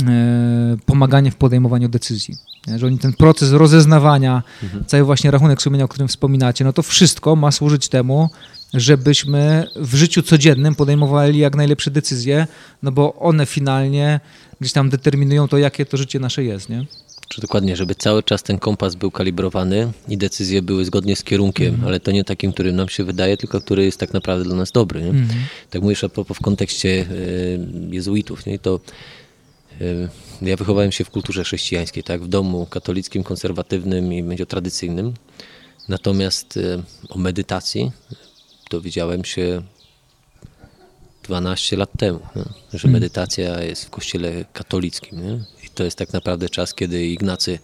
e, 0.08 0.78
pomaganie 0.86 1.32
w 1.32 1.36
podejmowaniu 1.36 1.90
decyzji. 1.90 2.36
Że 2.78 2.88
oni 2.88 2.98
ten 2.98 3.14
proces 3.14 3.52
rozeznawania, 3.52 4.44
cały 4.88 5.04
właśnie 5.04 5.32
rachunek 5.32 5.62
sumienia, 5.62 5.86
o 5.86 5.88
którym 5.88 6.08
wspominacie, 6.08 6.66
no 6.66 6.74
to 6.74 6.84
wszystko 6.84 7.36
ma 7.36 7.52
służyć 7.52 7.90
temu, 7.90 8.30
żebyśmy 8.74 9.68
w 9.76 9.96
życiu 9.96 10.24
codziennym 10.24 10.76
podejmowali 10.76 11.40
jak 11.40 11.56
najlepsze 11.56 11.92
decyzje, 11.92 12.48
no 12.84 12.92
bo 12.92 13.14
one 13.14 13.46
finalnie 13.46 14.20
gdzieś 14.62 14.74
tam 14.74 14.90
determinują 14.90 15.48
to, 15.48 15.58
jakie 15.58 15.86
to 15.86 15.98
życie 15.98 16.20
nasze 16.20 16.44
jest, 16.44 16.70
nie? 16.70 16.86
Czy 17.30 17.42
dokładnie, 17.42 17.76
żeby 17.76 17.96
cały 17.96 18.24
czas 18.24 18.44
ten 18.44 18.60
kompas 18.60 18.96
był 18.96 19.12
kalibrowany 19.12 19.92
i 20.08 20.18
decyzje 20.18 20.62
były 20.62 20.86
zgodnie 20.86 21.16
z 21.16 21.24
kierunkiem, 21.24 21.82
ale 21.86 22.00
to 22.00 22.12
nie 22.12 22.24
takim, 22.24 22.54
którym 22.54 22.76
nam 22.76 22.90
się 22.90 23.04
wydaje, 23.04 23.38
tylko 23.38 23.62
który 23.62 23.86
jest 23.86 24.00
tak 24.00 24.14
naprawdę 24.14 24.46
dla 24.46 24.56
nas 24.56 24.72
dobry. 24.72 25.00
Mhm. 25.00 25.40
Tak 25.70 25.82
mówisz 25.82 26.04
a 26.04 26.10
propos 26.10 26.38
w 26.38 26.42
kontekście 26.42 26.90
e, 26.90 27.06
jezuitów, 27.96 28.46
nie? 28.46 28.60
to 28.60 28.80
e, 29.82 29.86
ja 30.42 30.58
wychowałem 30.58 30.92
się 30.92 31.04
w 31.04 31.10
kulturze 31.10 31.44
chrześcijańskiej, 31.44 32.04
tak, 32.04 32.24
w 32.24 32.28
domu 32.28 32.66
katolickim, 32.66 33.24
konserwatywnym 33.24 34.14
i 34.14 34.24
będzie 34.24 34.46
tradycyjnym. 34.46 35.14
Natomiast 35.90 36.58
e, 36.58 36.84
o 37.10 37.18
medytacji 37.18 37.92
dowiedziałem 38.72 39.26
się 39.26 39.62
12 41.24 41.78
lat 41.78 41.90
temu, 41.98 42.20
nie? 42.36 42.80
że 42.80 42.88
medytacja 42.88 43.62
jest 43.64 43.86
w 43.86 43.90
kościele 43.90 44.46
katolickim. 44.54 45.22
Nie? 45.22 45.34
I 45.66 45.70
to 45.76 45.84
jest 45.84 45.98
tak 45.98 46.14
naprawdę 46.14 46.50
czas, 46.50 46.74
kiedy 46.74 47.06
Ignacy 47.06 47.60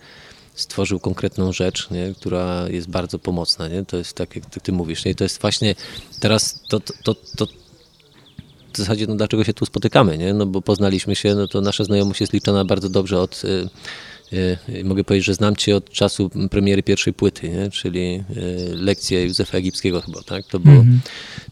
stworzył 0.56 1.00
konkretną 1.00 1.54
rzecz, 1.54 1.90
nie? 1.90 2.14
która 2.18 2.70
jest 2.70 2.90
bardzo 2.90 3.20
pomocna. 3.20 3.68
Nie? 3.68 3.86
To 3.86 3.98
jest 3.98 4.14
tak, 4.14 4.36
jak 4.36 4.46
ty, 4.46 4.60
ty 4.60 4.72
mówisz. 4.72 5.06
Nie? 5.06 5.12
I 5.12 5.16
to 5.16 5.24
jest 5.24 5.42
właśnie 5.42 5.76
teraz 6.20 6.60
to, 6.70 6.80
to, 6.80 6.94
to, 7.04 7.16
to 7.16 7.48
w 8.74 8.78
zasadzie 8.78 9.08
no, 9.08 9.16
dlaczego 9.16 9.44
się 9.44 9.54
tu 9.54 9.66
spotykamy, 9.66 10.18
nie? 10.18 10.34
No 10.34 10.46
bo 10.46 10.62
poznaliśmy 10.62 11.16
się, 11.16 11.36
no 11.36 11.48
to 11.48 11.62
nasza 11.62 11.84
znajomość 11.84 12.22
jest 12.22 12.34
liczona 12.34 12.66
bardzo 12.66 12.90
dobrze 12.90 13.20
od, 13.20 13.44
y, 13.44 13.70
mogę 14.84 15.04
powiedzieć, 15.04 15.26
że 15.26 15.34
znam 15.34 15.56
Cię 15.56 15.76
od 15.76 15.90
czasu 15.90 16.30
premiery 16.52 16.84
pierwszej 16.84 17.14
płyty, 17.14 17.50
nie? 17.50 17.70
czyli 17.70 18.24
y, 18.38 18.76
lekcje 18.76 19.24
Józefa 19.24 19.58
Egipskiego 19.58 20.02
chyba, 20.02 20.22
tak? 20.22 20.46
To 20.46 20.60
było, 20.60 20.86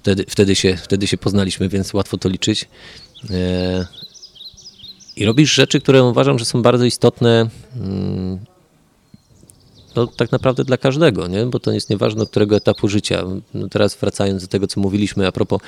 wtedy, 0.01 0.26
wtedy, 0.30 0.55
się, 0.55 0.78
wtedy 0.78 1.07
się 1.07 1.17
poznaliśmy, 1.17 1.69
więc 1.69 1.93
łatwo 1.93 2.17
to 2.17 2.30
liczyć. 2.30 2.67
E, 3.30 3.86
I 5.15 5.26
robisz 5.26 5.53
rzeczy, 5.53 5.82
które 5.82 6.03
uważam, 6.03 6.39
że 6.39 6.45
są 6.45 6.61
bardzo 6.61 6.86
istotne 6.86 7.49
mm, 7.76 8.39
no, 9.95 10.07
tak 10.07 10.32
naprawdę 10.32 10.63
dla 10.63 10.78
każdego, 10.78 11.28
nie? 11.28 11.45
bo 11.45 11.59
to 11.59 11.71
jest 11.71 11.89
nieważne 11.89 12.23
od 12.23 12.30
którego 12.30 12.55
etapu 12.55 12.88
życia. 12.88 13.23
No, 13.53 13.67
teraz 13.67 13.95
wracając 13.95 14.41
do 14.41 14.47
tego, 14.47 14.67
co 14.67 14.82
mówiliśmy 14.82 15.28
a 15.28 15.32
propos 15.32 15.61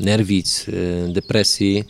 nerwic, 0.00 0.68
y, 0.68 1.08
depresji, 1.12 1.84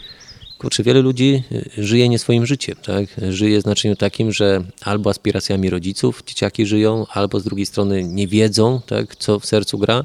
kurczę, 0.61 0.83
wiele 0.83 1.01
ludzi 1.01 1.43
y, 1.53 1.85
żyje 1.85 2.09
nie 2.09 2.19
swoim 2.19 2.47
życiem, 2.47 2.77
tak? 2.83 3.07
Żyje 3.31 3.59
w 3.59 3.63
znaczeniu 3.63 3.97
takim, 3.97 4.33
że 4.33 4.65
albo 4.83 5.11
aspiracjami 5.11 5.71
rodziców 5.71 6.23
dzieciaki 6.27 6.67
żyją, 6.67 7.07
albo 7.13 7.41
z 7.41 7.45
drugiej 7.45 7.67
strony 7.67 8.05
nie 8.05 8.29
wiedzą, 8.29 8.81
tak, 8.87 9.17
co 9.17 9.41
w 9.41 9.47
sercu 9.47 9.79
gra. 9.79 10.05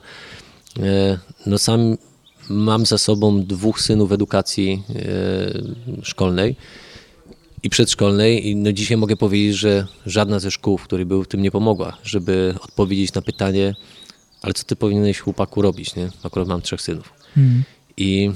E, 0.80 1.20
no 1.45 1.58
sam 1.58 1.97
mam 2.49 2.86
za 2.86 2.97
sobą 2.97 3.43
dwóch 3.43 3.82
synów 3.82 4.12
edukacji 4.12 4.84
e, 4.95 6.03
szkolnej 6.03 6.56
i 7.64 7.70
przedszkolnej 7.70 8.47
i 8.47 8.56
no 8.56 8.72
dzisiaj 8.72 8.97
mogę 8.97 9.16
powiedzieć, 9.16 9.56
że 9.56 9.88
żadna 10.06 10.39
ze 10.39 10.51
szkół, 10.51 10.78
w 10.78 10.84
której 10.84 11.06
był, 11.06 11.24
w 11.24 11.28
tym 11.28 11.41
nie 11.41 11.51
pomogła, 11.51 11.97
żeby 12.03 12.56
odpowiedzieć 12.62 13.14
na 13.14 13.22
pytanie, 13.22 13.76
ale 14.41 14.53
co 14.53 14.64
ty 14.64 14.76
powinieneś 14.76 15.20
chłopaku 15.20 15.62
robić, 15.62 15.95
nie? 15.95 16.10
Akurat 16.24 16.47
mam 16.47 16.62
trzech 16.62 16.82
synów. 16.82 17.14
I 17.97 18.32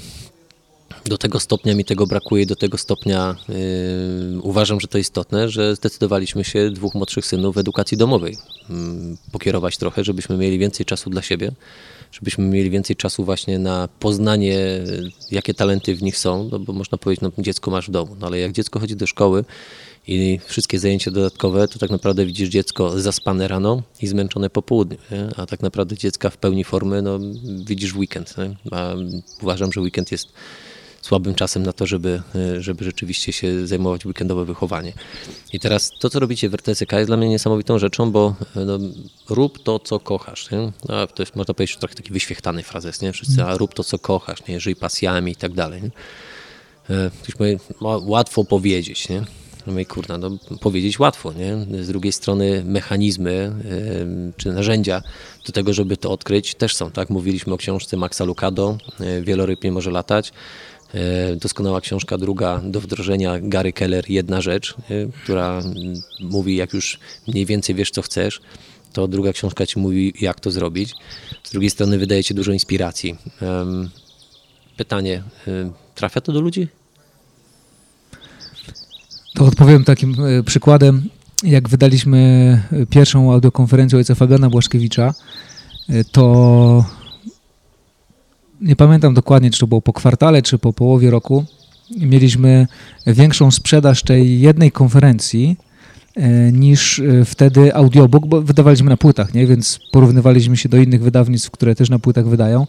do 1.04 1.18
tego 1.18 1.40
stopnia 1.40 1.74
mi 1.74 1.84
tego 1.84 2.06
brakuje, 2.06 2.46
do 2.46 2.56
tego 2.56 2.78
stopnia 2.78 3.36
yy, 3.48 4.40
uważam, 4.42 4.80
że 4.80 4.88
to 4.88 4.98
istotne, 4.98 5.48
że 5.48 5.76
zdecydowaliśmy 5.76 6.44
się 6.44 6.70
dwóch 6.70 6.94
młodszych 6.94 7.26
synów 7.26 7.54
w 7.54 7.58
edukacji 7.58 7.96
domowej 7.96 8.36
yy, 8.70 8.76
pokierować 9.32 9.76
trochę, 9.76 10.04
żebyśmy 10.04 10.36
mieli 10.36 10.58
więcej 10.58 10.86
czasu 10.86 11.10
dla 11.10 11.22
siebie, 11.22 11.52
żebyśmy 12.12 12.44
mieli 12.44 12.70
więcej 12.70 12.96
czasu 12.96 13.24
właśnie 13.24 13.58
na 13.58 13.88
poznanie, 14.00 14.58
jakie 15.30 15.54
talenty 15.54 15.94
w 15.94 16.02
nich 16.02 16.18
są, 16.18 16.48
no 16.52 16.58
bo 16.58 16.72
można 16.72 16.98
powiedzieć, 16.98 17.22
no 17.22 17.42
dziecko 17.42 17.70
masz 17.70 17.88
w 17.88 17.90
domu, 17.90 18.16
no 18.20 18.26
ale 18.26 18.38
jak 18.38 18.52
dziecko 18.52 18.80
chodzi 18.80 18.96
do 18.96 19.06
szkoły 19.06 19.44
i 20.06 20.40
wszystkie 20.46 20.78
zajęcia 20.78 21.10
dodatkowe, 21.10 21.68
to 21.68 21.78
tak 21.78 21.90
naprawdę 21.90 22.26
widzisz 22.26 22.48
dziecko 22.48 23.00
zaspane 23.00 23.48
rano 23.48 23.82
i 24.02 24.06
zmęczone 24.06 24.50
po 24.50 24.62
południu, 24.62 24.98
nie? 25.10 25.28
a 25.36 25.46
tak 25.46 25.62
naprawdę 25.62 25.96
dziecka 25.96 26.30
w 26.30 26.36
pełni 26.36 26.64
formy 26.64 27.02
no, 27.02 27.18
widzisz 27.64 27.96
weekend. 27.96 28.34
Nie? 28.38 28.56
A 28.70 28.94
uważam, 29.42 29.72
że 29.72 29.80
weekend 29.80 30.12
jest 30.12 30.28
słabym 31.02 31.34
czasem 31.34 31.62
na 31.62 31.72
to, 31.72 31.86
żeby, 31.86 32.22
żeby 32.58 32.84
rzeczywiście 32.84 33.32
się 33.32 33.66
zajmować 33.66 34.06
weekendowe 34.06 34.44
wychowanie. 34.44 34.92
I 35.52 35.60
teraz 35.60 35.90
to, 36.00 36.10
co 36.10 36.20
robicie 36.20 36.48
w 36.48 36.54
RTCK 36.54 36.92
jest 36.92 37.08
dla 37.08 37.16
mnie 37.16 37.28
niesamowitą 37.28 37.78
rzeczą, 37.78 38.12
bo 38.12 38.34
no, 38.54 38.78
rób 39.28 39.62
to, 39.62 39.78
co 39.78 40.00
kochasz. 40.00 40.50
Nie? 40.50 40.72
A 40.88 41.06
to 41.06 41.22
jest, 41.22 41.36
można 41.36 41.54
powiedzieć, 41.54 41.76
trochę 41.76 41.94
taki 41.94 42.12
wyświechtany 42.12 42.62
frazes, 42.62 43.02
nie? 43.02 43.12
Wszyscy, 43.12 43.44
a 43.44 43.56
rób 43.56 43.74
to, 43.74 43.84
co 43.84 43.98
kochasz, 43.98 44.46
nie? 44.48 44.60
żyj 44.60 44.76
pasjami 44.76 45.32
i 45.32 45.36
tak 45.36 45.52
dalej. 45.52 45.82
Nie? 45.82 45.90
Ktoś 47.22 47.38
mówi, 47.38 47.58
łatwo 48.06 48.44
powiedzieć, 48.44 49.08
nie? 49.08 49.22
No 49.66 49.80
i 49.80 49.86
kurna, 49.86 50.18
no, 50.18 50.30
powiedzieć 50.60 50.98
łatwo, 50.98 51.32
nie? 51.32 51.82
Z 51.84 51.88
drugiej 51.88 52.12
strony 52.12 52.62
mechanizmy 52.66 53.52
czy 54.36 54.52
narzędzia 54.52 55.02
do 55.46 55.52
tego, 55.52 55.72
żeby 55.72 55.96
to 55.96 56.10
odkryć 56.10 56.54
też 56.54 56.76
są, 56.76 56.90
tak? 56.90 57.10
Mówiliśmy 57.10 57.54
o 57.54 57.56
książce 57.56 57.96
Maxa 57.96 58.24
Lucado, 58.24 58.78
Wieloryb 59.22 59.64
nie 59.64 59.72
może 59.72 59.90
latać. 59.90 60.32
Yy, 60.94 61.36
doskonała 61.36 61.80
książka 61.80 62.18
druga 62.18 62.60
do 62.64 62.80
wdrożenia, 62.80 63.38
Gary 63.40 63.72
Keller, 63.72 64.10
Jedna 64.10 64.40
rzecz, 64.40 64.74
która 65.22 65.62
mówi, 66.20 66.56
jak 66.56 66.72
już 66.72 66.98
mniej 67.28 67.46
więcej 67.46 67.74
wiesz, 67.74 67.90
co 67.90 68.02
chcesz, 68.02 68.40
to 68.92 69.08
druga 69.08 69.32
książka 69.32 69.66
ci 69.66 69.78
mówi, 69.78 70.12
jak 70.20 70.40
to 70.40 70.50
zrobić. 70.50 70.94
Z 71.44 71.50
drugiej 71.50 71.70
strony 71.70 71.98
wydaje 71.98 72.24
ci 72.24 72.34
dużo 72.34 72.52
inspiracji. 72.52 73.16
Pytanie, 74.76 75.22
trafia 75.94 76.20
to 76.20 76.32
do 76.32 76.40
ludzi? 76.40 76.68
To 79.34 79.44
odpowiem 79.44 79.84
takim 79.84 80.16
e, 80.24 80.42
przykładem, 80.42 81.08
jak 81.42 81.68
wydaliśmy 81.68 82.18
e, 82.72 82.86
pierwszą 82.86 83.32
audiokonferencję 83.32 83.98
ojca 83.98 84.14
Fabiana 84.14 84.50
Błaszkiewicza, 84.50 85.14
e, 85.88 86.04
to 86.04 86.84
nie 88.60 88.76
pamiętam 88.76 89.14
dokładnie, 89.14 89.50
czy 89.50 89.60
to 89.60 89.66
było 89.66 89.80
po 89.80 89.92
kwartale, 89.92 90.42
czy 90.42 90.58
po 90.58 90.72
połowie 90.72 91.10
roku, 91.10 91.44
mieliśmy 91.98 92.66
większą 93.06 93.50
sprzedaż 93.50 94.02
tej 94.02 94.40
jednej 94.40 94.72
konferencji 94.72 95.56
niż 96.52 97.02
wtedy 97.24 97.74
audiobook, 97.74 98.26
bo 98.26 98.42
wydawaliśmy 98.42 98.90
na 98.90 98.96
płytach, 98.96 99.34
nie? 99.34 99.46
więc 99.46 99.80
porównywaliśmy 99.92 100.56
się 100.56 100.68
do 100.68 100.76
innych 100.76 101.02
wydawnictw, 101.02 101.50
które 101.50 101.74
też 101.74 101.90
na 101.90 101.98
płytach 101.98 102.28
wydają, 102.28 102.66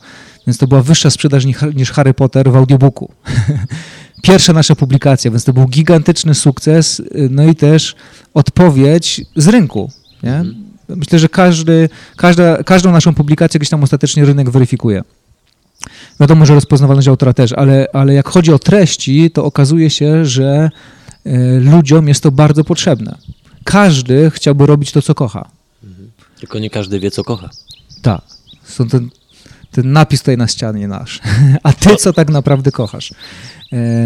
więc 0.48 0.58
to 0.58 0.68
była 0.68 0.82
wyższa 0.82 1.10
sprzedaż 1.10 1.46
niż 1.76 1.92
Harry 1.92 2.14
Potter 2.14 2.52
w 2.52 2.56
audiobooku. 2.56 3.12
pierwsze 4.24 4.54
nasze 4.54 4.76
publikacje, 4.76 5.32
więc 5.32 5.44
to 5.44 5.54
był 5.54 5.68
gigantyczny 5.68 6.36
sukces, 6.36 7.02
no 7.30 7.44
i 7.44 7.56
też 7.56 7.96
odpowiedź 8.34 9.22
z 9.36 9.48
rynku. 9.48 9.92
Nie? 10.24 10.44
Myślę, 10.90 11.20
że 11.20 11.30
każdy, 11.30 11.90
każda, 12.18 12.64
każdą 12.64 12.92
naszą 12.92 13.14
publikację 13.14 13.60
gdzieś 13.60 13.70
tam 13.70 13.84
ostatecznie 13.84 14.26
rynek 14.26 14.50
weryfikuje. 14.50 15.04
Wiadomo, 16.22 16.46
że 16.46 16.54
rozpoznawalność 16.54 17.08
autora 17.08 17.34
też, 17.34 17.54
ale, 17.54 17.88
ale 17.94 18.14
jak 18.14 18.30
chodzi 18.30 18.54
o 18.54 18.60
treści, 18.60 19.32
to 19.32 19.46
okazuje 19.46 19.90
się, 19.90 20.26
że 20.26 20.70
y, 21.28 21.60
ludziom 21.60 22.08
jest 22.08 22.24
to 22.24 22.32
bardzo 22.32 22.64
potrzebne. 22.64 23.18
Każdy 23.64 24.32
chciałby 24.32 24.66
robić 24.66 24.92
to, 24.92 25.02
co 25.02 25.16
kocha. 25.16 25.50
Tylko 26.40 26.60
nie 26.60 26.70
każdy 26.70 27.00
wie, 27.00 27.12
co 27.12 27.24
kocha. 27.24 27.50
Tak. 28.02 28.22
Są 28.64 28.88
ten, 28.88 29.10
ten 29.72 29.92
napis 29.92 30.20
tutaj 30.20 30.38
na 30.38 30.48
ścianie 30.48 30.88
nasz. 30.88 31.20
A 31.64 31.74
ty 31.74 31.96
co 31.96 32.14
tak 32.14 32.30
naprawdę 32.30 32.72
kochasz? 32.72 33.14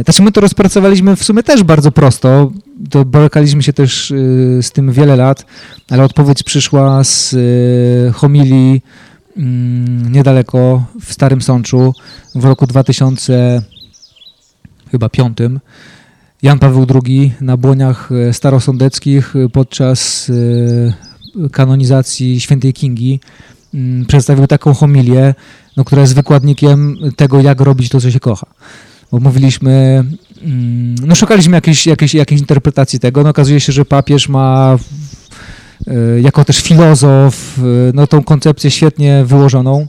Znaczy 0.03 0.23
my 0.23 0.31
to 0.31 0.41
rozpracowaliśmy 0.41 1.15
w 1.15 1.23
sumie 1.23 1.43
też 1.43 1.63
bardzo 1.63 1.91
prosto, 1.91 2.51
to 2.89 3.05
borykaliśmy 3.05 3.63
się 3.63 3.73
też 3.73 4.13
z 4.61 4.71
tym 4.71 4.91
wiele 4.91 5.15
lat, 5.15 5.45
ale 5.89 6.03
odpowiedź 6.03 6.43
przyszła 6.43 7.03
z 7.03 7.35
homilii 8.15 8.81
niedaleko 10.09 10.85
w 11.01 11.13
Starym 11.13 11.41
Sączu 11.41 11.93
w 12.35 12.45
roku 12.45 12.67
2000 12.67 13.61
chyba 14.91 15.09
piątym. 15.09 15.59
Jan 16.41 16.59
Paweł 16.59 16.85
II 17.05 17.33
na 17.41 17.57
błoniach 17.57 18.09
starosądeckich 18.31 19.33
podczas 19.53 20.31
kanonizacji 21.51 22.41
świętej 22.41 22.73
Kingi 22.73 23.19
mm, 23.73 24.05
przedstawił 24.05 24.47
taką 24.47 24.73
homilię, 24.73 25.33
no, 25.77 25.83
która 25.83 26.01
jest 26.01 26.15
wykładnikiem 26.15 26.97
tego, 27.15 27.41
jak 27.41 27.61
robić 27.61 27.89
to, 27.89 28.01
co 28.01 28.11
się 28.11 28.19
kocha 28.19 28.47
bo 29.11 29.19
mówiliśmy, 29.19 30.03
mm, 30.41 30.95
no 31.07 31.15
szukaliśmy 31.15 31.55
jakiejś, 31.57 31.87
jakiejś, 31.87 32.13
jakiejś 32.13 32.41
interpretacji 32.41 32.99
tego, 32.99 33.23
no 33.23 33.29
okazuje 33.29 33.59
się, 33.59 33.73
że 33.73 33.85
papież 33.85 34.29
ma 34.29 34.75
e, 34.75 34.77
jako 36.21 36.45
też 36.45 36.61
filozof, 36.61 37.59
e, 37.59 37.61
no 37.93 38.07
tą 38.07 38.23
koncepcję 38.23 38.71
świetnie 38.71 39.23
wyłożoną. 39.25 39.87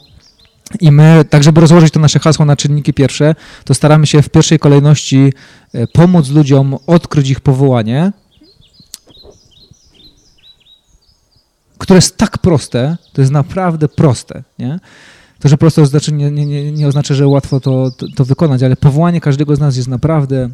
I 0.81 0.93
my, 0.93 1.25
tak 1.31 1.43
żeby 1.43 1.61
rozłożyć 1.61 1.93
to 1.93 2.01
nasze 2.01 2.19
hasło 2.19 2.45
na 2.45 2.57
czynniki 2.57 2.93
pierwsze, 2.93 3.35
to 3.65 3.75
staramy 3.75 4.07
się 4.07 4.23
w 4.23 4.29
pierwszej 4.29 4.59
kolejności 4.59 5.33
e, 5.73 5.87
pomóc 5.87 6.31
ludziom 6.31 6.77
odkryć 6.87 7.31
ich 7.31 7.41
powołanie, 7.41 8.13
które 11.79 11.97
jest 11.97 12.17
tak 12.17 12.39
proste, 12.39 12.97
to 13.13 13.21
jest 13.21 13.33
naprawdę 13.33 13.89
proste, 13.89 14.43
nie? 14.59 14.81
To, 15.39 15.49
że 15.49 15.57
prosto 15.57 15.87
znaczy 15.87 16.13
nie, 16.13 16.31
nie, 16.31 16.73
nie 16.73 16.89
oznacza, 16.89 17.15
że 17.15 17.27
łatwo 17.27 17.61
to, 17.61 17.91
to, 17.91 18.07
to 18.17 18.25
wykonać, 18.25 18.63
ale 18.63 18.77
powołanie 18.77 19.21
każdego 19.21 19.57
z 19.57 19.61
nas 19.61 19.77
jest 19.77 19.89
naprawdę 19.89 20.51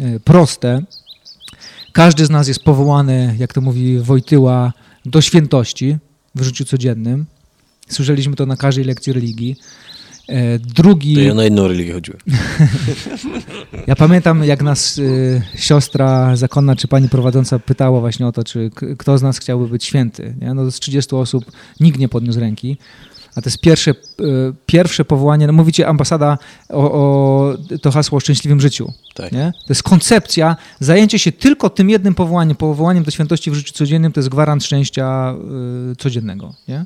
e, 0.00 0.20
proste. 0.20 0.82
Każdy 1.96 2.26
z 2.26 2.30
nas 2.30 2.48
jest 2.48 2.64
powołany, 2.64 3.34
jak 3.38 3.52
to 3.52 3.60
mówi 3.60 3.98
Wojtyła, 3.98 4.72
do 5.06 5.20
świętości 5.20 5.96
w 6.34 6.42
życiu 6.42 6.64
codziennym. 6.64 7.26
Słyszeliśmy 7.88 8.36
to 8.36 8.46
na 8.46 8.56
każdej 8.56 8.84
lekcji 8.84 9.12
religii. 9.12 9.56
E, 10.28 10.58
drugi. 10.58 11.14
To 11.14 11.20
ja 11.20 11.34
na 11.34 11.44
jedną 11.44 11.68
religię 11.68 11.92
chodziłem. 11.92 12.20
ja 13.86 13.96
pamiętam, 13.96 14.44
jak 14.44 14.62
nas 14.62 14.98
y, 14.98 15.42
siostra 15.54 16.36
zakonna 16.36 16.76
czy 16.76 16.88
pani 16.88 17.08
prowadząca 17.08 17.58
pytała 17.58 18.00
właśnie 18.00 18.26
o 18.26 18.32
to, 18.32 18.44
czy 18.44 18.70
kto 18.98 19.18
z 19.18 19.22
nas 19.22 19.38
chciałby 19.38 19.68
być 19.68 19.84
święty. 19.84 20.34
Nie? 20.40 20.54
No 20.54 20.70
z 20.70 20.80
30 20.80 21.14
osób 21.14 21.44
nikt 21.80 21.98
nie 21.98 22.08
podniósł 22.08 22.40
ręki. 22.40 22.78
A 23.36 23.42
to 23.42 23.48
jest 23.48 23.60
pierwsze, 23.60 23.90
e, 23.90 23.94
pierwsze 24.66 25.04
powołanie, 25.04 25.46
no 25.46 25.52
mówicie 25.52 25.88
ambasada 25.88 26.38
o, 26.68 26.92
o 26.92 27.56
to 27.82 27.90
hasło 27.90 28.16
o 28.16 28.20
szczęśliwym 28.20 28.60
życiu. 28.60 28.92
Tak. 29.14 29.32
Nie? 29.32 29.52
To 29.66 29.68
jest 29.68 29.82
koncepcja, 29.82 30.56
zajęcie 30.80 31.18
się 31.18 31.32
tylko 31.32 31.70
tym 31.70 31.90
jednym 31.90 32.14
powołaniem, 32.14 32.56
powołaniem 32.56 33.04
do 33.04 33.10
świętości 33.10 33.50
w 33.50 33.54
życiu 33.54 33.72
codziennym, 33.72 34.12
to 34.12 34.20
jest 34.20 34.28
gwarant 34.28 34.64
szczęścia 34.64 35.34
y, 35.92 35.96
codziennego. 35.96 36.54
Nie? 36.68 36.84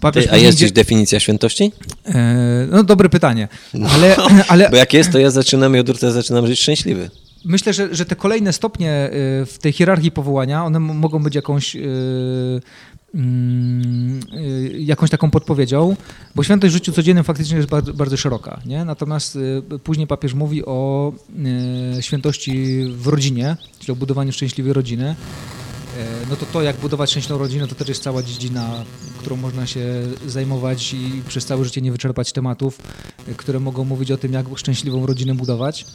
Papież 0.00 0.26
a 0.30 0.36
jest 0.36 0.58
gdzieś 0.58 0.72
definicja 0.72 1.20
świętości? 1.20 1.72
E, 2.06 2.66
No 2.70 2.82
dobre 2.82 3.08
pytanie, 3.08 3.48
ale, 3.90 4.16
ale 4.48 4.70
Bo 4.70 4.76
jak 4.76 4.92
jest, 4.92 5.12
to 5.12 5.18
ja 5.18 5.30
zaczynam, 5.30 5.74
Jodor, 5.74 5.98
to 5.98 6.06
ja 6.06 6.12
zaczynam 6.12 6.46
żyć 6.46 6.60
szczęśliwy. 6.60 7.10
myślę, 7.44 7.72
że, 7.72 7.94
że 7.94 8.04
te 8.04 8.16
kolejne 8.16 8.52
stopnie 8.52 9.10
w 9.46 9.56
tej 9.60 9.72
hierarchii 9.72 10.10
powołania, 10.10 10.64
one 10.64 10.80
mogą 10.80 11.22
być 11.22 11.34
jakąś, 11.34 11.76
jakąś 14.78 15.10
taką 15.10 15.30
podpowiedzią, 15.30 15.96
bo 16.34 16.42
świętość 16.42 16.72
w 16.72 16.74
życiu 16.74 16.92
codziennym 16.92 17.24
faktycznie 17.24 17.56
jest 17.56 17.68
bardzo, 17.68 17.94
bardzo 17.94 18.16
szeroka. 18.16 18.60
Nie? 18.66 18.84
Natomiast 18.84 19.36
y, 19.36 19.62
później 19.84 20.06
papież 20.06 20.34
mówi 20.34 20.64
o 20.64 21.12
y, 21.98 22.02
świętości 22.02 22.84
w 22.88 23.06
rodzinie, 23.06 23.56
czyli 23.78 23.92
o 23.92 23.96
budowaniu 23.96 24.32
szczęśliwej 24.32 24.72
rodziny. 24.72 25.16
No 26.30 26.36
to 26.36 26.46
to, 26.46 26.62
jak 26.62 26.76
budować 26.76 27.10
szczęśliwą 27.10 27.38
rodzinę, 27.38 27.68
to 27.68 27.74
też 27.74 27.88
jest 27.88 28.02
cała 28.02 28.22
dziedzina, 28.22 28.84
którą 29.18 29.36
można 29.36 29.66
się 29.66 29.84
zajmować 30.26 30.94
i 30.94 31.22
przez 31.28 31.46
całe 31.46 31.64
życie 31.64 31.80
nie 31.80 31.92
wyczerpać 31.92 32.32
tematów, 32.32 32.78
y, 33.28 33.34
które 33.34 33.60
mogą 33.60 33.84
mówić 33.84 34.10
o 34.10 34.16
tym, 34.16 34.32
jak 34.32 34.46
szczęśliwą 34.56 35.06
rodzinę 35.06 35.34
budować. 35.34 35.86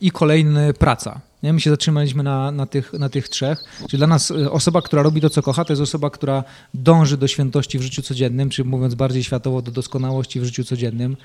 I 0.00 0.10
kolejny 0.10 0.74
praca. 0.74 1.20
Nie? 1.44 1.52
My 1.52 1.60
się 1.60 1.70
zatrzymaliśmy 1.70 2.22
na, 2.22 2.50
na, 2.50 2.66
tych, 2.66 2.92
na 2.92 3.08
tych 3.08 3.28
trzech. 3.28 3.64
Czyli 3.88 3.98
dla 3.98 4.06
nas 4.06 4.30
e, 4.30 4.50
osoba, 4.50 4.82
która 4.82 5.02
robi 5.02 5.20
to, 5.20 5.30
co 5.30 5.42
kocha, 5.42 5.64
to 5.64 5.72
jest 5.72 5.82
osoba, 5.82 6.10
która 6.10 6.44
dąży 6.74 7.16
do 7.16 7.28
świętości 7.28 7.78
w 7.78 7.82
życiu 7.82 8.02
codziennym, 8.02 8.50
czy 8.50 8.64
mówiąc 8.64 8.94
bardziej 8.94 9.24
światowo, 9.24 9.62
do 9.62 9.72
doskonałości 9.72 10.40
w 10.40 10.44
życiu 10.44 10.64
codziennym. 10.64 11.16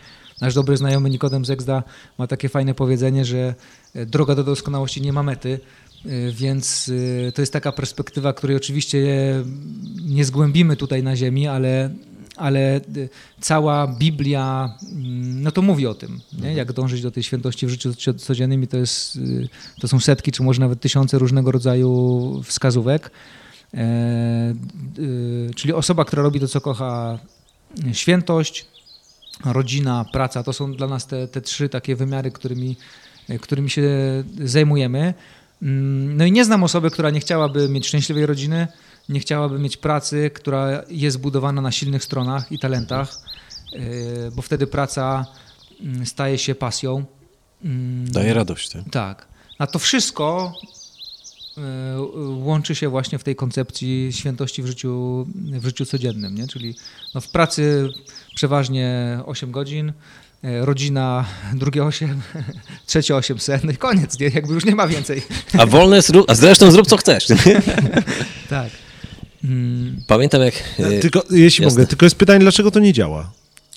Nasz 0.42 0.54
dobry 0.54 0.78
znajomy 0.78 1.10
Nikodem 1.10 1.46
Zegzda 1.46 1.84
ma 2.18 2.28
takie 2.28 2.50
fajne 2.50 2.74
powiedzenie, 2.74 3.26
że 3.26 3.56
e, 3.96 4.06
droga 4.06 4.36
do 4.36 4.44
doskonałości 4.44 5.02
nie 5.02 5.14
ma 5.14 5.24
mety, 5.24 5.60
e, 6.06 6.10
więc 6.32 6.92
to 7.36 7.42
jest 7.42 7.54
taka 7.54 7.72
perspektywa, 7.72 8.34
której 8.34 8.58
oczywiście 8.58 9.00
nie 10.06 10.26
zgłębimy 10.26 10.76
tutaj 10.76 11.04
na 11.04 11.16
ziemi, 11.16 11.48
ale 11.48 11.90
ale 12.40 12.78
y, 12.98 13.10
cała 13.42 13.88
Biblia, 13.88 14.76
mm, 14.92 15.44
no 15.44 15.52
to 15.52 15.62
mówi 15.62 15.88
o 15.88 15.94
tym, 15.94 16.20
nie? 16.42 16.54
jak 16.54 16.74
dążyć 16.74 17.02
do 17.02 17.12
tej 17.12 17.24
świętości 17.24 17.66
w 17.68 17.70
życiu 17.70 17.94
co- 17.94 18.14
codziennym 18.14 18.64
i 18.64 18.68
to, 18.68 18.78
jest, 18.78 19.16
y, 19.16 19.50
to 19.82 19.88
są 19.88 20.00
setki, 20.00 20.32
czy 20.32 20.44
może 20.44 20.60
nawet 20.62 20.82
tysiące 20.82 21.20
różnego 21.20 21.52
rodzaju 21.52 22.42
wskazówek. 22.46 23.12
E, 23.74 24.56
y, 25.00 25.52
czyli 25.56 25.74
osoba, 25.74 26.06
która 26.06 26.24
robi 26.24 26.40
to, 26.40 26.48
co 26.48 26.62
kocha, 26.62 27.20
świętość, 27.94 28.66
rodzina, 29.46 30.06
praca, 30.14 30.44
to 30.44 30.54
są 30.54 30.74
dla 30.74 30.88
nas 30.88 31.08
te, 31.08 31.28
te 31.28 31.42
trzy 31.42 31.70
takie 31.70 31.96
wymiary, 31.96 32.32
którymi, 32.32 32.76
którymi 33.42 33.70
się 33.70 33.84
zajmujemy. 34.44 35.14
Mm, 35.62 36.18
No 36.18 36.26
i 36.26 36.32
nie 36.32 36.46
znam 36.46 36.64
osoby, 36.64 36.92
która 36.92 37.10
nie 37.10 37.20
chciałaby 37.20 37.70
mieć 37.70 37.88
szczęśliwej 37.88 38.26
rodziny, 38.26 38.68
nie 39.10 39.20
chciałaby 39.20 39.60
mieć 39.60 39.78
pracy, 39.78 40.32
która 40.34 40.84
jest 40.90 41.20
budowana 41.20 41.62
na 41.62 41.72
silnych 41.72 42.04
stronach 42.04 42.52
i 42.52 42.60
talentach, 42.60 43.20
yy, 43.72 43.80
bo 44.36 44.42
wtedy 44.42 44.68
praca 44.68 45.26
mm, 45.82 46.06
staje 46.06 46.38
się 46.38 46.56
pasją. 46.56 47.06
Mm, 47.64 48.12
Daje 48.12 48.34
radość. 48.34 48.70
Tak? 48.70 48.84
Tak. 48.92 49.28
A 49.58 49.68
to 49.68 49.80
wszystko 49.80 50.54
yy, 51.58 51.64
łączy 52.30 52.76
się 52.76 52.90
właśnie 52.90 53.20
w 53.20 53.24
tej 53.24 53.36
koncepcji 53.36 54.10
świętości 54.12 54.64
w 54.64 54.68
życiu, 54.68 55.26
w 55.36 55.66
życiu 55.66 55.86
codziennym, 55.86 56.36
nie? 56.36 56.48
czyli 56.48 56.76
no 57.16 57.22
w 57.22 57.28
pracy 57.30 57.90
przeważnie 58.36 59.20
8 59.26 59.52
godzin, 59.52 59.94
yy, 60.44 60.66
rodzina 60.66 61.26
drugie 61.54 61.84
8, 61.84 62.22
trzecie 62.88 63.16
800, 63.16 63.64
no 63.64 63.72
i 63.72 63.78
koniec, 63.78 64.20
nie? 64.20 64.28
jakby 64.28 64.54
już 64.54 64.66
nie 64.66 64.76
ma 64.76 64.88
więcej. 64.88 65.22
A 65.58 65.66
wolne 65.66 66.02
zrób, 66.02 66.30
a 66.30 66.36
zresztą 66.36 66.72
zrób 66.72 66.88
co 66.88 66.98
chcesz. 66.98 67.28
Tak. 68.50 68.70
Mm, 69.44 70.02
Pamiętam 70.08 70.42
jak... 70.42 70.54
e, 70.80 71.00
Tylko, 71.00 71.24
jeśli 71.32 71.64
jasne. 71.64 71.80
mogę, 71.80 71.88
tylko 71.90 72.06
jest 72.06 72.16
pytanie, 72.16 72.40
dlaczego 72.40 72.72
to 72.72 72.80
nie 72.80 72.94
działa? 72.94 73.32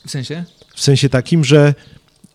w 0.07 0.11
sensie? 0.11 0.45
W 0.75 0.81
sensie 0.83 1.09
takim, 1.09 1.45
że 1.45 1.75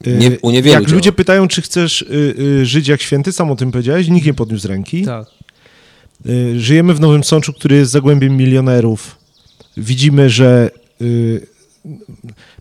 y, 0.08 0.12
Nie- 0.18 0.40
u 0.42 0.52
niewielu 0.52 0.74
jak 0.74 0.84
działa. 0.84 0.96
ludzie 0.96 1.12
pytają, 1.12 1.48
czy 1.48 1.62
chcesz 1.62 2.02
y, 2.02 2.36
y, 2.40 2.66
żyć 2.66 2.88
jak 2.88 3.02
święty, 3.02 3.32
sam 3.32 3.52
o 3.52 3.56
tym 3.56 3.72
powiedziałeś, 3.72 4.08
nikt 4.08 4.26
nie 4.26 4.34
podniósł 4.34 4.68
ręki. 4.68 5.06
Tak. 5.06 5.28
Y, 6.30 6.60
Żyjemy 6.60 6.94
w 6.94 7.00
Nowym 7.00 7.24
Sączu, 7.24 7.54
który 7.54 7.76
jest 7.76 7.92
zagłębiem 7.92 8.38
milionerów. 8.38 9.16
Widzimy, 9.78 10.30
że 10.30 10.70
y, 11.02 11.48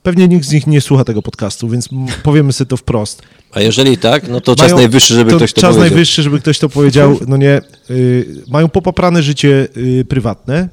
pewnie 0.02 0.28
nikt 0.28 0.46
z 0.46 0.52
nich 0.52 0.66
nie 0.66 0.80
słucha 0.80 1.04
tego 1.04 1.22
podcastu, 1.22 1.68
więc 1.68 1.88
powiemy 2.22 2.52
sobie 2.52 2.68
to 2.68 2.76
wprost. 2.76 3.22
A 3.52 3.60
jeżeli 3.60 3.98
tak, 3.98 4.28
no 4.28 4.40
to 4.40 4.56
czas 4.56 4.64
Mają- 4.66 4.76
najwyższy, 4.76 5.14
żeby 5.14 5.36
ktoś 5.36 5.52
to 5.52 5.60
czas 5.60 5.70
powiedział. 5.70 5.90
najwyższy, 5.90 6.22
żeby 6.22 6.40
ktoś 6.40 6.58
to 6.58 6.68
powiedział. 6.68 7.18
No 7.28 7.36
nie, 7.36 7.60
y, 7.90 8.42
mają 8.48 8.68
popaprane 8.68 9.22
życie 9.22 9.68
y, 9.76 10.04
prywatne 10.08 10.68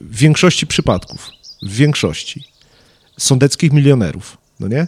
w 0.00 0.16
większości 0.16 0.66
przypadków. 0.66 1.30
W 1.62 1.72
większości. 1.76 2.44
Sądeckich 3.18 3.72
milionerów, 3.72 4.36
no 4.60 4.68
nie? 4.68 4.86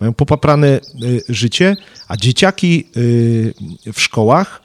Mają 0.00 0.12
popaprane 0.14 0.80
y, 1.02 1.22
życie, 1.28 1.76
a 2.08 2.16
dzieciaki 2.16 2.86
y, 2.96 3.54
w 3.92 4.00
szkołach, 4.00 4.62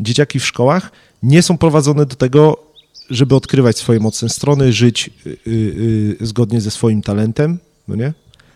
dzieciaki 0.00 0.40
w 0.40 0.46
szkołach 0.46 0.90
nie 1.22 1.42
są 1.42 1.58
prowadzone 1.58 2.06
do 2.06 2.16
tego, 2.16 2.65
żeby 3.10 3.34
odkrywać 3.34 3.78
swoje 3.78 4.00
mocne 4.00 4.28
strony, 4.28 4.72
żyć 4.72 5.10
y, 5.26 5.30
y, 5.30 6.16
y, 6.20 6.26
zgodnie 6.26 6.60
ze 6.60 6.70
swoim 6.70 7.02
talentem, 7.02 7.58
no 7.88 7.96
nie? 7.96 8.12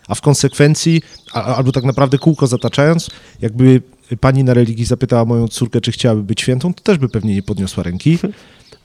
A 0.09 0.15
w 0.15 0.21
konsekwencji, 0.21 1.03
albo 1.33 1.73
tak 1.73 1.85
naprawdę 1.85 2.19
kółko 2.19 2.47
zataczając, 2.47 3.11
jakby 3.41 3.83
pani 4.21 4.45
na 4.45 4.55
religii 4.55 4.85
zapytała 4.85 5.25
moją 5.25 5.49
córkę, 5.49 5.81
czy 5.81 5.93
chciałaby 5.93 6.23
być 6.23 6.41
świętą, 6.41 6.75
to 6.75 6.83
też 6.83 6.99
by 6.99 7.09
pewnie 7.09 7.35
nie 7.35 7.43
podniosła 7.43 7.83
ręki, 7.83 8.19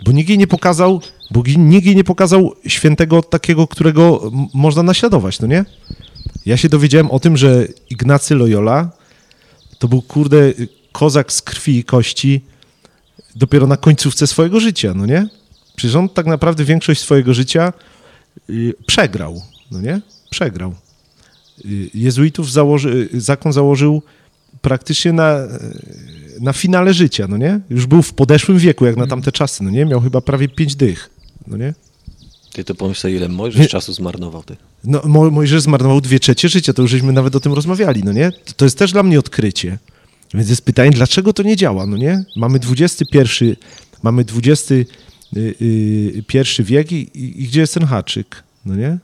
bo 0.06 0.12
nikt 0.12 0.30
jej 0.30 0.38
nie 0.38 0.48
pokazał, 0.48 1.02
bo 1.32 1.44
nikt 1.58 1.86
jej 1.86 1.96
nie 1.96 2.04
pokazał 2.04 2.54
świętego 2.68 3.22
takiego, 3.22 3.68
którego 3.68 4.32
można 4.54 4.84
naśladować, 4.84 5.40
no 5.40 5.48
nie? 5.48 5.66
Ja 6.46 6.58
się 6.58 6.70
dowiedziałem 6.70 7.12
o 7.12 7.20
tym, 7.20 7.38
że 7.38 7.68
Ignacy 7.90 8.36
Loyola 8.36 8.92
to 9.80 9.88
był, 9.88 10.02
kurde, 10.02 10.54
kozak 10.92 11.34
z 11.34 11.42
krwi 11.42 11.78
i 11.78 11.84
kości 11.84 12.42
dopiero 13.36 13.68
na 13.68 13.78
końcówce 13.78 14.28
swojego 14.28 14.60
życia, 14.60 14.94
no 14.96 15.06
nie? 15.06 15.28
Przecież 15.76 15.96
on 15.96 16.10
tak 16.10 16.26
naprawdę 16.26 16.64
większość 16.66 17.02
swojego 17.02 17.34
życia 17.34 17.74
y, 18.50 18.74
przegrał, 18.88 19.42
no 19.72 19.82
nie? 19.82 20.02
Przegrał. 20.30 20.76
Y, 21.66 21.90
Jezuitów 21.94 22.52
założy, 22.52 23.10
y, 23.14 23.22
zakon 23.22 23.54
założył 23.54 24.02
praktycznie 24.62 25.14
na, 25.14 25.38
na 26.42 26.54
finale 26.54 26.94
życia, 26.94 27.28
no 27.30 27.38
nie? 27.38 27.60
Już 27.70 27.86
był 27.86 28.02
w 28.02 28.14
podeszłym 28.14 28.58
wieku, 28.58 28.86
jak 28.86 28.98
na 28.98 29.08
tamte 29.08 29.32
czasy, 29.32 29.64
no 29.64 29.70
nie? 29.70 29.86
Miał 29.86 30.02
chyba 30.02 30.22
prawie 30.22 30.48
pięć 30.50 30.76
dych, 30.76 31.10
no 31.48 31.58
nie? 31.58 31.74
Ty 32.54 32.64
to 32.64 32.76
pomyśl 32.76 33.02
sobie, 33.02 33.16
ile 33.16 33.30
Mojżesz 33.30 33.70
czasu 33.70 33.94
zmarnował. 33.94 34.44
Ty. 34.44 34.56
No, 34.84 35.02
Mo- 35.06 35.30
Mojżesz 35.32 35.62
zmarnował 35.62 36.02
dwie 36.02 36.20
trzecie 36.20 36.50
życia, 36.50 36.74
to 36.74 36.82
już 36.82 36.92
żeśmy 36.92 37.14
nawet 37.14 37.36
o 37.36 37.40
tym 37.40 37.54
rozmawiali, 37.54 38.04
no 38.04 38.12
nie? 38.12 38.32
To, 38.32 38.54
to 38.58 38.66
jest 38.66 38.78
też 38.78 38.92
dla 38.92 39.04
mnie 39.04 39.20
odkrycie. 39.20 39.80
Więc 40.34 40.50
jest 40.50 40.66
pytanie, 40.66 40.92
dlaczego 40.92 41.34
to 41.34 41.44
nie 41.44 41.56
działa, 41.56 41.86
no 41.86 41.98
nie? 41.98 42.24
Mamy 42.36 42.60
XXI, 42.80 43.56
mamy 44.04 44.22
XXI 44.22 44.74
y, 44.74 44.86
pierwszy 46.28 46.64
wiek 46.64 46.92
i, 46.92 46.96
i, 46.96 47.44
i 47.44 47.48
gdzie 47.48 47.60
jest 47.62 47.74
ten 47.74 47.86
haczyk, 47.86 48.44
no 48.66 48.76
nie? 48.76 48.98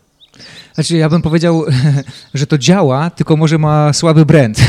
Znaczy, 0.75 0.97
ja 0.97 1.09
bym 1.09 1.21
powiedział, 1.21 1.65
że 2.33 2.47
to 2.47 2.57
działa, 2.57 3.09
tylko 3.09 3.37
może 3.37 3.57
ma 3.57 3.93
słaby 3.93 4.25
brand. 4.25 4.57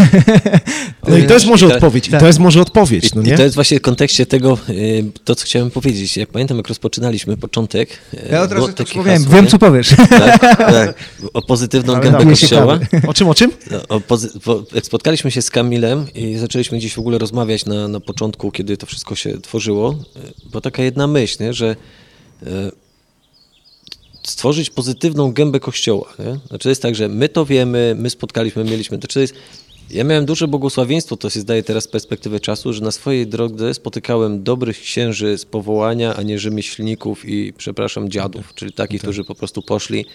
No 1.09 1.17
i 1.19 1.23
to 1.27 1.35
jest 1.35 1.47
może 1.47 1.67
I 1.67 1.69
to- 1.69 1.75
odpowiedź, 1.75 2.09
i 2.09 2.11
tak. 2.11 2.21
to 2.21 2.27
jest 2.27 2.39
może 2.39 2.61
odpowiedź, 2.61 3.05
I, 3.05 3.11
no 3.15 3.23
I 3.23 3.25
nie? 3.25 3.37
to 3.37 3.43
jest 3.43 3.55
właśnie 3.55 3.79
w 3.79 3.83
kontekście 3.83 4.27
tego, 4.27 4.59
y, 4.69 5.05
to 5.25 5.35
co 5.35 5.45
chciałem 5.45 5.71
powiedzieć. 5.71 6.17
Jak 6.17 6.29
pamiętam, 6.29 6.57
jak 6.57 6.69
rozpoczynaliśmy 6.69 7.37
początek. 7.37 7.89
y, 8.15 8.29
Ja 8.31 8.43
od 8.43 8.53
razu 8.53 8.69
wspomniałem, 8.85 9.23
hasło, 9.23 9.37
wiem 9.37 9.47
co 9.47 9.59
powiesz. 9.59 9.89
Tak, 10.11 10.41
tak, 10.59 10.95
o 11.35 11.43
pozytywną 11.43 11.93
Ale 11.95 12.03
gębę 12.03 12.25
kościoła. 12.25 12.79
O 13.07 13.15
czym, 13.15 13.29
o 13.29 13.35
czym? 13.35 13.51
No, 13.71 13.79
O 13.89 14.01
bo 14.47 14.65
jak 14.75 14.87
spotkaliśmy 14.87 15.31
się 15.31 15.43
z 15.43 15.51
Kamilem 15.51 16.07
i 16.15 16.37
zaczęliśmy 16.39 16.79
gdzieś 16.79 16.95
w 16.95 16.99
ogóle 16.99 17.19
rozmawiać 17.19 17.67
na, 17.67 17.89
na 17.89 18.01
początku, 18.01 18.51
kiedy 18.51 18.77
to 18.77 18.87
wszystko 18.87 19.15
się 19.15 19.41
tworzyło, 19.41 19.91
y, 20.47 20.51
była 20.51 20.61
taka 20.61 20.83
jedna 20.83 21.07
myśl, 21.07 21.37
nie, 21.45 21.53
że 21.53 21.77
stworzyć 24.23 24.71
pozytywną 24.71 25.33
gębę 25.33 25.61
kościoła. 25.61 26.15
Nie? 26.19 26.39
Znaczy 26.49 26.69
jest 26.69 26.83
tak, 26.83 26.95
że 26.95 27.09
my 27.09 27.29
to 27.29 27.47
wiemy, 27.47 27.95
my 27.99 28.11
spotkaliśmy, 28.11 28.65
mieliśmy. 28.65 28.99
To 28.99 29.21
jest, 29.21 29.35
ja 29.91 30.05
miałem 30.05 30.27
duże 30.27 30.49
błogosławieństwo, 30.49 31.17
to 31.17 31.31
się 31.31 31.41
zdaje 31.41 31.63
teraz 31.63 31.85
z 31.85 31.89
perspektywy 31.89 32.41
czasu, 32.41 32.73
że 32.73 32.83
na 32.83 32.91
swojej 32.91 33.27
drodze 33.27 33.75
spotykałem 33.75 34.43
dobrych 34.43 34.81
księży 34.81 35.39
z 35.39 35.45
powołania, 35.45 36.17
a 36.17 36.23
nie 36.23 36.39
rzemieślników 36.39 37.29
i, 37.29 37.53
przepraszam, 37.53 38.09
dziadów, 38.09 38.55
czyli 38.55 38.73
takich, 38.73 39.03
którzy 39.03 39.25
po 39.25 39.35
prostu 39.35 39.63
poszli 39.63 40.07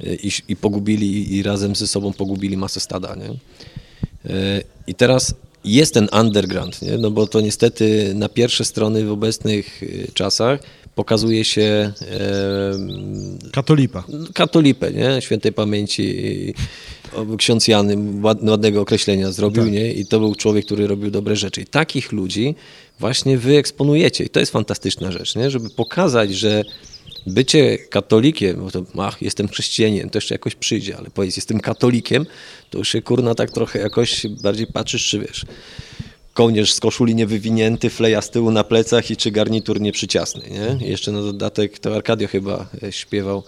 y, 0.00 0.18
i, 0.22 0.30
i 0.48 0.56
pogubili 0.56 1.36
i 1.36 1.42
razem 1.42 1.76
ze 1.76 1.86
sobą 1.86 2.12
pogubili 2.12 2.56
masę 2.56 2.80
stada. 2.80 3.14
Nie? 3.14 3.30
Y, 3.30 4.64
I 4.86 4.94
teraz 4.94 5.34
jest 5.64 5.94
ten 5.94 6.08
underground, 6.20 6.82
nie? 6.82 6.98
no 6.98 7.10
bo 7.10 7.26
to 7.26 7.40
niestety 7.40 8.12
na 8.14 8.28
pierwsze 8.28 8.64
strony 8.64 9.04
w 9.04 9.12
obecnych 9.12 9.82
y, 9.82 10.08
czasach 10.14 10.60
pokazuje 10.94 11.44
się 11.44 11.62
e, 11.62 13.52
Katolipa. 13.52 14.04
katolipę, 14.34 14.92
nie? 14.92 15.22
Świętej 15.22 15.52
pamięci 15.52 16.54
o, 17.16 17.36
ksiądz 17.36 17.68
Jany 17.68 17.96
ład- 18.22 18.48
ładnego 18.50 18.80
określenia 18.80 19.32
zrobił, 19.32 19.62
Tak. 19.62 19.72
nie? 19.72 19.92
I 19.92 20.06
to 20.06 20.20
był 20.20 20.34
człowiek, 20.34 20.66
który 20.66 20.86
robił 20.86 21.10
dobre 21.10 21.36
rzeczy. 21.36 21.60
I 21.60 21.66
takich 21.66 22.12
ludzi 22.12 22.54
właśnie 23.00 23.38
wy 23.38 23.56
eksponujecie. 23.56 24.24
I 24.24 24.28
to 24.28 24.40
jest 24.40 24.52
fantastyczna 24.52 25.12
rzecz, 25.12 25.36
nie? 25.36 25.50
Żeby 25.50 25.70
pokazać, 25.70 26.34
że 26.34 26.62
bycie 27.26 27.78
katolikiem, 27.78 28.60
bo 28.60 28.70
to 28.70 28.84
ach, 28.98 29.22
jestem 29.22 29.48
chrześcijaninem, 29.48 30.10
to 30.10 30.16
jeszcze 30.16 30.34
jakoś 30.34 30.54
przyjdzie, 30.54 30.96
ale 30.96 31.10
powiedz, 31.10 31.36
jestem 31.36 31.60
katolikiem, 31.60 32.26
to 32.70 32.78
już 32.78 32.88
się 32.88 33.02
kurna 33.02 33.34
tak 33.34 33.50
trochę 33.50 33.78
jakoś 33.78 34.26
bardziej 34.26 34.66
patrzysz, 34.66 35.08
czy 35.08 35.18
wiesz, 35.18 35.46
kołnierz 36.34 36.72
z 36.72 36.80
koszuli 36.80 37.14
niewywinięty, 37.14 37.90
fleja 37.90 38.22
z 38.22 38.30
tyłu 38.30 38.50
na 38.50 38.64
plecach 38.64 39.10
i 39.10 39.16
czy 39.16 39.30
garnitur 39.30 39.80
nieprzyciasny, 39.80 40.42
nie? 40.50 40.88
Jeszcze 40.88 41.12
na 41.12 41.20
dodatek 41.20 41.78
to 41.78 41.94
Arkadio 41.94 42.28
chyba 42.28 42.66
e, 42.82 42.92
śpiewał 42.92 43.42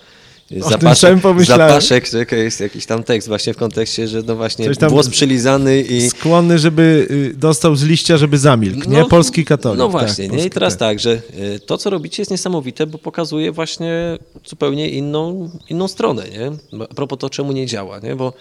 zapaszek, 1.49 2.11
czekaj, 2.11 2.39
jest 2.39 2.61
jakiś 2.61 2.87
tam 2.87 3.03
tekst 3.05 3.29
właśnie 3.29 3.55
w 3.55 3.57
kontekście, 3.57 4.09
że 4.09 4.23
no 4.23 4.37
właśnie 4.37 4.71
włos 4.89 5.09
przylizany 5.09 5.81
i... 5.81 6.11
Skłonny, 6.11 6.59
żeby 6.59 7.07
y, 7.11 7.35
dostał 7.37 7.77
z 7.77 7.83
liścia, 7.83 8.17
żeby 8.17 8.39
zamilkł, 8.39 8.91
nie? 8.91 9.05
Polski 9.05 9.45
katolik. 9.45 9.79
No 9.79 9.85
tak, 9.85 9.93
właśnie, 9.93 10.25
nie? 10.25 10.31
polski 10.31 10.49
I 10.49 10.51
teraz 10.51 10.75
katolik. 10.75 10.99
tak, 10.99 11.01
że 11.01 11.13
y, 11.55 11.61
to, 11.61 11.79
co 11.79 11.91
robicie 11.91 12.21
jest 12.23 12.31
niesamowite, 12.31 12.87
bo 12.87 12.99
pokazuje 12.99 13.53
właśnie 13.53 14.19
zupełnie 14.47 14.91
inną, 14.91 15.51
inną 15.69 15.89
stronę, 15.89 16.25
nie? 16.31 16.53
A 16.91 16.95
propos 16.95 17.19
to, 17.19 17.31
czemu 17.31 17.53
nie 17.53 17.67
działa, 17.67 17.99
nie? 17.99 18.17
Bo, 18.17 18.33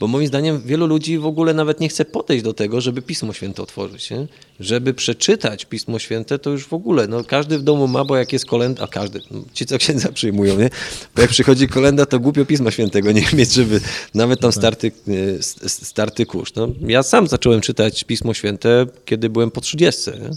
bo 0.00 0.06
moim 0.06 0.26
zdaniem 0.26 0.62
wielu 0.62 0.86
ludzi 0.86 1.18
w 1.18 1.26
ogóle 1.26 1.54
nawet 1.54 1.80
nie 1.80 1.88
chce 1.88 2.04
podejść 2.04 2.44
do 2.44 2.54
tego, 2.54 2.80
żeby 2.80 3.02
Pismo 3.02 3.32
Święte 3.32 3.62
otworzyć, 3.62 4.10
nie? 4.10 4.26
Żeby 4.60 4.94
przeczytać 4.94 5.64
Pismo 5.64 5.98
Święte, 5.98 6.38
to 6.38 6.50
już 6.50 6.66
w 6.66 6.72
ogóle, 6.72 7.06
no 7.08 7.24
każdy 7.24 7.58
w 7.58 7.62
domu 7.62 7.88
ma, 7.88 8.04
bo 8.04 8.16
jak 8.16 8.32
jest 8.32 8.46
kolenda, 8.46 8.82
a 8.84 8.86
każdy, 8.86 9.20
no, 9.30 9.44
ci 9.52 9.66
co 9.66 9.78
księdza 9.78 10.12
przyjmują, 10.12 10.58
nie? 10.58 10.70
Bo 11.16 11.22
jak 11.22 11.30
przychodzi 11.30 11.68
kolenda, 11.68 12.06
to 12.06 12.20
głupio 12.20 12.44
Pisma 12.44 12.70
Świętego 12.70 13.12
nie 13.12 13.24
mieć, 13.32 13.52
żeby 13.52 13.80
nawet 14.14 14.40
tam 14.40 14.52
starty, 14.52 14.92
s- 15.38 15.86
starty 15.88 16.26
kurz. 16.26 16.54
No, 16.54 16.68
ja 16.86 17.02
sam 17.02 17.26
zacząłem 17.28 17.60
czytać 17.60 18.04
Pismo 18.04 18.34
Święte, 18.34 18.86
kiedy 19.04 19.30
byłem 19.30 19.50
po 19.50 19.60
30, 19.60 20.10
nie? 20.10 20.30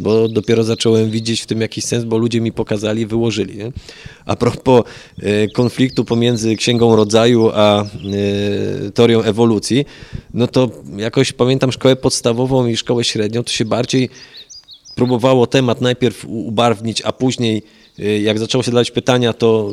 Bo 0.00 0.28
dopiero 0.28 0.64
zacząłem 0.64 1.10
widzieć 1.10 1.40
w 1.40 1.46
tym 1.46 1.60
jakiś 1.60 1.84
sens, 1.84 2.04
bo 2.04 2.18
ludzie 2.18 2.40
mi 2.40 2.52
pokazali, 2.52 3.06
wyłożyli. 3.06 3.56
Nie? 3.56 3.72
A 4.26 4.36
propos 4.36 4.82
e, 5.22 5.48
konfliktu 5.48 6.04
pomiędzy 6.04 6.56
Księgą 6.56 6.96
Rodzaju 6.96 7.50
a 7.54 7.82
e, 7.82 7.86
teorią 8.90 9.22
ewolucji, 9.22 9.84
no 10.34 10.46
to 10.46 10.70
jakoś 10.96 11.32
pamiętam 11.32 11.72
szkołę 11.72 11.96
podstawową 11.96 12.66
i 12.66 12.76
szkołę 12.76 13.04
średnią, 13.04 13.44
to 13.44 13.52
się 13.52 13.64
bardziej 13.64 14.08
próbowało 14.94 15.46
temat 15.46 15.80
najpierw 15.80 16.24
ubarwnić, 16.28 17.02
a 17.02 17.12
później 17.12 17.62
jak 18.22 18.38
zaczęło 18.38 18.62
się 18.62 18.70
dawać 18.70 18.90
pytania, 18.90 19.32
to 19.32 19.72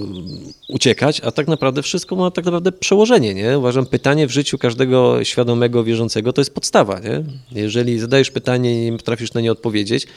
y, 0.70 0.74
uciekać, 0.74 1.22
a 1.22 1.32
tak 1.32 1.48
naprawdę 1.48 1.82
wszystko 1.84 2.16
ma 2.16 2.32
tak 2.32 2.46
naprawdę 2.46 2.72
przełożenie, 2.72 3.34
nie? 3.34 3.58
Uważam, 3.58 3.86
pytanie 3.86 4.28
w 4.28 4.32
życiu 4.32 4.58
każdego 4.58 5.24
świadomego, 5.24 5.84
wierzącego 5.84 6.34
to 6.34 6.42
jest 6.42 6.54
podstawa, 6.54 7.00
nie? 7.00 7.24
Jeżeli 7.62 8.00
zadajesz 8.00 8.32
pytanie 8.32 8.88
i 8.88 8.92
nie 8.92 8.98
potrafisz 8.98 9.34
na 9.34 9.42
nie 9.42 9.52
odpowiedzieć, 9.52 10.08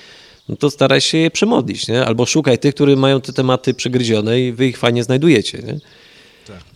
no 0.48 0.56
to 0.56 0.70
staraj 0.70 1.00
się 1.00 1.18
je 1.18 1.30
przemodlić, 1.30 1.88
nie? 1.88 2.04
Albo 2.04 2.26
szukaj 2.26 2.58
tych, 2.58 2.74
którzy 2.74 2.96
mają 2.96 3.20
te 3.20 3.32
tematy 3.32 3.74
przegryzione 3.74 4.40
i 4.40 4.52
wy 4.52 4.66
ich 4.66 4.78
fajnie 4.78 5.04
znajdujecie, 5.04 5.58
nie? 5.66 5.78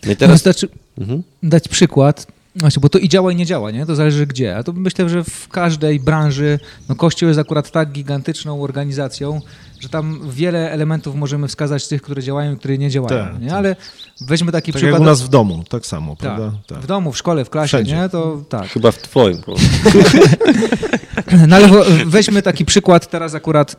No 0.05 0.11
i 0.11 0.15
Teraz... 0.15 0.35
Wystarczy 0.35 0.67
Mhm. 0.97 1.23
dać 1.43 1.67
przykład, 1.67 2.27
właśnie, 2.55 2.81
bo 2.81 2.89
to 2.89 2.97
i 2.99 3.09
działa 3.09 3.31
i 3.31 3.35
nie 3.35 3.45
działa, 3.45 3.71
nie? 3.71 3.85
To 3.85 3.95
zależy 3.95 4.27
gdzie. 4.27 4.57
A 4.57 4.63
to 4.63 4.73
myślę, 4.73 5.09
że 5.09 5.23
w 5.23 5.47
każdej 5.47 5.99
branży, 5.99 6.59
no 6.89 6.95
Kościół 6.95 7.27
jest 7.27 7.39
akurat 7.39 7.71
tak 7.71 7.91
gigantyczną 7.91 8.61
organizacją, 8.63 9.41
że 9.79 9.89
tam 9.89 10.19
wiele 10.29 10.71
elementów 10.71 11.15
możemy 11.15 11.47
wskazać 11.47 11.87
tych, 11.87 12.01
które 12.01 12.23
działają 12.23 12.53
i 12.53 12.57
które 12.57 12.77
nie 12.77 12.89
działają, 12.89 13.25
Tak, 13.25 13.41
nie? 13.41 13.47
tak. 13.47 13.57
Ale 13.57 13.75
weźmy 14.21 14.51
taki 14.51 14.71
Tak 14.71 14.77
przykład. 14.79 14.93
jak 14.93 15.01
u 15.01 15.05
nas 15.05 15.21
w 15.21 15.27
domu, 15.29 15.63
tak 15.69 15.85
samo, 15.85 16.11
tak, 16.15 16.19
prawda? 16.19 16.57
Tak. 16.67 16.79
W 16.79 16.87
domu, 16.87 17.11
w 17.11 17.17
szkole, 17.17 17.45
w 17.45 17.49
klasie, 17.49 17.67
Wszędzie. 17.67 17.95
nie? 17.95 18.09
To 18.09 18.41
tak. 18.49 18.67
Chyba 18.67 18.91
w 18.91 18.97
twoim. 19.01 19.37
bo- 19.47 19.55
No 21.47 21.55
ale 21.55 21.69
weźmy 22.05 22.41
taki 22.41 22.65
przykład 22.65 23.09
teraz 23.09 23.35
akurat 23.35 23.75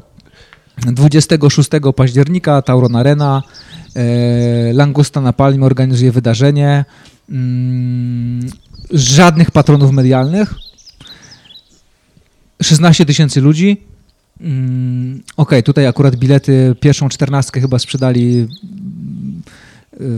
26 0.86 1.70
października 1.96 2.62
Tauron 2.62 2.96
Arena, 2.96 3.42
e, 3.96 4.72
Langusta 4.72 5.20
na 5.20 5.32
Palmie 5.32 5.64
organizuje 5.66 6.12
wydarzenie, 6.12 6.84
mm, 7.30 8.50
żadnych 8.91 9.51
patronów 9.51 9.93
medialnych, 9.93 10.55
16 12.62 13.07
tysięcy 13.07 13.41
ludzi. 13.41 13.76
Mm, 14.41 15.22
Okej, 15.37 15.62
tutaj 15.62 15.87
akurat 15.87 16.16
bilety, 16.16 16.74
pierwszą 16.80 17.09
czternastkę 17.09 17.61
chyba 17.61 17.78
sprzedali 17.78 18.34
mm, 18.34 19.43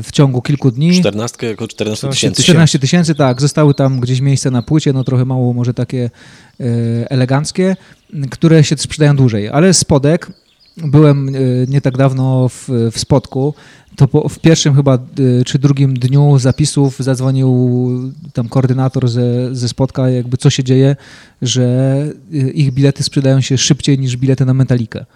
w 0.02 0.12
ciągu 0.12 0.42
kilku 0.42 0.70
dni. 0.70 1.00
14 1.00 1.46
jako 1.46 1.68
14 1.68 2.08
tysięcy. 2.08 2.42
14 2.42 2.78
tysięcy, 2.78 3.14
tak. 3.14 3.40
Zostały 3.40 3.74
tam 3.74 4.00
gdzieś 4.00 4.20
miejsca 4.20 4.50
na 4.50 4.62
płycie, 4.62 4.92
no 4.92 5.04
trochę 5.04 5.24
mało 5.24 5.52
może 5.52 5.74
takie 5.74 6.10
e, 6.60 6.64
eleganckie, 7.10 7.76
które 8.30 8.64
się 8.64 8.76
sprzedają 8.76 9.16
dłużej. 9.16 9.48
Ale 9.48 9.74
spodek, 9.74 10.32
byłem 10.76 11.28
e, 11.28 11.32
nie 11.68 11.80
tak 11.80 11.96
dawno 11.96 12.48
w, 12.48 12.68
w 12.92 12.98
Spodku, 12.98 13.54
to 13.98 14.08
po, 14.08 14.28
w 14.28 14.38
pierwszym 14.38 14.74
chyba 14.74 14.94
e, 14.94 15.44
czy 15.44 15.58
drugim 15.58 15.94
dniu 15.94 16.38
zapisów 16.38 16.98
zadzwonił 16.98 17.78
tam 18.32 18.48
koordynator 18.48 19.08
ze, 19.08 19.54
ze 19.54 19.68
Spodka, 19.68 20.10
jakby 20.10 20.36
co 20.36 20.50
się 20.50 20.64
dzieje, 20.64 20.96
że 21.42 21.64
e, 22.32 22.36
ich 22.36 22.72
bilety 22.72 23.02
sprzedają 23.02 23.40
się 23.40 23.58
szybciej 23.58 23.98
niż 23.98 24.16
bilety 24.16 24.44
na 24.44 24.54
Metalikę. 24.54 25.06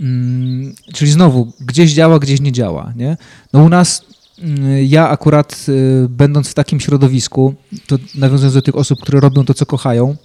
Mm, 0.00 0.74
Czyli 0.94 1.10
znowu, 1.10 1.52
gdzieś 1.60 1.92
działa, 1.92 2.18
gdzieś 2.18 2.40
nie 2.40 2.52
działa. 2.52 2.92
Nie? 2.96 3.16
No 3.52 3.62
u 3.62 3.68
nas, 3.68 4.02
mm, 4.38 4.84
ja 4.86 5.08
akurat 5.08 5.66
y, 5.68 6.08
będąc 6.08 6.48
w 6.48 6.54
takim 6.54 6.80
środowisku, 6.80 7.54
to 7.86 7.98
nawiązując 8.14 8.54
do 8.54 8.62
tych 8.62 8.76
osób, 8.76 9.00
które 9.00 9.20
robią 9.20 9.44
to, 9.44 9.54
co 9.54 9.66
kochają, 9.66 10.16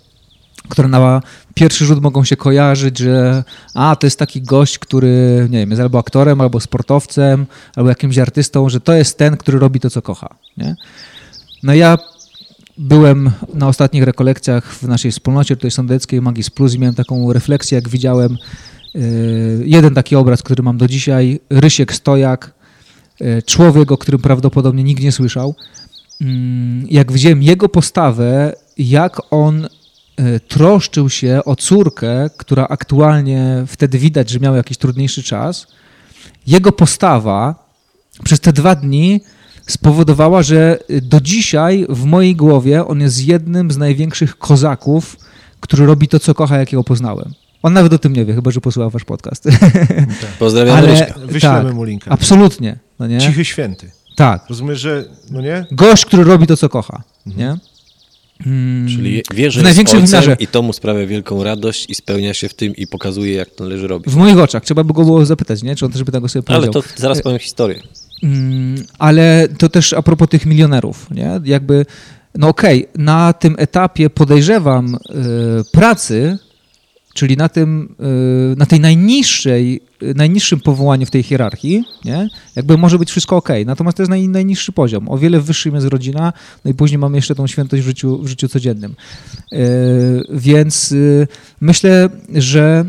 które 0.69 0.87
na 0.87 1.21
pierwszy 1.53 1.85
rzut 1.85 2.01
mogą 2.01 2.23
się 2.23 2.35
kojarzyć, 2.35 2.97
że 2.97 3.43
a, 3.73 3.95
to 3.95 4.07
jest 4.07 4.19
taki 4.19 4.41
gość, 4.41 4.79
który, 4.79 5.47
nie 5.49 5.59
wiem, 5.59 5.69
jest 5.69 5.81
albo 5.81 5.99
aktorem, 5.99 6.41
albo 6.41 6.59
sportowcem, 6.59 7.45
albo 7.75 7.89
jakimś 7.89 8.17
artystą, 8.17 8.69
że 8.69 8.81
to 8.81 8.93
jest 8.93 9.17
ten, 9.17 9.37
który 9.37 9.59
robi 9.59 9.79
to, 9.79 9.89
co 9.89 10.01
kocha. 10.01 10.35
Nie? 10.57 10.75
No 11.63 11.73
ja 11.73 11.97
byłem 12.77 13.31
na 13.53 13.67
ostatnich 13.67 14.03
rekolekcjach 14.03 14.73
w 14.75 14.83
naszej 14.83 15.11
wspólnocie 15.11 15.55
tutaj 15.55 15.71
sądeckiej 15.71 16.21
Magis 16.21 16.49
Plus 16.49 16.73
i 16.73 16.79
miałem 16.79 16.95
taką 16.95 17.33
refleksję, 17.33 17.75
jak 17.75 17.89
widziałem 17.89 18.37
yy, 18.93 19.01
jeden 19.65 19.93
taki 19.93 20.15
obraz, 20.15 20.43
który 20.43 20.63
mam 20.63 20.77
do 20.77 20.87
dzisiaj, 20.87 21.39
Rysiek 21.49 21.93
Stojak, 21.93 22.53
yy, 23.19 23.41
człowiek, 23.43 23.91
o 23.91 23.97
którym 23.97 24.21
prawdopodobnie 24.21 24.83
nikt 24.83 25.03
nie 25.03 25.11
słyszał. 25.11 25.55
Mm, 26.21 26.87
Jak 26.89 27.11
widziałem 27.11 27.43
jego 27.43 27.69
postawę, 27.69 28.53
jak 28.77 29.21
on 29.33 29.61
yy, 29.61 29.69
troszczył 30.47 31.09
się 31.09 31.41
o 31.45 31.55
córkę, 31.55 32.29
która 32.37 32.67
aktualnie 32.67 33.63
wtedy 33.67 33.97
widać, 33.97 34.29
że 34.29 34.39
miał 34.39 34.55
jakiś 34.55 34.77
trudniejszy 34.77 35.23
czas, 35.23 35.67
jego 36.47 36.71
postawa 36.71 37.65
przez 38.23 38.39
te 38.39 38.53
dwa 38.53 38.75
dni 38.75 39.21
spowodowała, 39.67 40.43
że 40.43 40.79
do 41.01 41.21
dzisiaj 41.21 41.85
w 41.89 42.05
mojej 42.05 42.35
głowie 42.35 42.87
on 42.87 43.01
jest 43.01 43.25
jednym 43.27 43.71
z 43.71 43.77
największych 43.77 44.37
kozaków, 44.37 45.17
który 45.59 45.85
robi 45.85 46.07
to, 46.07 46.19
co 46.19 46.33
kocha, 46.33 46.57
jakiego 46.57 46.83
poznałem. 46.83 47.33
On 47.63 47.73
nawet 47.73 47.93
o 47.93 47.99
tym 47.99 48.13
nie 48.13 48.25
wie, 48.25 48.33
chyba 48.33 48.51
że 48.51 48.61
posłuchał 48.61 48.89
wasz 48.89 49.03
podcast. 49.03 49.43
Pozdrawiam 50.39 50.77
Ale 50.77 50.87
Ryśka. 50.87 51.13
Wyślemy 51.25 51.65
tak, 51.65 51.75
mu 51.75 51.83
linka. 51.83 52.11
absolutnie. 52.11 52.79
No 52.99 53.07
nie? 53.07 53.19
Cichy 53.19 53.45
święty. 53.45 53.91
Tak. 54.15 54.45
Rozumiesz, 54.49 54.79
że, 54.79 55.05
no 55.31 55.41
nie? 55.41 55.65
Gość, 55.71 56.05
który 56.05 56.23
robi 56.23 56.47
to, 56.47 56.57
co 56.57 56.69
kocha. 56.69 57.03
Nie? 57.25 57.57
Mm, 58.45 58.87
Czyli 58.87 59.23
wie, 59.33 59.51
że 59.51 59.61
w 59.61 59.63
jest 59.63 59.63
największym 59.63 59.99
ojcem 59.99 60.21
wymiarze. 60.21 60.37
i 60.39 60.47
to 60.47 60.61
mu 60.61 60.73
sprawia 60.73 61.07
wielką 61.07 61.43
radość 61.43 61.85
i 61.89 61.95
spełnia 61.95 62.33
się 62.33 62.49
w 62.49 62.53
tym 62.53 62.75
i 62.75 62.87
pokazuje, 62.87 63.33
jak 63.33 63.49
to 63.49 63.63
należy 63.63 63.87
robić. 63.87 64.13
W 64.13 64.15
moich 64.15 64.37
oczach. 64.39 64.63
Trzeba 64.63 64.83
by 64.83 64.93
go 64.93 65.03
było 65.03 65.25
zapytać, 65.25 65.63
nie? 65.63 65.75
czy 65.75 65.85
on 65.85 65.91
też 65.91 66.03
by 66.03 66.11
tego 66.11 66.29
sobie 66.29 66.43
Ale 66.47 66.57
powiedział. 66.59 66.81
to 66.83 66.89
zaraz 66.95 67.21
powiem 67.21 67.39
historię. 67.39 67.81
Mm, 68.23 68.83
ale 68.99 69.47
to 69.57 69.69
też 69.69 69.93
a 69.93 70.01
propos 70.01 70.29
tych 70.29 70.45
milionerów, 70.45 71.07
nie? 71.11 71.39
Jakby, 71.43 71.85
no 72.35 72.47
okej, 72.47 72.87
na 72.95 73.33
tym 73.33 73.55
etapie 73.57 74.09
podejrzewam 74.09 74.95
y, 74.95 74.97
pracy, 75.71 76.37
czyli 77.15 77.37
na 77.37 77.49
tym, 77.49 77.95
y, 78.53 78.55
na 78.55 78.65
tej 78.65 78.79
najniższej, 78.79 79.81
y, 80.03 80.13
najniższym 80.15 80.59
powołaniu 80.59 81.05
w 81.05 81.11
tej 81.11 81.23
hierarchii, 81.23 81.83
nie? 82.05 82.29
Jakby 82.55 82.77
może 82.77 82.99
być 82.99 83.09
wszystko 83.11 83.35
okej, 83.37 83.65
natomiast 83.65 83.97
to 83.97 84.03
jest 84.03 84.09
naj, 84.09 84.27
najniższy 84.27 84.71
poziom. 84.71 85.09
O 85.09 85.17
wiele 85.17 85.41
wyższym 85.41 85.75
jest 85.75 85.87
rodzina, 85.87 86.33
no 86.65 86.71
i 86.71 86.73
później 86.73 86.97
mamy 86.97 87.17
jeszcze 87.17 87.35
tą 87.35 87.47
świętość 87.47 87.83
w 87.83 87.85
życiu, 87.85 88.17
w 88.21 88.27
życiu 88.27 88.47
codziennym. 88.47 88.95
Y, 89.53 89.57
więc 90.29 90.93
myślę, 91.61 92.09
że 92.33 92.85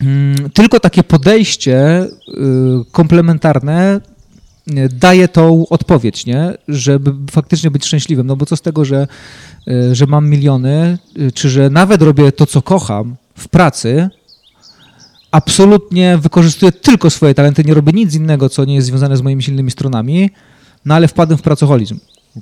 Mm, 0.00 0.50
Tylko 0.50 0.80
takie 0.80 1.04
podejście 1.04 2.06
komplementarne 2.92 4.00
daje 4.92 5.28
tą 5.28 5.68
odpowiedź, 5.68 6.26
nie? 6.26 6.54
Żeby 6.68 7.12
faktycznie 7.30 7.70
być 7.70 7.86
szczęśliwym. 7.86 8.26
No 8.26 8.36
bo 8.36 8.46
co 8.46 8.56
z 8.56 8.60
tego, 8.60 8.84
że, 8.84 9.06
że 9.92 10.06
mam 10.06 10.28
miliony, 10.28 10.98
czy 11.34 11.50
że 11.50 11.70
nawet 11.70 12.02
robię 12.02 12.32
to, 12.32 12.46
co 12.46 12.62
kocham 12.62 13.16
w 13.34 13.48
pracy, 13.48 14.08
absolutnie 15.30 16.18
wykorzystuję 16.18 16.72
tylko 16.72 17.10
swoje 17.10 17.34
talenty, 17.34 17.64
nie 17.64 17.74
robię 17.74 17.92
nic 17.92 18.14
innego, 18.14 18.48
co 18.48 18.64
nie 18.64 18.74
jest 18.74 18.86
związane 18.86 19.16
z 19.16 19.20
moimi 19.22 19.42
silnymi 19.42 19.70
stronami, 19.70 20.30
no 20.84 20.94
ale 20.94 21.08
wpadłem 21.08 21.38
w 21.38 21.42
pracoholizm. 21.42 21.98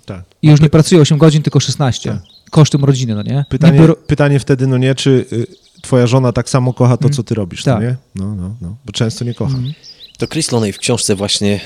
Tak. 0.07 0.25
I 0.43 0.49
już 0.49 0.61
nie 0.61 0.71
pracuję 0.71 1.01
8 1.01 1.19
godzin, 1.19 1.43
tylko 1.43 1.61
16. 1.61 2.11
Tak. 2.11 2.23
Kosztem 2.51 2.85
rodziny, 2.85 3.15
no 3.15 3.23
nie? 3.23 3.45
Pytanie, 3.49 3.79
Niby 3.81 3.95
pytanie 3.95 4.39
wtedy, 4.41 4.67
no 4.67 4.79
nie, 4.79 4.95
czy 4.95 5.27
y, 5.33 5.47
twoja 5.83 6.07
żona 6.07 6.33
tak 6.33 6.49
samo 6.51 6.73
kocha 6.73 6.97
to, 6.97 7.05
Mm. 7.05 7.13
co 7.17 7.23
ty 7.23 7.35
robisz, 7.35 7.63
Tak. 7.63 7.75
no 7.75 7.83
nie? 7.83 7.97
No, 8.15 8.35
no, 8.35 8.55
no, 8.61 8.77
bo 8.87 8.93
często 8.93 9.25
nie 9.25 9.35
kocha. 9.35 9.55
Mhm. 9.55 9.75
To 10.19 10.27
Chris 10.27 10.53
Loney 10.53 10.73
w 10.73 10.79
książce 10.79 11.17
właśnie 11.17 11.61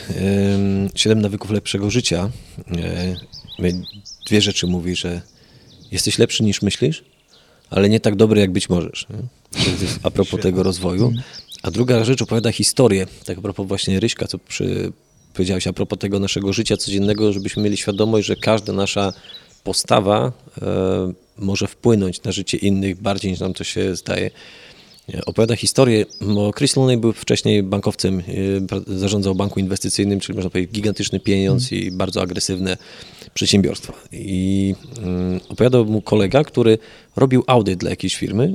Siedem 0.95 1.21
nawyków 1.21 1.51
lepszego 1.51 1.91
życia 1.91 2.31
yy, 3.59 3.73
dwie 4.27 4.41
rzeczy 4.41 4.67
mówi, 4.67 4.97
że 4.97 5.21
jesteś 5.93 6.19
lepszy 6.19 6.45
niż 6.45 6.63
myślisz, 6.63 7.05
ale 7.71 7.89
nie 7.89 8.01
tak 8.01 8.17
dobry, 8.17 8.41
jak 8.41 8.53
być 8.53 8.69
możesz. 8.69 9.07
Jest 9.83 9.99
a 10.03 10.11
propos 10.11 10.41
tego 10.41 10.63
rozwoju. 10.63 11.13
A 11.63 11.71
druga 11.71 12.05
rzecz 12.05 12.23
opowiada 12.23 12.53
historię, 12.53 13.07
tak 13.25 13.39
a 13.39 13.41
propos 13.41 13.69
właśnie 13.69 14.01
Ryśka, 14.01 14.27
co 14.27 14.39
przy, 14.39 14.93
powiedziałeś 15.35 15.67
a 15.67 15.73
propos 15.73 15.99
tego 15.99 16.19
naszego 16.19 16.53
życia 16.53 16.77
codziennego, 16.77 17.33
żebyśmy 17.33 17.63
mieli 17.63 17.77
świadomość, 17.77 18.27
że 18.27 18.37
każda 18.37 18.73
nasza 18.73 19.13
postawa 19.65 20.33
e, 20.63 21.13
może 21.39 21.67
wpłynąć 21.67 22.23
na 22.23 22.33
życie 22.33 22.57
innych 22.57 23.03
bardziej 23.03 23.31
niż 23.31 23.41
nam 23.41 23.55
to 23.55 23.65
się 23.65 23.97
zdaje. 23.97 24.31
E, 25.15 25.25
Opowiada 25.25 25.57
historię, 25.57 26.07
bo 26.21 26.53
Chris 26.53 26.77
Loney 26.77 26.97
był 26.97 27.13
wcześniej 27.13 27.63
bankowcem, 27.63 28.23
e, 28.89 28.99
zarządzał 28.99 29.35
banku 29.35 29.61
inwestycyjnym, 29.61 30.21
czyli 30.21 30.37
można 30.37 30.51
powiedzieć 30.51 30.73
gigantyczny 30.73 31.21
pieniądz 31.21 31.73
i 31.73 31.91
bardzo 31.91 32.23
agresywne 32.23 32.77
przedsiębiorstwa. 33.37 33.93
I 34.13 34.75
mm, 34.99 35.41
opowiadał 35.49 35.85
mu 35.85 36.03
kolega, 36.03 36.45
który 36.45 36.79
robił 37.17 37.45
audyt 37.47 37.79
dla 37.79 37.91
jakiejś 37.91 38.17
firmy 38.17 38.55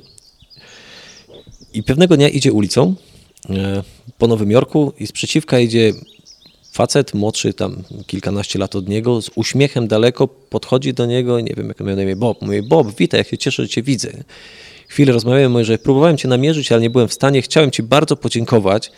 i 1.74 1.84
pewnego 1.84 2.18
dnia 2.18 2.30
idzie 2.30 2.54
ulicą 2.54 2.96
e, 3.50 3.84
po 4.18 4.28
Nowym 4.28 4.52
Jorku 4.52 4.94
i 5.00 5.08
sprzeciwka 5.08 5.60
idzie 5.60 5.94
facet 6.72 7.14
młodszy, 7.14 7.54
tam 7.54 7.84
kilkanaście 8.08 8.60
lat 8.60 8.76
od 8.76 8.90
niego, 8.90 9.22
z 9.22 9.30
uśmiechem 9.36 9.88
daleko 9.88 10.28
podchodzi 10.28 10.94
do 10.94 11.06
niego, 11.06 11.40
nie 11.40 11.54
wiem 11.58 11.68
jak 11.68 11.80
miał 11.80 11.96
na 11.96 12.04
imię, 12.04 12.16
Bob. 12.16 12.42
Mówi, 12.42 12.62
Bob, 12.62 12.96
witaj, 12.98 13.18
jak 13.18 13.28
się 13.28 13.38
cieszę, 13.38 13.64
że 13.64 13.70
cię 13.70 13.84
widzę. 13.84 14.12
Chwilę 14.88 15.14
rozmawiałem, 15.14 15.52
mówi, 15.52 15.66
że 15.66 15.78
próbowałem 15.78 16.18
cię 16.18 16.28
namierzyć, 16.28 16.72
ale 16.72 16.82
nie 16.82 16.90
byłem 16.90 17.08
w 17.08 17.14
stanie. 17.14 17.42
Chciałem 17.42 17.72
ci 17.72 17.84
bardzo 17.84 18.16
podziękować 18.16 18.92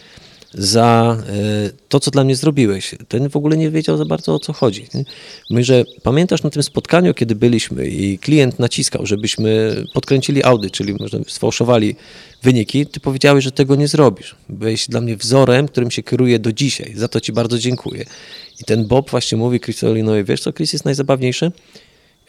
za 0.53 1.17
e, 1.19 1.69
to, 1.89 1.99
co 1.99 2.11
dla 2.11 2.23
mnie 2.23 2.35
zrobiłeś. 2.35 2.95
Ten 3.07 3.29
w 3.29 3.35
ogóle 3.35 3.57
nie 3.57 3.71
wiedział 3.71 3.97
za 3.97 4.05
bardzo 4.05 4.35
o 4.35 4.39
co 4.39 4.53
chodzi. 4.53 4.87
Mówi, 5.49 5.63
że 5.63 5.83
pamiętasz 6.03 6.43
na 6.43 6.49
tym 6.49 6.63
spotkaniu, 6.63 7.13
kiedy 7.13 7.35
byliśmy 7.35 7.87
i 7.87 8.19
klient 8.19 8.59
naciskał, 8.59 9.05
żebyśmy 9.05 9.75
podkręcili 9.93 10.43
audyt, 10.43 10.71
czyli 10.71 10.93
może 10.93 11.19
sfałszowali 11.27 11.95
wyniki, 12.43 12.85
ty 12.85 12.99
powiedziałeś, 12.99 13.43
że 13.43 13.51
tego 13.51 13.75
nie 13.75 13.87
zrobisz. 13.87 14.35
Byłeś 14.49 14.87
dla 14.87 15.01
mnie 15.01 15.17
wzorem, 15.17 15.67
którym 15.67 15.91
się 15.91 16.03
kieruję 16.03 16.39
do 16.39 16.53
dzisiaj. 16.53 16.93
Za 16.95 17.07
to 17.07 17.21
ci 17.21 17.33
bardzo 17.33 17.59
dziękuję. 17.59 18.05
I 18.61 18.63
ten 18.63 18.87
Bob 18.87 19.09
właśnie 19.09 19.37
mówi 19.37 19.59
Chrisowi, 19.59 20.03
no 20.03 20.11
wiesz 20.23 20.41
co, 20.41 20.53
Chris 20.53 20.73
jest 20.73 20.85
najzabawniejsze? 20.85 21.51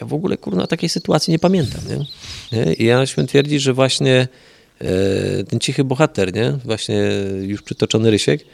Ja 0.01 0.07
w 0.07 0.15
ogóle, 0.15 0.37
kurna, 0.37 0.67
takiej 0.67 0.89
sytuacji 0.89 1.31
nie 1.31 1.39
pamiętam, 1.39 1.81
nie? 1.89 2.73
I 2.73 2.85
ja 2.85 3.07
śmiem 3.07 3.27
twierdzić, 3.27 3.63
że 3.63 3.73
właśnie 3.73 4.29
ten 5.49 5.61
cichy 5.61 5.85
bohater, 5.85 6.35
nie? 6.35 6.59
Właśnie 6.65 7.03
już 7.43 7.63
przytoczony 7.63 8.11
Rysiek, 8.11 8.45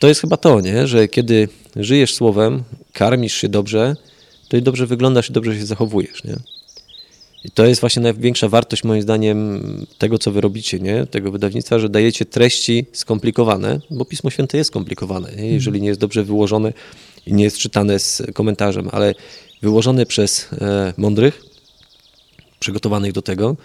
to 0.00 0.08
jest 0.08 0.20
chyba 0.20 0.36
to, 0.36 0.60
nie? 0.60 0.86
Że 0.86 1.08
kiedy 1.08 1.48
żyjesz 1.76 2.14
słowem, 2.14 2.62
karmisz 2.92 3.34
się 3.34 3.48
dobrze, 3.48 3.96
to 4.48 4.56
i 4.56 4.62
dobrze 4.62 4.86
wyglądasz 4.86 5.30
i 5.30 5.32
dobrze 5.32 5.58
się 5.58 5.66
zachowujesz, 5.66 6.24
nie? 6.24 6.36
I 7.44 7.50
to 7.50 7.66
jest 7.66 7.80
właśnie 7.80 8.02
największa 8.02 8.48
wartość 8.48 8.84
moim 8.84 9.02
zdaniem 9.02 9.62
tego, 9.98 10.18
co 10.18 10.30
wy 10.32 10.40
robicie, 10.40 10.78
nie? 10.78 11.06
Tego 11.06 11.30
wydawnictwa, 11.30 11.78
że 11.78 11.88
dajecie 11.88 12.24
treści 12.24 12.86
skomplikowane, 12.92 13.80
bo 13.90 14.04
Pismo 14.04 14.30
Święte 14.30 14.58
jest 14.58 14.68
skomplikowane, 14.68 15.32
nie? 15.36 15.52
jeżeli 15.52 15.80
nie 15.80 15.88
jest 15.88 16.00
dobrze 16.00 16.24
wyłożone 16.24 16.72
i 17.26 17.34
nie 17.34 17.44
jest 17.44 17.58
czytane 17.58 17.98
z 17.98 18.22
komentarzem, 18.34 18.88
ale 18.92 19.14
wyłożone 19.62 20.06
przez 20.06 20.48
e, 20.52 20.92
mądrych, 20.96 21.42
przygotowanych 22.60 23.12
do 23.12 23.22
tego, 23.22 23.56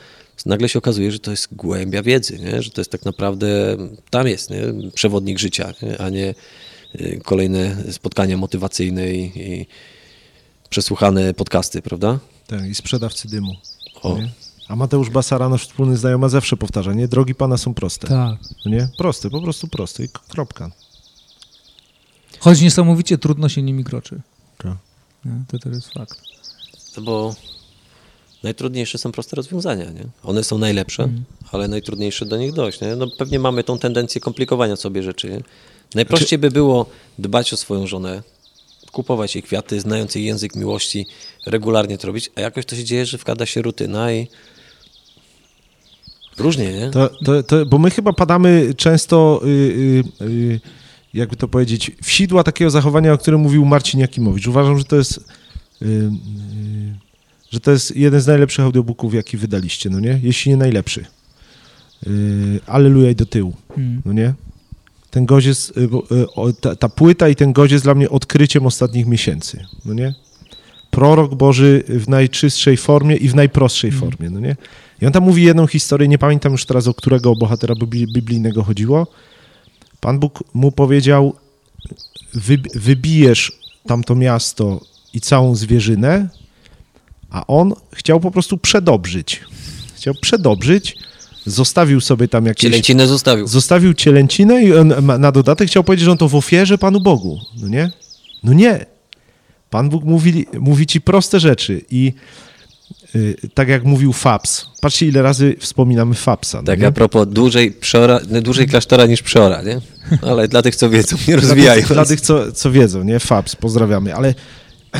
nagle 0.45 0.69
się 0.69 0.79
okazuje, 0.79 1.11
że 1.11 1.19
to 1.19 1.31
jest 1.31 1.55
głębia 1.55 2.03
wiedzy, 2.03 2.39
nie? 2.39 2.61
że 2.61 2.71
to 2.71 2.81
jest 2.81 2.91
tak 2.91 3.05
naprawdę, 3.05 3.77
tam 4.09 4.27
jest 4.27 4.49
nie? 4.49 4.61
przewodnik 4.93 5.39
życia, 5.39 5.73
nie? 5.81 6.01
a 6.01 6.09
nie 6.09 6.35
y, 6.95 7.21
kolejne 7.25 7.75
spotkania 7.91 8.37
motywacyjne 8.37 9.13
i, 9.13 9.31
i 9.35 9.65
przesłuchane 10.69 11.33
podcasty, 11.33 11.81
prawda? 11.81 12.19
Tak, 12.47 12.65
i 12.65 12.75
sprzedawcy 12.75 13.27
dymu. 13.27 13.51
O. 14.01 14.17
Nie? 14.17 14.29
A 14.67 14.75
Mateusz 14.75 15.09
Basara, 15.09 15.49
nasz 15.49 15.67
wspólny 15.67 15.97
znajomy, 15.97 16.29
zawsze 16.29 16.57
powtarza, 16.57 16.93
nie? 16.93 17.07
Drogi 17.07 17.35
Pana 17.35 17.57
są 17.57 17.73
proste. 17.73 18.07
Tak. 18.07 18.39
No 18.65 18.71
nie? 18.71 18.89
Proste, 18.97 19.29
po 19.29 19.41
prostu 19.41 19.67
proste 19.67 20.03
i 20.03 20.09
kropka. 20.29 20.71
Choć 22.39 22.61
niesamowicie 22.61 23.17
trudno 23.17 23.49
się 23.49 23.61
nimi 23.61 23.83
kroczy. 23.83 24.21
Tak. 24.57 24.77
Nie? 25.25 25.31
To 25.47 25.59
też 25.59 25.73
jest 25.73 25.93
fakt. 25.93 26.21
No 26.97 27.03
bo 27.03 27.35
najtrudniejsze 28.47 28.97
są 28.97 29.11
proste 29.11 29.35
rozwiązania, 29.35 29.85
nie? 29.85 30.05
One 30.23 30.43
są 30.43 30.57
najlepsze, 30.57 31.09
ale 31.51 31.67
najtrudniejsze 31.67 32.25
do 32.25 32.37
nich 32.37 32.53
dojść, 32.53 32.81
nie? 32.81 32.95
No 32.95 33.07
pewnie 33.17 33.39
mamy 33.39 33.63
tą 33.63 33.79
tendencję 33.79 34.21
komplikowania 34.21 34.75
sobie 34.75 35.03
rzeczy, 35.03 35.29
nie? 35.29 35.41
Najprościej 35.95 36.39
by 36.39 36.51
było 36.51 36.85
dbać 37.19 37.53
o 37.53 37.57
swoją 37.57 37.87
żonę, 37.87 38.23
kupować 38.91 39.35
jej 39.35 39.43
kwiaty, 39.43 39.79
znając 39.79 40.15
jej 40.15 40.25
język 40.25 40.55
miłości, 40.55 41.05
regularnie 41.45 41.97
to 41.97 42.07
robić, 42.07 42.31
a 42.35 42.41
jakoś 42.41 42.65
to 42.65 42.75
się 42.75 42.83
dzieje, 42.83 43.05
że 43.05 43.17
wkłada 43.17 43.45
się 43.45 43.61
rutyna 43.61 44.13
i 44.13 44.27
różnie, 46.37 46.73
nie? 46.73 46.89
To, 46.89 47.09
to, 47.25 47.43
to, 47.43 47.65
bo 47.65 47.77
my 47.77 47.91
chyba 47.91 48.13
padamy 48.13 48.73
często, 48.77 49.41
y, 49.43 49.47
y, 49.47 50.25
y, 50.25 50.59
jakby 51.13 51.35
to 51.35 51.47
powiedzieć, 51.47 51.91
w 52.03 52.11
sidła 52.11 52.43
takiego 52.43 52.71
zachowania, 52.71 53.13
o 53.13 53.17
którym 53.17 53.41
mówił 53.41 53.65
Marcin 53.65 53.99
Jakimowicz. 53.99 54.47
Uważam, 54.47 54.77
że 54.77 54.83
to 54.83 54.95
jest, 54.95 55.17
y, 55.17 55.85
y, 55.85 57.06
że 57.51 57.59
to 57.59 57.71
jest 57.71 57.95
jeden 57.95 58.21
z 58.21 58.27
najlepszych 58.27 58.65
audiobooków, 58.65 59.13
jaki 59.13 59.37
wydaliście, 59.37 59.89
no 59.89 59.99
nie? 59.99 60.19
Jeśli 60.23 60.51
nie 60.51 60.57
najlepszy. 60.57 61.05
Y, 62.07 62.59
Alleluja 62.67 63.09
i 63.09 63.15
do 63.15 63.25
tyłu, 63.25 63.53
Mm. 63.77 64.01
no 64.05 64.13
nie? 64.13 64.33
Ten 65.11 65.25
gość 65.25 65.47
jest, 65.47 65.77
y, 65.77 65.81
y, 66.49 66.53
ta, 66.61 66.75
ta 66.75 66.89
płyta 66.89 67.29
i 67.29 67.35
ten 67.35 67.53
gość 67.53 67.71
jest 67.71 67.83
dla 67.85 67.95
mnie 67.95 68.09
odkryciem 68.09 68.65
ostatnich 68.65 69.05
miesięcy, 69.07 69.65
no 69.85 69.93
nie? 69.93 70.13
Prorok 70.91 71.35
Boży 71.35 71.83
w 71.87 72.07
najczystszej 72.09 72.77
formie 72.77 73.15
i 73.15 73.29
w 73.29 73.35
najprostszej 73.35 73.91
formie, 73.91 74.29
no 74.29 74.39
nie? 74.39 74.55
I 75.01 75.05
on 75.05 75.11
tam 75.11 75.23
mówi 75.23 75.43
jedną 75.43 75.67
historię, 75.67 76.07
nie 76.07 76.17
pamiętam 76.17 76.51
już 76.51 76.65
teraz, 76.65 76.87
o 76.87 76.93
którego 76.93 77.35
bohatera 77.35 77.75
bibli- 77.75 78.13
biblijnego 78.13 78.63
chodziło. 78.63 79.07
Pan 79.99 80.19
Bóg 80.19 80.43
mu 80.53 80.71
powiedział, 80.71 81.35
wy, 82.33 82.57
wybijesz 82.75 83.51
tamto 83.87 84.15
miasto 84.15 84.81
i 85.13 85.21
całą 85.21 85.55
zwierzynę, 85.55 86.29
a 87.29 87.47
on 87.47 87.73
chciał 87.93 88.19
po 88.19 88.31
prostu 88.31 88.57
przedobrzyć. 88.57 89.41
Chciał 89.95 90.13
przedobrzyć, 90.21 90.95
zostawił 91.45 92.01
sobie 92.01 92.27
tam 92.27 92.45
jakieś... 92.45 92.61
Cielęcinę 92.61 93.07
zostawił. 93.07 93.47
Zostawił 93.47 93.93
cielęcinę 93.93 94.63
i 94.63 94.71
na 95.19 95.31
dodatek 95.31 95.67
chciał 95.67 95.83
powiedzieć, 95.83 96.05
że 96.05 96.11
on 96.11 96.17
to 96.17 96.27
w 96.29 96.35
ofierze 96.35 96.77
Panu 96.77 96.99
Bogu. 97.01 97.39
No 97.61 97.67
nie? 97.67 97.91
No 98.43 98.53
nie. 98.53 98.85
Pan 99.69 99.89
Bóg 99.89 100.03
mówi, 100.03 100.45
mówi 100.59 100.87
ci 100.87 101.01
proste 101.01 101.39
rzeczy 101.39 101.81
i 101.91 102.13
y, 103.15 103.35
tak 103.53 103.67
jak 103.67 103.83
mówił 103.83 104.13
Fabs. 104.13 104.65
Patrzcie, 104.81 105.07
ile 105.07 105.21
razy 105.21 105.55
wspominamy 105.59 106.15
Fabsa. 106.15 106.57
no 106.57 106.63
Tak 106.63 106.79
nie? 106.79 106.87
a 106.87 106.91
propos 106.91 107.27
dłużej, 107.27 107.71
przeora, 107.71 108.19
dłużej 108.41 108.67
klasztora 108.67 109.05
niż 109.05 109.21
przeora, 109.21 109.61
nie? 109.61 109.81
Ale 110.21 110.47
dla 110.47 110.61
tych, 110.61 110.75
co 110.75 110.89
wiedzą, 110.89 111.17
nie 111.27 111.37
Dla 111.37 111.41
rozwijając. 111.49 111.87
tych, 111.87 111.93
dla 111.95 112.05
tych 112.05 112.21
co, 112.21 112.51
co 112.51 112.71
wiedzą, 112.71 113.03
nie? 113.03 113.19
Fabs, 113.19 113.55
pozdrawiamy. 113.55 114.15
Ale 114.15 114.35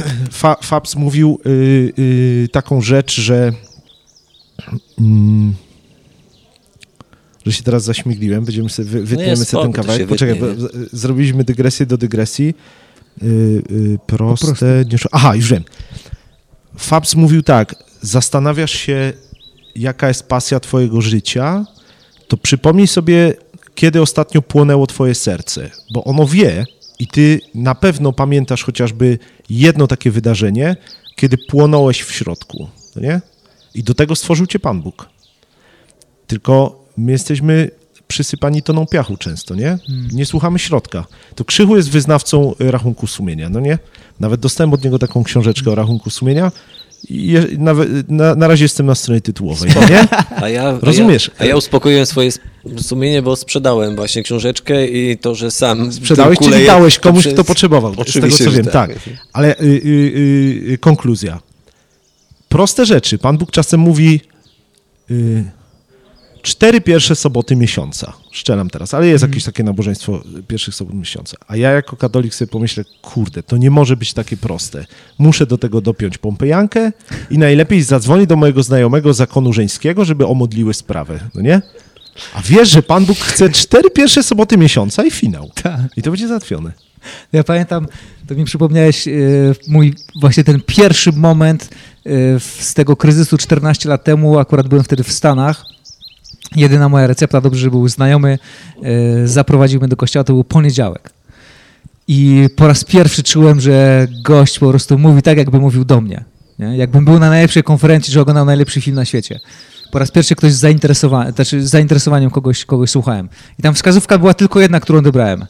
Fa, 0.32 0.56
Fabs 0.64 0.96
mówił 0.96 1.40
y, 1.46 1.50
y, 2.00 2.48
taką 2.52 2.82
rzecz, 2.82 3.22
że 3.22 3.52
mm, 5.00 5.54
że 7.46 7.54
się 7.54 7.64
teraz 7.64 7.84
zaśmigliłem, 7.84 8.46
będziemy 8.46 8.70
sobie, 8.70 8.90
wy- 8.90 9.04
wytniemy 9.04 9.36
sobie 9.36 9.46
spoko, 9.46 9.64
ten 9.64 9.72
kawałek. 9.72 10.08
Poczekaj, 10.08 10.40
wytnie, 10.40 10.56
bo 10.70 10.80
z- 10.86 10.92
zrobiliśmy 10.94 11.44
dygresję 11.44 11.86
do 11.86 11.98
dygresji. 11.98 12.56
Y, 13.24 13.26
y, 13.72 14.00
proste, 14.08 14.48
proste. 14.48 14.66
nie, 14.92 14.98
aha, 15.12 15.36
już 15.36 15.52
wiem. 15.52 15.64
Fabs 16.78 17.16
mówił 17.16 17.44
tak, 17.44 17.76
zastanawiasz 18.02 18.72
się, 18.72 19.14
jaka 19.76 20.08
jest 20.08 20.24
pasja 20.24 20.60
twojego 20.60 21.02
życia, 21.02 21.66
to 22.28 22.38
przypomnij 22.38 22.88
sobie, 22.88 23.34
kiedy 23.76 24.02
ostatnio 24.02 24.42
płonęło 24.42 24.88
twoje 24.88 25.16
serce, 25.16 25.70
bo 25.94 26.04
ono 26.04 26.26
wie 26.28 26.66
i 27.00 27.08
ty 27.08 27.42
na 27.56 27.76
pewno 27.76 28.14
pamiętasz 28.14 28.64
chociażby 28.64 29.20
jedno 29.50 29.88
takie 29.88 30.12
wydarzenie, 30.12 30.76
kiedy 31.16 31.38
płonąłeś 31.38 32.02
w 32.02 32.12
środku, 32.12 32.70
no 32.96 33.02
nie? 33.02 33.22
I 33.76 33.84
do 33.84 33.94
tego 33.94 34.16
stworzył 34.16 34.48
cię 34.48 34.60
Pan 34.60 34.82
Bóg. 34.82 35.10
Tylko 36.28 36.84
my 36.98 37.12
jesteśmy 37.12 37.72
przysypani 38.08 38.64
toną 38.64 38.86
piachu 38.86 39.18
często, 39.18 39.56
nie? 39.56 39.78
Nie 40.12 40.26
słuchamy 40.26 40.60
środka. 40.60 41.06
To 41.36 41.46
Krzychu 41.46 41.76
jest 41.76 41.90
wyznawcą 41.90 42.56
rachunku 42.60 43.08
sumienia, 43.08 43.50
no 43.50 43.60
nie? 43.60 43.80
Nawet 44.20 44.40
dostałem 44.40 44.74
od 44.74 44.84
niego 44.84 45.00
taką 45.00 45.24
książeczkę 45.24 45.72
o 45.72 45.76
rachunku 45.76 46.10
sumienia 46.10 46.52
je, 47.10 47.46
nawet, 47.58 48.10
na, 48.10 48.36
na 48.36 48.48
razie 48.48 48.66
jestem 48.66 48.86
na 48.86 48.96
stronie 48.96 49.22
tytułowej, 49.22 49.72
no 49.76 49.90
nie? 49.90 50.08
A 50.44 50.50
ja, 50.50 50.78
Rozumiesz? 50.82 51.32
A 51.38 51.44
ja, 51.44 51.46
a 51.46 51.50
ja 51.50 51.58
uspokoiłem 51.58 52.06
swoje 52.06 52.32
sumienie, 52.82 53.22
bo 53.22 53.36
sprzedałem 53.36 53.96
właśnie 53.96 54.24
książeczkę 54.24 54.88
i 54.88 55.18
to, 55.18 55.36
że 55.36 55.52
sam 55.52 55.94
Sprzedałeś, 55.94 56.38
kuleję, 56.38 56.56
czyli 56.56 56.68
dałeś 56.68 57.00
komuś, 57.00 57.22
przez- 57.22 57.34
kto 57.34 57.44
potrzebował. 57.44 57.92
z 57.92 57.96
tego, 57.96 58.02
Oczywiście, 58.10 58.44
co 58.46 58.52
wiem, 58.52 58.66
tak. 58.66 58.92
Ale 59.34 59.56
y, 59.60 59.64
y, 59.64 60.72
y, 60.74 60.78
konkluzja. 60.78 61.40
Proste 62.50 62.86
rzeczy. 62.86 63.18
Pan 63.18 63.38
Bóg 63.38 63.52
czasem 63.52 63.80
mówi 63.80 64.22
y, 65.12 65.44
cztery 66.42 66.82
pierwsze 66.82 67.16
soboty 67.16 67.56
miesiąca. 67.56 68.14
Szczelam 68.32 68.70
teraz, 68.70 68.94
ale 68.94 69.08
jest 69.08 69.22
jakieś 69.24 69.44
takie 69.44 69.64
nabożeństwo 69.64 70.24
pierwszych 70.48 70.76
sobot 70.76 70.94
miesiąca. 70.96 71.38
A 71.48 71.56
ja 71.56 71.72
jako 71.72 71.96
katolik 71.96 72.34
sobie 72.36 72.52
pomyślę, 72.52 72.84
kurde, 73.02 73.44
to 73.44 73.58
nie 73.58 73.72
może 73.72 73.98
być 73.98 74.14
takie 74.14 74.38
proste. 74.38 74.86
Muszę 75.18 75.46
do 75.46 75.58
tego 75.58 75.82
dopiąć 75.82 76.18
pompejankę 76.18 76.92
i 77.32 77.38
najlepiej 77.38 77.82
zadzwonić 77.84 78.28
do 78.28 78.36
mojego 78.36 78.64
znajomego 78.64 79.14
zakonu 79.14 79.54
żeńskiego, 79.54 80.06
żeby 80.06 80.28
omodliły 80.28 80.74
sprawę, 80.74 81.20
no 81.36 81.42
nie? 81.42 81.62
A 82.34 82.42
wiesz, 82.42 82.70
że 82.70 82.84
Pan 82.84 83.06
Bóg 83.06 83.18
chce 83.18 83.50
cztery 83.50 83.90
pierwsze 83.90 84.24
soboty 84.24 84.58
miesiąca 84.58 85.04
i 85.06 85.12
finał. 85.12 85.50
Tak. 85.64 85.82
I 85.98 86.02
to 86.02 86.12
będzie 86.12 86.28
załatwione. 86.28 86.72
Ja 87.34 87.44
pamiętam, 87.44 87.88
to 88.28 88.36
mi 88.36 88.46
przypomniałeś 88.46 89.08
e, 89.08 89.12
mój 89.68 89.94
właśnie 90.22 90.44
ten 90.44 90.62
pierwszy 90.66 91.12
moment 91.12 91.70
w- 92.40 92.58
z 92.60 92.74
tego 92.74 92.96
kryzysu 92.96 93.38
14 93.38 93.90
lat 93.90 94.04
temu, 94.04 94.40
akurat 94.40 94.68
byłem 94.68 94.84
wtedy 94.84 95.04
w 95.04 95.12
Stanach. 95.12 95.66
Jedyna 96.56 96.90
moja 96.90 97.08
recepta, 97.08 97.42
dobrze, 97.42 97.62
że 97.62 97.70
był 97.70 97.88
znajomy, 97.88 98.40
e, 98.84 99.28
zaprowadził 99.28 99.80
mnie 99.80 99.90
do 99.90 99.96
kościoła, 99.96 100.24
to 100.24 100.34
był 100.34 100.44
poniedziałek. 100.44 101.14
I 102.08 102.50
po 102.56 102.68
raz 102.68 102.84
pierwszy 102.84 103.24
czułem, 103.24 103.62
że 103.62 104.08
gość 104.24 104.60
po 104.60 104.70
prostu 104.70 104.98
mówi 104.98 105.22
tak, 105.22 105.38
jakby 105.38 105.60
mówił 105.60 105.86
do 105.86 106.02
mnie. 106.02 106.24
Nie? 106.60 106.78
Jakbym 106.78 107.06
był 107.06 107.20
na 107.20 107.30
najlepszej 107.30 107.64
konferencji, 107.64 108.14
że 108.14 108.22
oglądał 108.22 108.46
najlepszy 108.46 108.82
film 108.82 108.96
na 108.96 109.06
świecie. 109.06 109.40
Po 109.92 110.00
raz 110.00 110.12
pierwszy 110.12 110.36
ktoś 110.36 110.54
z 110.54 110.60
zainteresowaniem, 110.60 111.34
znaczy 111.34 111.68
zainteresowaniem 111.68 112.30
kogoś, 112.30 112.66
kogoś 112.66 112.90
słuchałem. 112.90 113.30
I 113.60 113.62
tam 113.62 113.74
wskazówka 113.74 114.18
była 114.18 114.34
tylko 114.34 114.60
jedna, 114.60 114.80
którą 114.80 115.02
dobrałem. 115.02 115.46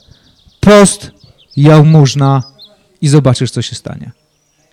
Post, 0.60 1.12
jałmużna 1.58 2.44
i 3.02 3.08
zobaczysz, 3.08 3.52
co 3.52 3.62
się 3.62 3.76
stanie. 3.76 4.12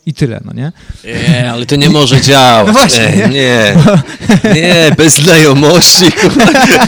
I 0.07 0.15
tyle, 0.15 0.41
no 0.45 0.53
nie? 0.53 0.73
Nie, 1.05 1.53
ale 1.53 1.67
to 1.67 1.77
nie 1.77 1.91
może 1.91 2.21
działać. 2.21 2.67
No 2.67 2.73
właśnie, 2.73 3.13
nie, 3.17 3.29
nie, 3.29 3.75
nie, 4.55 4.95
bez 4.97 5.15
znajomości. 5.15 6.05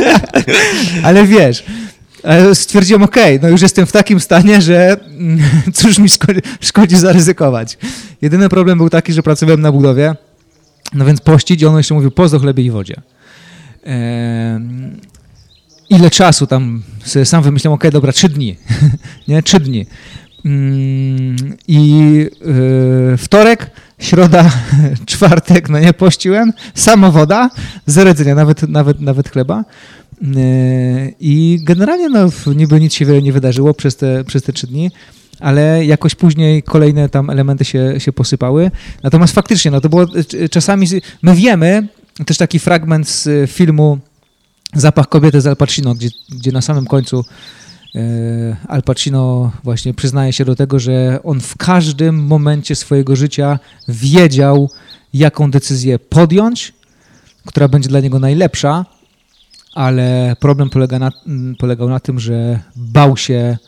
Ale 1.02 1.26
wiesz, 1.26 1.64
stwierdziłem, 2.54 3.02
okej, 3.02 3.38
no 3.42 3.48
już 3.48 3.62
jestem 3.62 3.86
w 3.86 3.92
takim 3.92 4.20
stanie, 4.20 4.62
że 4.62 4.96
cóż 5.74 5.98
mi 5.98 6.08
szkodzi, 6.08 6.40
szkodzi 6.60 6.96
zaryzykować. 6.96 7.78
Jedyny 8.22 8.48
problem 8.48 8.78
był 8.78 8.90
taki, 8.90 9.12
że 9.12 9.22
pracowałem 9.22 9.60
na 9.60 9.72
budowie, 9.72 10.14
no 10.94 11.04
więc 11.04 11.20
pościć 11.20 11.64
on 11.64 11.76
jeszcze 11.76 11.94
mówił 11.94 12.10
post 12.10 12.34
o 12.34 12.38
chlebie 12.38 12.64
i 12.64 12.70
wodzie. 12.70 12.94
Ile 15.90 16.10
czasu 16.10 16.46
tam 16.46 16.82
sam 17.24 17.42
wymyślałem, 17.42 17.74
okej, 17.74 17.90
dobra, 17.90 18.12
trzy 18.12 18.28
dni, 18.28 18.56
nie, 19.28 19.42
trzy 19.42 19.60
dni. 19.60 19.86
Mm, 20.46 21.36
I 21.68 21.90
y, 23.14 23.16
wtorek, 23.16 23.70
środa, 23.98 24.50
czwartek, 25.06 25.68
no 25.68 25.78
nie 25.78 25.92
pościłem, 25.92 26.52
sama 26.74 27.10
woda, 27.10 27.50
zero 27.86 28.08
jedzenia, 28.08 28.34
nawet, 28.34 28.62
nawet, 28.62 29.00
nawet 29.00 29.28
chleba. 29.28 29.64
Yy, 30.22 30.28
I 31.20 31.58
generalnie 31.62 32.08
no, 32.08 32.28
niby 32.56 32.80
nic 32.80 32.94
się 32.94 33.22
nie 33.22 33.32
wydarzyło 33.32 33.74
przez 33.74 33.96
te, 33.96 34.24
przez 34.24 34.42
te 34.42 34.52
trzy 34.52 34.66
dni, 34.66 34.90
ale 35.40 35.84
jakoś 35.84 36.14
później 36.14 36.62
kolejne 36.62 37.08
tam 37.08 37.30
elementy 37.30 37.64
się, 37.64 37.94
się 37.98 38.12
posypały. 38.12 38.70
Natomiast 39.02 39.34
faktycznie, 39.34 39.70
no 39.70 39.80
to 39.80 39.88
było 39.88 40.06
y, 40.34 40.48
czasami, 40.48 40.86
z- 40.86 41.02
my 41.22 41.34
wiemy, 41.34 41.88
też 42.26 42.36
taki 42.36 42.58
fragment 42.58 43.08
z 43.08 43.26
y, 43.26 43.46
filmu 43.46 43.98
Zapach 44.74 45.08
kobiety 45.08 45.40
z 45.40 45.46
Al 45.46 45.56
Pacino, 45.56 45.94
gdzie, 45.94 46.08
gdzie 46.28 46.52
na 46.52 46.60
samym 46.62 46.86
końcu 46.86 47.24
Al 48.68 48.82
Pacino 48.82 49.52
właśnie 49.64 49.94
przyznaje 49.94 50.32
się 50.32 50.44
do 50.44 50.56
tego, 50.56 50.78
że 50.78 51.20
on 51.24 51.40
w 51.40 51.56
każdym 51.56 52.26
momencie 52.26 52.74
swojego 52.74 53.16
życia 53.16 53.58
wiedział, 53.88 54.70
jaką 55.14 55.50
decyzję 55.50 55.98
podjąć, 55.98 56.72
która 57.46 57.68
będzie 57.68 57.88
dla 57.88 58.00
niego 58.00 58.18
najlepsza, 58.18 58.84
ale 59.74 60.36
problem 60.40 60.70
polega 60.70 60.98
na, 60.98 61.12
polegał 61.58 61.88
na 61.88 62.00
tym, 62.00 62.20
że 62.20 62.60
bał 62.76 63.16
się 63.16 63.58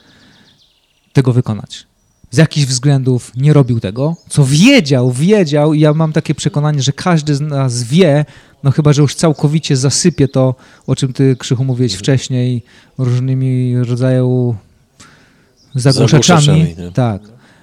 tego 1.13 1.33
wykonać. 1.33 1.87
Z 2.31 2.37
jakichś 2.37 2.67
względów 2.67 3.33
nie 3.37 3.53
robił 3.53 3.81
tego, 3.81 4.17
co 4.29 4.45
wiedział, 4.45 5.13
wiedział 5.13 5.75
i 5.75 5.81
ja 5.81 5.95
mam 5.95 6.13
takie 6.13 6.35
przekonanie, 6.35 6.83
że 6.83 6.93
każdy 6.93 7.35
z 7.35 7.41
nas 7.41 7.83
wie, 7.83 8.25
no 8.63 8.71
chyba, 8.71 8.93
że 8.93 9.03
już 9.03 9.15
całkowicie 9.15 9.77
zasypie 9.77 10.29
to, 10.29 10.55
o 10.87 10.97
czym 10.97 11.13
ty, 11.13 11.37
Krzychu, 11.39 11.65
mówiłeś 11.65 11.95
wcześniej, 11.95 12.63
różnymi 12.99 13.79
rodzaju 13.79 14.57
zagłuszaczami. 15.75 16.43
Zagłuszaczami? 16.43 16.93
Tak. 16.95 17.23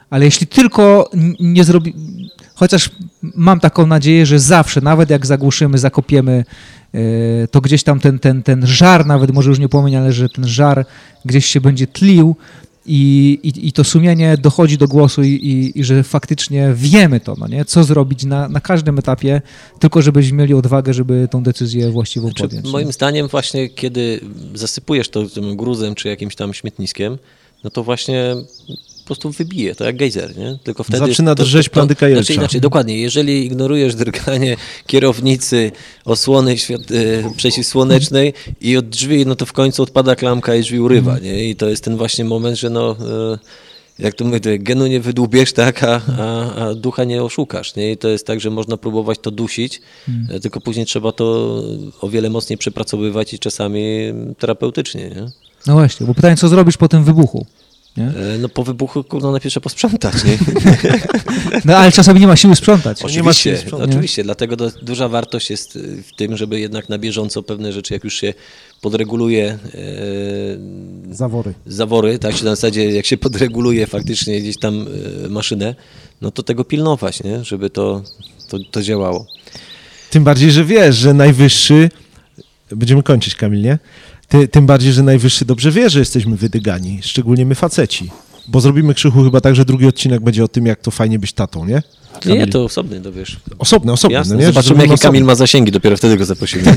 Ale 0.09 0.25
jeśli 0.25 0.47
tylko 0.47 1.09
nie 1.39 1.63
zrobi... 1.63 1.93
Chociaż 2.55 2.89
mam 3.21 3.59
taką 3.59 3.87
nadzieję, 3.87 4.25
że 4.25 4.39
zawsze, 4.39 4.81
nawet 4.81 5.09
jak 5.09 5.25
zagłuszymy, 5.25 5.77
zakopiemy, 5.77 6.45
e, 6.93 6.99
to 7.47 7.61
gdzieś 7.61 7.83
tam 7.83 7.99
ten, 7.99 8.19
ten, 8.19 8.43
ten 8.43 8.67
żar, 8.67 9.05
nawet 9.05 9.31
może 9.31 9.49
już 9.49 9.59
nie 9.59 9.69
płomień, 9.69 9.95
ale 9.95 10.13
że 10.13 10.29
ten 10.29 10.47
żar 10.47 10.85
gdzieś 11.25 11.45
się 11.45 11.61
będzie 11.61 11.87
tlił 11.87 12.35
i, 12.85 13.39
i, 13.43 13.67
i 13.67 13.71
to 13.71 13.83
sumienie 13.83 14.37
dochodzi 14.37 14.77
do 14.77 14.87
głosu 14.87 15.23
i, 15.23 15.27
i, 15.27 15.79
i 15.79 15.83
że 15.83 16.03
faktycznie 16.03 16.71
wiemy 16.75 17.19
to, 17.19 17.35
no 17.39 17.47
nie? 17.47 17.65
co 17.65 17.83
zrobić 17.83 18.23
na, 18.23 18.49
na 18.49 18.59
każdym 18.59 18.99
etapie, 18.99 19.41
tylko 19.79 20.01
żebyśmy 20.01 20.37
mieli 20.37 20.53
odwagę, 20.53 20.93
żeby 20.93 21.27
tą 21.31 21.43
decyzję 21.43 21.91
właściwą 21.91 22.27
Znaczy, 22.27 22.43
podjąć. 22.43 22.67
moim 22.71 22.87
nie? 22.87 22.93
zdaniem 22.93 23.27
właśnie, 23.27 23.69
kiedy 23.69 24.19
zasypujesz 24.53 25.09
to 25.09 25.29
tym 25.29 25.55
gruzem 25.55 25.95
czy 25.95 26.07
jakimś 26.07 26.35
tam 26.35 26.53
śmietniskiem, 26.53 27.17
no 27.63 27.69
to 27.69 27.83
właśnie 27.83 28.35
po 29.05 29.07
prostu 29.07 29.31
wybije, 29.31 29.75
to 29.75 29.85
jak 29.85 29.95
gejzer, 29.95 30.37
nie? 30.37 30.57
Tylko 30.63 30.83
wtedy... 30.83 31.07
Zaczyna 31.07 31.35
drżeć 31.35 31.69
plandyka 31.69 32.07
jelcza. 32.07 32.23
Znaczy 32.23 32.33
inaczej, 32.33 32.61
dokładnie, 32.61 32.97
jeżeli 32.97 33.45
ignorujesz 33.45 33.95
drganie 33.95 34.57
kierownicy, 34.87 35.71
osłony 36.05 36.57
świat, 36.57 36.81
e, 36.81 37.35
przeciwsłonecznej 37.37 38.33
i 38.61 38.77
od 38.77 38.89
drzwi, 38.89 39.25
no 39.25 39.35
to 39.35 39.45
w 39.45 39.53
końcu 39.53 39.83
odpada 39.83 40.15
klamka 40.15 40.55
i 40.55 40.61
drzwi 40.61 40.79
urywa, 40.79 41.19
nie? 41.19 41.49
I 41.49 41.55
to 41.55 41.69
jest 41.69 41.83
ten 41.83 41.97
właśnie 41.97 42.25
moment, 42.25 42.57
że 42.59 42.69
no... 42.69 42.97
E, 43.33 43.65
jak 43.99 44.13
to 44.13 44.25
mówię, 44.25 44.39
genu 44.59 44.87
nie 44.87 44.99
wydłubiesz, 44.99 45.53
tak, 45.53 45.83
a, 45.83 46.01
a, 46.19 46.55
a 46.55 46.73
ducha 46.73 47.03
nie 47.03 47.23
oszukasz. 47.23 47.75
Nie? 47.75 47.91
I 47.91 47.97
to 47.97 48.07
jest 48.07 48.27
tak, 48.27 48.39
że 48.39 48.49
można 48.49 48.77
próbować 48.77 49.19
to 49.19 49.31
dusić, 49.31 49.81
e, 50.29 50.39
tylko 50.39 50.61
później 50.61 50.85
trzeba 50.85 51.11
to 51.11 51.25
o 52.01 52.09
wiele 52.09 52.29
mocniej 52.29 52.57
przepracowywać 52.57 53.33
i 53.33 53.39
czasami 53.39 53.85
terapeutycznie. 54.39 55.09
Nie? 55.09 55.25
No 55.67 55.73
właśnie, 55.73 56.07
bo 56.07 56.13
pytanie, 56.13 56.35
co 56.37 56.47
zrobisz 56.47 56.77
po 56.77 56.87
tym 56.87 57.03
wybuchu? 57.03 57.45
Nie? 57.97 58.03
E, 58.07 58.37
No 58.39 58.49
po 58.49 58.63
wybuchu, 58.63 59.03
kurno, 59.03 59.31
najpierw 59.31 59.53
trzeba 59.53 59.63
posprzątać, 59.63 60.13
nie? 60.23 60.37
No 61.65 61.77
ale 61.77 61.91
czasami 61.91 62.19
nie 62.19 62.27
ma 62.27 62.35
siły 62.35 62.55
sprzątać. 62.55 62.99
nie 62.99 63.03
ma 63.05 63.09
Oczywiście, 63.11 63.43
siły 63.43 63.57
sprzątać. 63.57 63.89
oczywiście, 63.89 64.23
dlatego 64.23 64.55
do, 64.55 64.71
duża 64.81 65.09
wartość 65.09 65.49
jest 65.49 65.75
y, 65.75 66.03
w 66.03 66.15
tym, 66.15 66.37
żeby 66.37 66.59
jednak 66.59 66.89
na 66.89 66.97
bieżąco 66.97 67.43
pewne 67.43 67.73
rzeczy, 67.73 67.93
jak 67.93 68.03
już 68.03 68.15
się 68.19 68.33
podreguluje 68.81 69.45
e, 69.49 71.15
Zawory. 71.15 71.53
zawory, 71.67 72.19
tak, 72.19 72.35
czy 72.35 72.45
na 72.45 72.49
zasadzie 72.55 72.91
jak 72.91 73.05
się 73.05 73.17
podreguluje 73.17 73.87
faktycznie 73.87 74.41
gdzieś 74.41 74.57
tam 74.59 74.85
e, 75.25 75.29
maszynę, 75.29 75.75
no 76.21 76.31
to 76.31 76.43
tego 76.43 76.63
pilnować, 76.63 77.23
nie? 77.23 77.43
żeby 77.43 77.69
to, 77.69 78.03
to, 78.49 78.57
to 78.71 78.81
działało. 78.81 79.27
Tym 80.09 80.23
bardziej, 80.23 80.51
że 80.51 80.65
wiesz, 80.65 80.95
że 80.95 81.13
najwyższy. 81.13 81.89
Będziemy 82.71 83.03
kończyć, 83.03 83.35
Kamil, 83.35 83.61
nie? 83.61 83.79
Ty, 84.27 84.47
tym 84.47 84.65
bardziej, 84.65 84.93
że 84.93 85.03
najwyższy 85.03 85.45
dobrze 85.45 85.71
wie, 85.71 85.89
że 85.89 85.99
jesteśmy 85.99 86.37
wydygani, 86.37 86.99
szczególnie 87.03 87.45
my 87.45 87.55
faceci. 87.55 88.11
Bo 88.47 88.61
zrobimy 88.61 88.93
krzychu 88.93 89.23
chyba 89.23 89.41
tak, 89.41 89.55
że 89.55 89.65
drugi 89.65 89.87
odcinek 89.87 90.21
będzie 90.21 90.43
o 90.43 90.47
tym, 90.47 90.65
jak 90.65 90.81
to 90.81 90.91
fajnie 90.91 91.19
być 91.19 91.33
tatą, 91.33 91.65
nie? 91.65 91.73
Nie, 91.73 91.81
Kamil. 92.21 92.49
to 92.49 92.63
osobny, 92.63 93.01
to 93.01 93.11
wiesz. 93.11 93.39
Osobny, 93.59 93.91
osobny. 93.91 94.13
Jasne, 94.17 94.35
no 94.35 94.41
nie? 94.41 94.47
Zobaczymy 94.47 94.87
jakie. 94.87 94.97
Kamil 94.97 95.23
ma 95.23 95.35
zasięgi, 95.35 95.71
dopiero 95.71 95.97
wtedy 95.97 96.17
go 96.17 96.25
zaprosimy. 96.25 96.63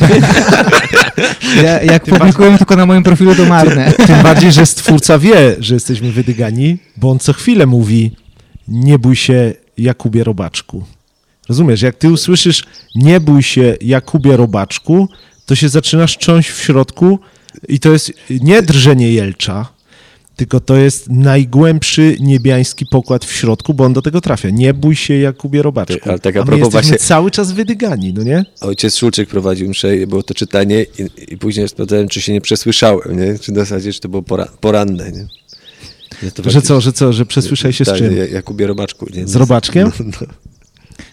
Ja, 1.64 1.82
jak 1.82 2.04
publikujemy 2.04 2.58
tylko 2.58 2.76
na 2.76 2.86
moim 2.86 3.02
profilu, 3.02 3.34
to 3.34 3.44
marne. 3.44 3.92
Tym 4.06 4.22
bardziej, 4.22 4.52
że 4.52 4.66
stwórca 4.66 5.18
wie, 5.18 5.56
że 5.58 5.74
jesteśmy 5.74 6.12
wydygani, 6.12 6.78
bo 6.96 7.10
on 7.10 7.18
co 7.18 7.32
chwilę 7.32 7.66
mówi: 7.66 8.16
Nie 8.68 8.98
bój 8.98 9.16
się, 9.16 9.52
Jakubie 9.78 10.24
Robaczku. 10.24 10.84
Rozumiesz, 11.48 11.82
jak 11.82 11.96
ty 11.96 12.10
usłyszysz 12.10 12.64
nie 12.94 13.20
bój 13.20 13.42
się, 13.42 13.76
Jakubie 13.80 14.36
Robaczku, 14.36 15.08
to 15.46 15.54
się 15.54 15.68
zaczynasz 15.68 16.16
cząść 16.18 16.50
w 16.50 16.62
środku 16.62 17.18
i 17.68 17.80
to 17.80 17.92
jest 17.92 18.12
nie 18.30 18.62
drżenie 18.62 19.12
jelcza, 19.12 19.68
tylko 20.36 20.60
to 20.60 20.76
jest 20.76 21.10
najgłębszy 21.10 22.16
niebiański 22.20 22.86
pokład 22.90 23.24
w 23.24 23.32
środku, 23.32 23.74
bo 23.74 23.84
on 23.84 23.92
do 23.92 24.02
tego 24.02 24.20
trafia. 24.20 24.50
Nie 24.50 24.74
bój 24.74 24.96
się 24.96 25.14
Jakubie 25.14 25.62
Robaczku. 25.62 25.98
Ty, 26.04 26.10
ale 26.10 26.18
tak 26.18 26.36
a 26.36 26.40
my 26.40 26.46
propos 26.46 26.64
jesteśmy 26.64 26.88
właśnie- 26.90 27.06
cały 27.06 27.30
czas 27.30 27.52
wydygani, 27.52 28.12
no 28.14 28.22
nie? 28.22 28.44
Ojciec 28.60 28.96
Szulczyk 28.96 29.28
prowadził 29.28 29.68
mszę, 29.68 29.96
i 29.96 30.06
było 30.06 30.22
to 30.22 30.34
czytanie 30.34 30.82
i, 30.82 31.32
i 31.32 31.38
później 31.38 31.68
sprawdzałem, 31.68 32.08
czy 32.08 32.20
się 32.20 32.32
nie 32.32 32.40
przesłyszałem, 32.40 33.20
nie? 33.20 33.38
Czy 33.38 33.52
na 33.52 33.60
zasadzie, 33.60 33.92
czy 33.92 34.00
to 34.00 34.08
było 34.08 34.22
pora, 34.22 34.48
poranne, 34.60 35.12
nie? 35.12 35.26
Że, 36.46 36.62
co, 36.62 36.80
że 36.80 36.92
co, 36.92 37.12
że 37.12 37.26
przesłyszałeś 37.26 37.76
się 37.78 37.84
z 37.84 37.88
tak, 37.88 37.98
czym? 37.98 38.16
Ja- 38.16 38.26
Jakubie 38.26 38.66
Robaczku. 38.66 39.06
Nie? 39.14 39.26
Z 39.28 39.36
Robaczkiem? 39.36 39.92
No, 40.20 40.26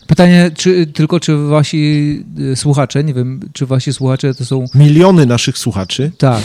Pytanie, 0.07 0.51
czy 0.57 0.87
tylko 0.87 1.19
czy 1.19 1.37
wasi 1.37 2.23
y, 2.39 2.55
słuchacze, 2.55 3.03
nie 3.03 3.13
wiem, 3.13 3.39
czy 3.53 3.65
wasi 3.65 3.93
słuchacze 3.93 4.35
to 4.35 4.45
są... 4.45 4.65
Miliony 4.75 5.25
naszych 5.25 5.57
słuchaczy. 5.57 6.11
Tak. 6.17 6.43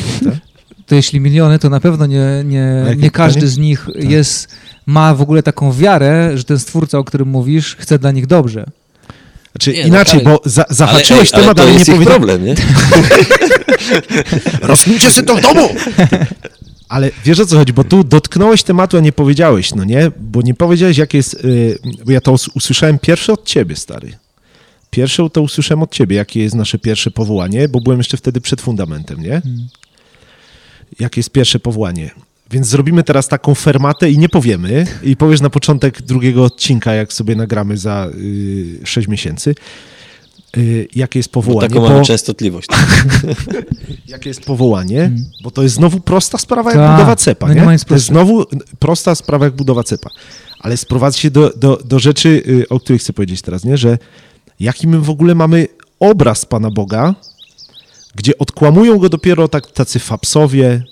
To 0.86 0.94
jeśli 0.94 1.20
miliony, 1.20 1.58
to 1.58 1.70
na 1.70 1.80
pewno 1.80 2.06
nie, 2.06 2.24
nie, 2.44 2.84
nie 2.96 3.10
każdy 3.10 3.34
pytanie? 3.40 3.50
z 3.52 3.58
nich 3.58 3.86
Tak. 3.94 4.10
jest, 4.10 4.48
ma 4.86 5.14
w 5.14 5.22
ogóle 5.22 5.42
taką 5.42 5.72
wiarę, 5.72 6.38
że 6.38 6.44
ten 6.44 6.58
stwórca, 6.58 6.98
o 6.98 7.04
którym 7.04 7.28
mówisz, 7.28 7.76
chce 7.76 7.98
dla 7.98 8.10
nich 8.10 8.26
dobrze. 8.26 8.64
Znaczy 9.52 9.72
Nie, 9.72 9.80
no, 9.82 9.86
inaczej, 9.88 10.14
ale- 10.14 10.24
bo 10.24 10.40
za, 10.44 10.64
zahaczyłeś 10.70 11.34
ale, 11.34 11.42
ej, 11.42 11.44
temat, 11.44 11.58
ale 11.58 11.58
ale, 11.60 11.66
to 11.66 11.66
nie 11.66 11.72
jest 11.78 11.88
ich 11.88 11.94
powiedziałeś. 11.94 12.18
problem, 12.18 12.44
nie? 12.44 12.54
Sobie 14.76 14.98
to 15.26 15.36
w 15.36 15.40
domu! 15.40 15.68
Ale 16.90 17.10
wiesz 17.24 17.40
o 17.40 17.46
co 17.46 17.56
chodzi, 17.56 17.72
bo 17.72 17.84
tu 17.84 18.04
dotknąłeś 18.04 18.62
tematu, 18.62 18.96
a 18.96 19.00
nie 19.00 19.12
powiedziałeś, 19.12 19.74
no 19.74 19.84
nie? 19.84 20.10
Bo 20.20 20.42
nie 20.42 20.54
powiedziałeś, 20.54 20.98
jakie 20.98 21.18
jest... 21.18 21.34
y, 21.44 21.78
bo 22.06 22.12
ja 22.12 22.20
to 22.20 22.32
us- 22.32 22.48
usłyszałem 22.54 22.98
pierwsze 22.98 23.32
od 23.32 23.44
ciebie, 23.44 23.76
stary. 23.76 24.12
Pierwsze 24.90 25.30
to 25.30 25.42
usłyszałem 25.42 25.82
od 25.82 25.90
ciebie, 25.92 26.16
jakie 26.16 26.42
jest 26.42 26.54
nasze 26.54 26.78
pierwsze 26.78 27.10
powołanie, 27.10 27.68
bo 27.68 27.80
byłem 27.80 27.98
jeszcze 27.98 28.16
wtedy 28.16 28.40
przed 28.40 28.60
fundamentem, 28.60 29.22
nie? 29.22 29.42
Jakie 31.00 31.18
jest 31.18 31.30
pierwsze 31.30 31.58
powołanie. 31.60 32.10
Więc 32.50 32.66
zrobimy 32.66 33.02
teraz 33.02 33.28
taką 33.28 33.54
fermatę 33.54 34.10
i 34.10 34.18
nie 34.18 34.28
powiemy. 34.28 34.86
I 35.02 35.16
powiesz 35.16 35.40
na 35.40 35.50
początek 35.50 36.02
drugiego 36.02 36.44
odcinka, 36.44 36.94
jak 36.94 37.12
sobie 37.12 37.36
nagramy 37.36 37.76
za 37.76 38.08
y, 38.14 38.80
6 38.84 39.08
miesięcy, 39.08 39.54
jakie 40.96 41.18
jest 41.18 41.32
powołanie. 41.32 41.68
Taką 41.68 41.80
bo- 41.80 41.88
mamy 41.88 42.04
częstotliwość. 42.04 42.68
Jakie 44.08 44.30
jest 44.30 44.44
powołanie? 44.44 45.12
Bo 45.44 45.50
to 45.50 45.62
jest 45.62 45.74
znowu 45.74 46.00
prosta 46.00 46.38
sprawa 46.38 46.70
jak 46.70 46.78
Tak, 46.78 46.96
budowa 46.96 47.16
cepa, 47.16 47.46
no 47.48 47.54
nie 47.54 47.60
nie? 47.66 47.78
to 47.78 47.94
jest 47.94 48.06
znowu 48.06 48.44
prosta 48.78 49.14
sprawa 49.14 49.44
jak 49.44 49.54
budowa 49.54 49.82
cepa. 49.82 50.10
Ale 50.60 50.76
sprowadza 50.76 51.18
się 51.18 51.30
do, 51.30 51.52
do, 51.56 51.76
do 51.84 51.98
rzeczy, 51.98 52.42
y, 52.48 52.68
o 52.68 52.80
których 52.80 53.00
chcę 53.02 53.12
powiedzieć 53.12 53.42
teraz, 53.42 53.64
nie? 53.64 53.76
Że 53.76 53.98
jaki 54.60 54.88
my 54.88 55.00
w 55.00 55.10
ogóle 55.10 55.34
mamy 55.34 55.66
obraz 56.00 56.44
Pana 56.46 56.70
Boga, 56.70 57.14
gdzie 58.14 58.38
odkłamują 58.38 58.98
go 58.98 59.08
dopiero 59.08 59.48
tak, 59.48 59.66
tacy 59.70 59.98
fapsowie, 59.98 60.82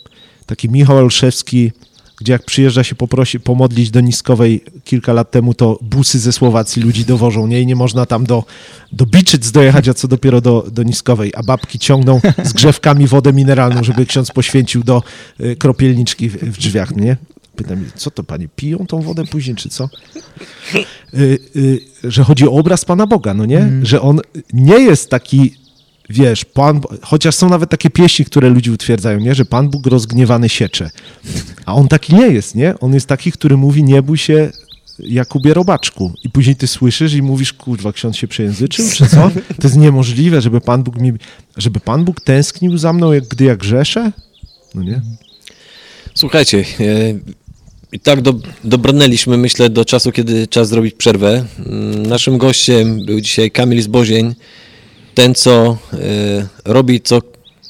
taki 0.47 0.69
Michał 0.69 0.97
Olszewski, 0.97 1.73
gdzie 2.21 2.33
jak 2.33 2.45
przyjeżdża 2.45 2.85
się 2.85 2.95
poprosi, 2.95 3.41
pomodlić 3.41 3.91
do 3.91 4.01
Niskowej 4.01 4.65
kilka 4.85 5.13
lat 5.13 5.31
temu, 5.31 5.55
to 5.55 5.79
busy 5.83 6.19
ze 6.19 6.33
Słowacji 6.33 6.83
ludzi 6.83 7.05
dowożą, 7.05 7.47
nie? 7.47 7.61
I 7.61 7.67
nie 7.67 7.77
można 7.77 8.07
tam 8.07 8.25
do, 8.25 8.45
do 8.93 9.07
Biczyc 9.07 9.51
dojechać, 9.51 9.89
a 9.89 9.95
co 9.95 10.09
dopiero 10.09 10.41
do, 10.41 10.67
do 10.73 10.83
Niskowej. 10.83 11.33
A 11.37 11.43
babki 11.43 11.79
ciągną 11.79 12.21
z 12.45 12.53
grzewkami 12.53 13.07
wodę 13.07 13.33
mineralną, 13.33 13.85
żeby 13.85 14.07
ksiądz 14.07 14.31
poświęcił 14.31 14.85
do 14.85 15.03
y, 15.41 15.57
kropielniczki 15.57 16.29
w, 16.29 16.37
w 16.37 16.59
drzwiach, 16.59 16.97
nie? 16.97 17.17
Pytam, 17.57 17.85
co 17.95 18.11
to 18.11 18.25
panie, 18.25 18.49
piją 18.57 18.87
tą 18.87 19.03
wodę 19.03 19.25
później, 19.27 19.57
czy 19.57 19.69
co? 19.69 19.89
Y, 21.15 21.39
y, 21.57 21.81
że 22.05 22.25
chodzi 22.25 22.49
o 22.49 22.53
obraz 22.53 22.85
Pana 22.85 23.07
Boga, 23.07 23.35
no 23.35 23.47
nie? 23.47 23.71
Że 23.83 24.01
on 24.01 24.21
nie 24.53 24.79
jest 24.79 25.11
taki, 25.11 25.55
wiesz, 26.09 26.45
Pan, 26.45 26.81
chociaż 27.03 27.35
są 27.35 27.49
nawet 27.49 27.71
takie 27.71 27.91
pieśni, 27.91 28.25
które 28.25 28.49
ludzie 28.49 28.73
utwierdzają, 28.73 29.21
nie? 29.21 29.35
Że 29.35 29.45
Pan 29.45 29.69
Bóg 29.69 29.87
rozgniewany 29.87 30.49
siecze. 30.49 30.91
A 31.67 31.75
on 31.75 31.89
taki 31.89 32.15
nie 32.15 32.29
jest, 32.29 32.55
nie? 32.55 32.79
On 32.81 32.95
jest 32.95 33.07
taki, 33.07 33.33
który 33.33 33.57
mówi, 33.57 33.85
nie 33.85 34.03
bój 34.03 34.19
się 34.19 34.51
Jakubie 34.99 35.55
Robaczku. 35.55 36.13
I 36.25 36.31
później 36.31 36.57
ty 36.57 36.67
słyszysz 36.67 37.15
i 37.15 37.23
mówisz, 37.23 37.53
kurwa, 37.53 37.93
ksiądz 37.93 38.17
się 38.17 38.29
przejęzyczył, 38.29 38.85
czy 38.95 39.07
co? 39.07 39.31
To 39.61 39.69
jest 39.69 39.77
niemożliwe, 39.77 40.41
żeby 40.41 40.61
Pan 40.61 40.83
Bóg 40.83 41.01
mi, 41.01 41.13
żeby 41.57 41.81
Pan 41.81 42.05
Bóg 42.05 42.21
tęsknił 42.21 42.79
za 42.79 42.93
mną, 42.93 43.13
jak 43.13 43.29
gdy 43.29 43.45
ja 43.45 43.57
grzeszę? 43.57 44.13
No 44.75 44.83
nie? 44.83 45.03
Słuchajcie, 46.15 46.65
e, 46.81 46.85
i 47.93 48.01
tak 48.01 48.21
do, 48.21 48.35
dobrnęliśmy, 48.65 49.37
myślę, 49.37 49.71
do 49.71 49.85
czasu, 49.85 50.13
kiedy 50.13 50.47
czas 50.47 50.69
zrobić 50.69 50.95
przerwę. 50.95 51.45
Mm, 51.67 52.07
Naszym 52.07 52.39
gościem 52.39 53.07
był 53.07 53.21
dzisiaj 53.21 53.51
Kamil 53.51 53.83
Zbozień, 53.83 54.35
ten, 55.19 55.35
co 55.35 55.77
e, 55.93 55.97
robi, 56.65 57.01
co, 57.01 57.21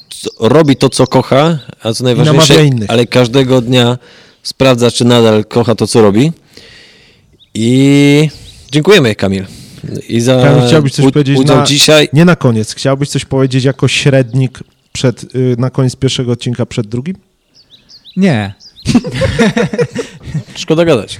co, 0.09 0.29
robi 0.39 0.75
to, 0.75 0.89
co 0.89 1.07
kocha, 1.07 1.59
a 1.83 1.93
co 1.93 2.03
najważniejsze, 2.03 2.53
ale 2.87 3.05
każdego 3.05 3.61
dnia 3.61 3.97
sprawdza, 4.43 4.91
czy 4.91 5.05
nadal 5.05 5.45
kocha 5.45 5.75
to, 5.75 5.87
co 5.87 6.01
robi. 6.01 6.31
I 7.53 8.29
dziękujemy, 8.71 9.15
Kamil. 9.15 9.45
I 10.09 10.21
za 10.21 10.41
Kamil, 10.43 10.67
chciałbyś 10.67 10.93
coś 10.93 11.05
u- 11.05 11.11
powiedzieć 11.11 11.39
na- 11.45 11.63
dzisiaj. 11.63 12.09
Nie 12.13 12.25
na 12.25 12.35
koniec. 12.35 12.75
Chciałbyś 12.75 13.09
coś 13.09 13.25
powiedzieć 13.25 13.63
jako 13.63 13.87
średnik 13.87 14.59
przed, 14.91 15.23
y, 15.35 15.55
na 15.57 15.69
koniec 15.69 15.95
pierwszego 15.95 16.31
odcinka 16.31 16.65
przed 16.65 16.87
drugim? 16.87 17.15
Nie. 18.17 18.53
Szkoda 20.55 20.85
gadać. 20.85 21.19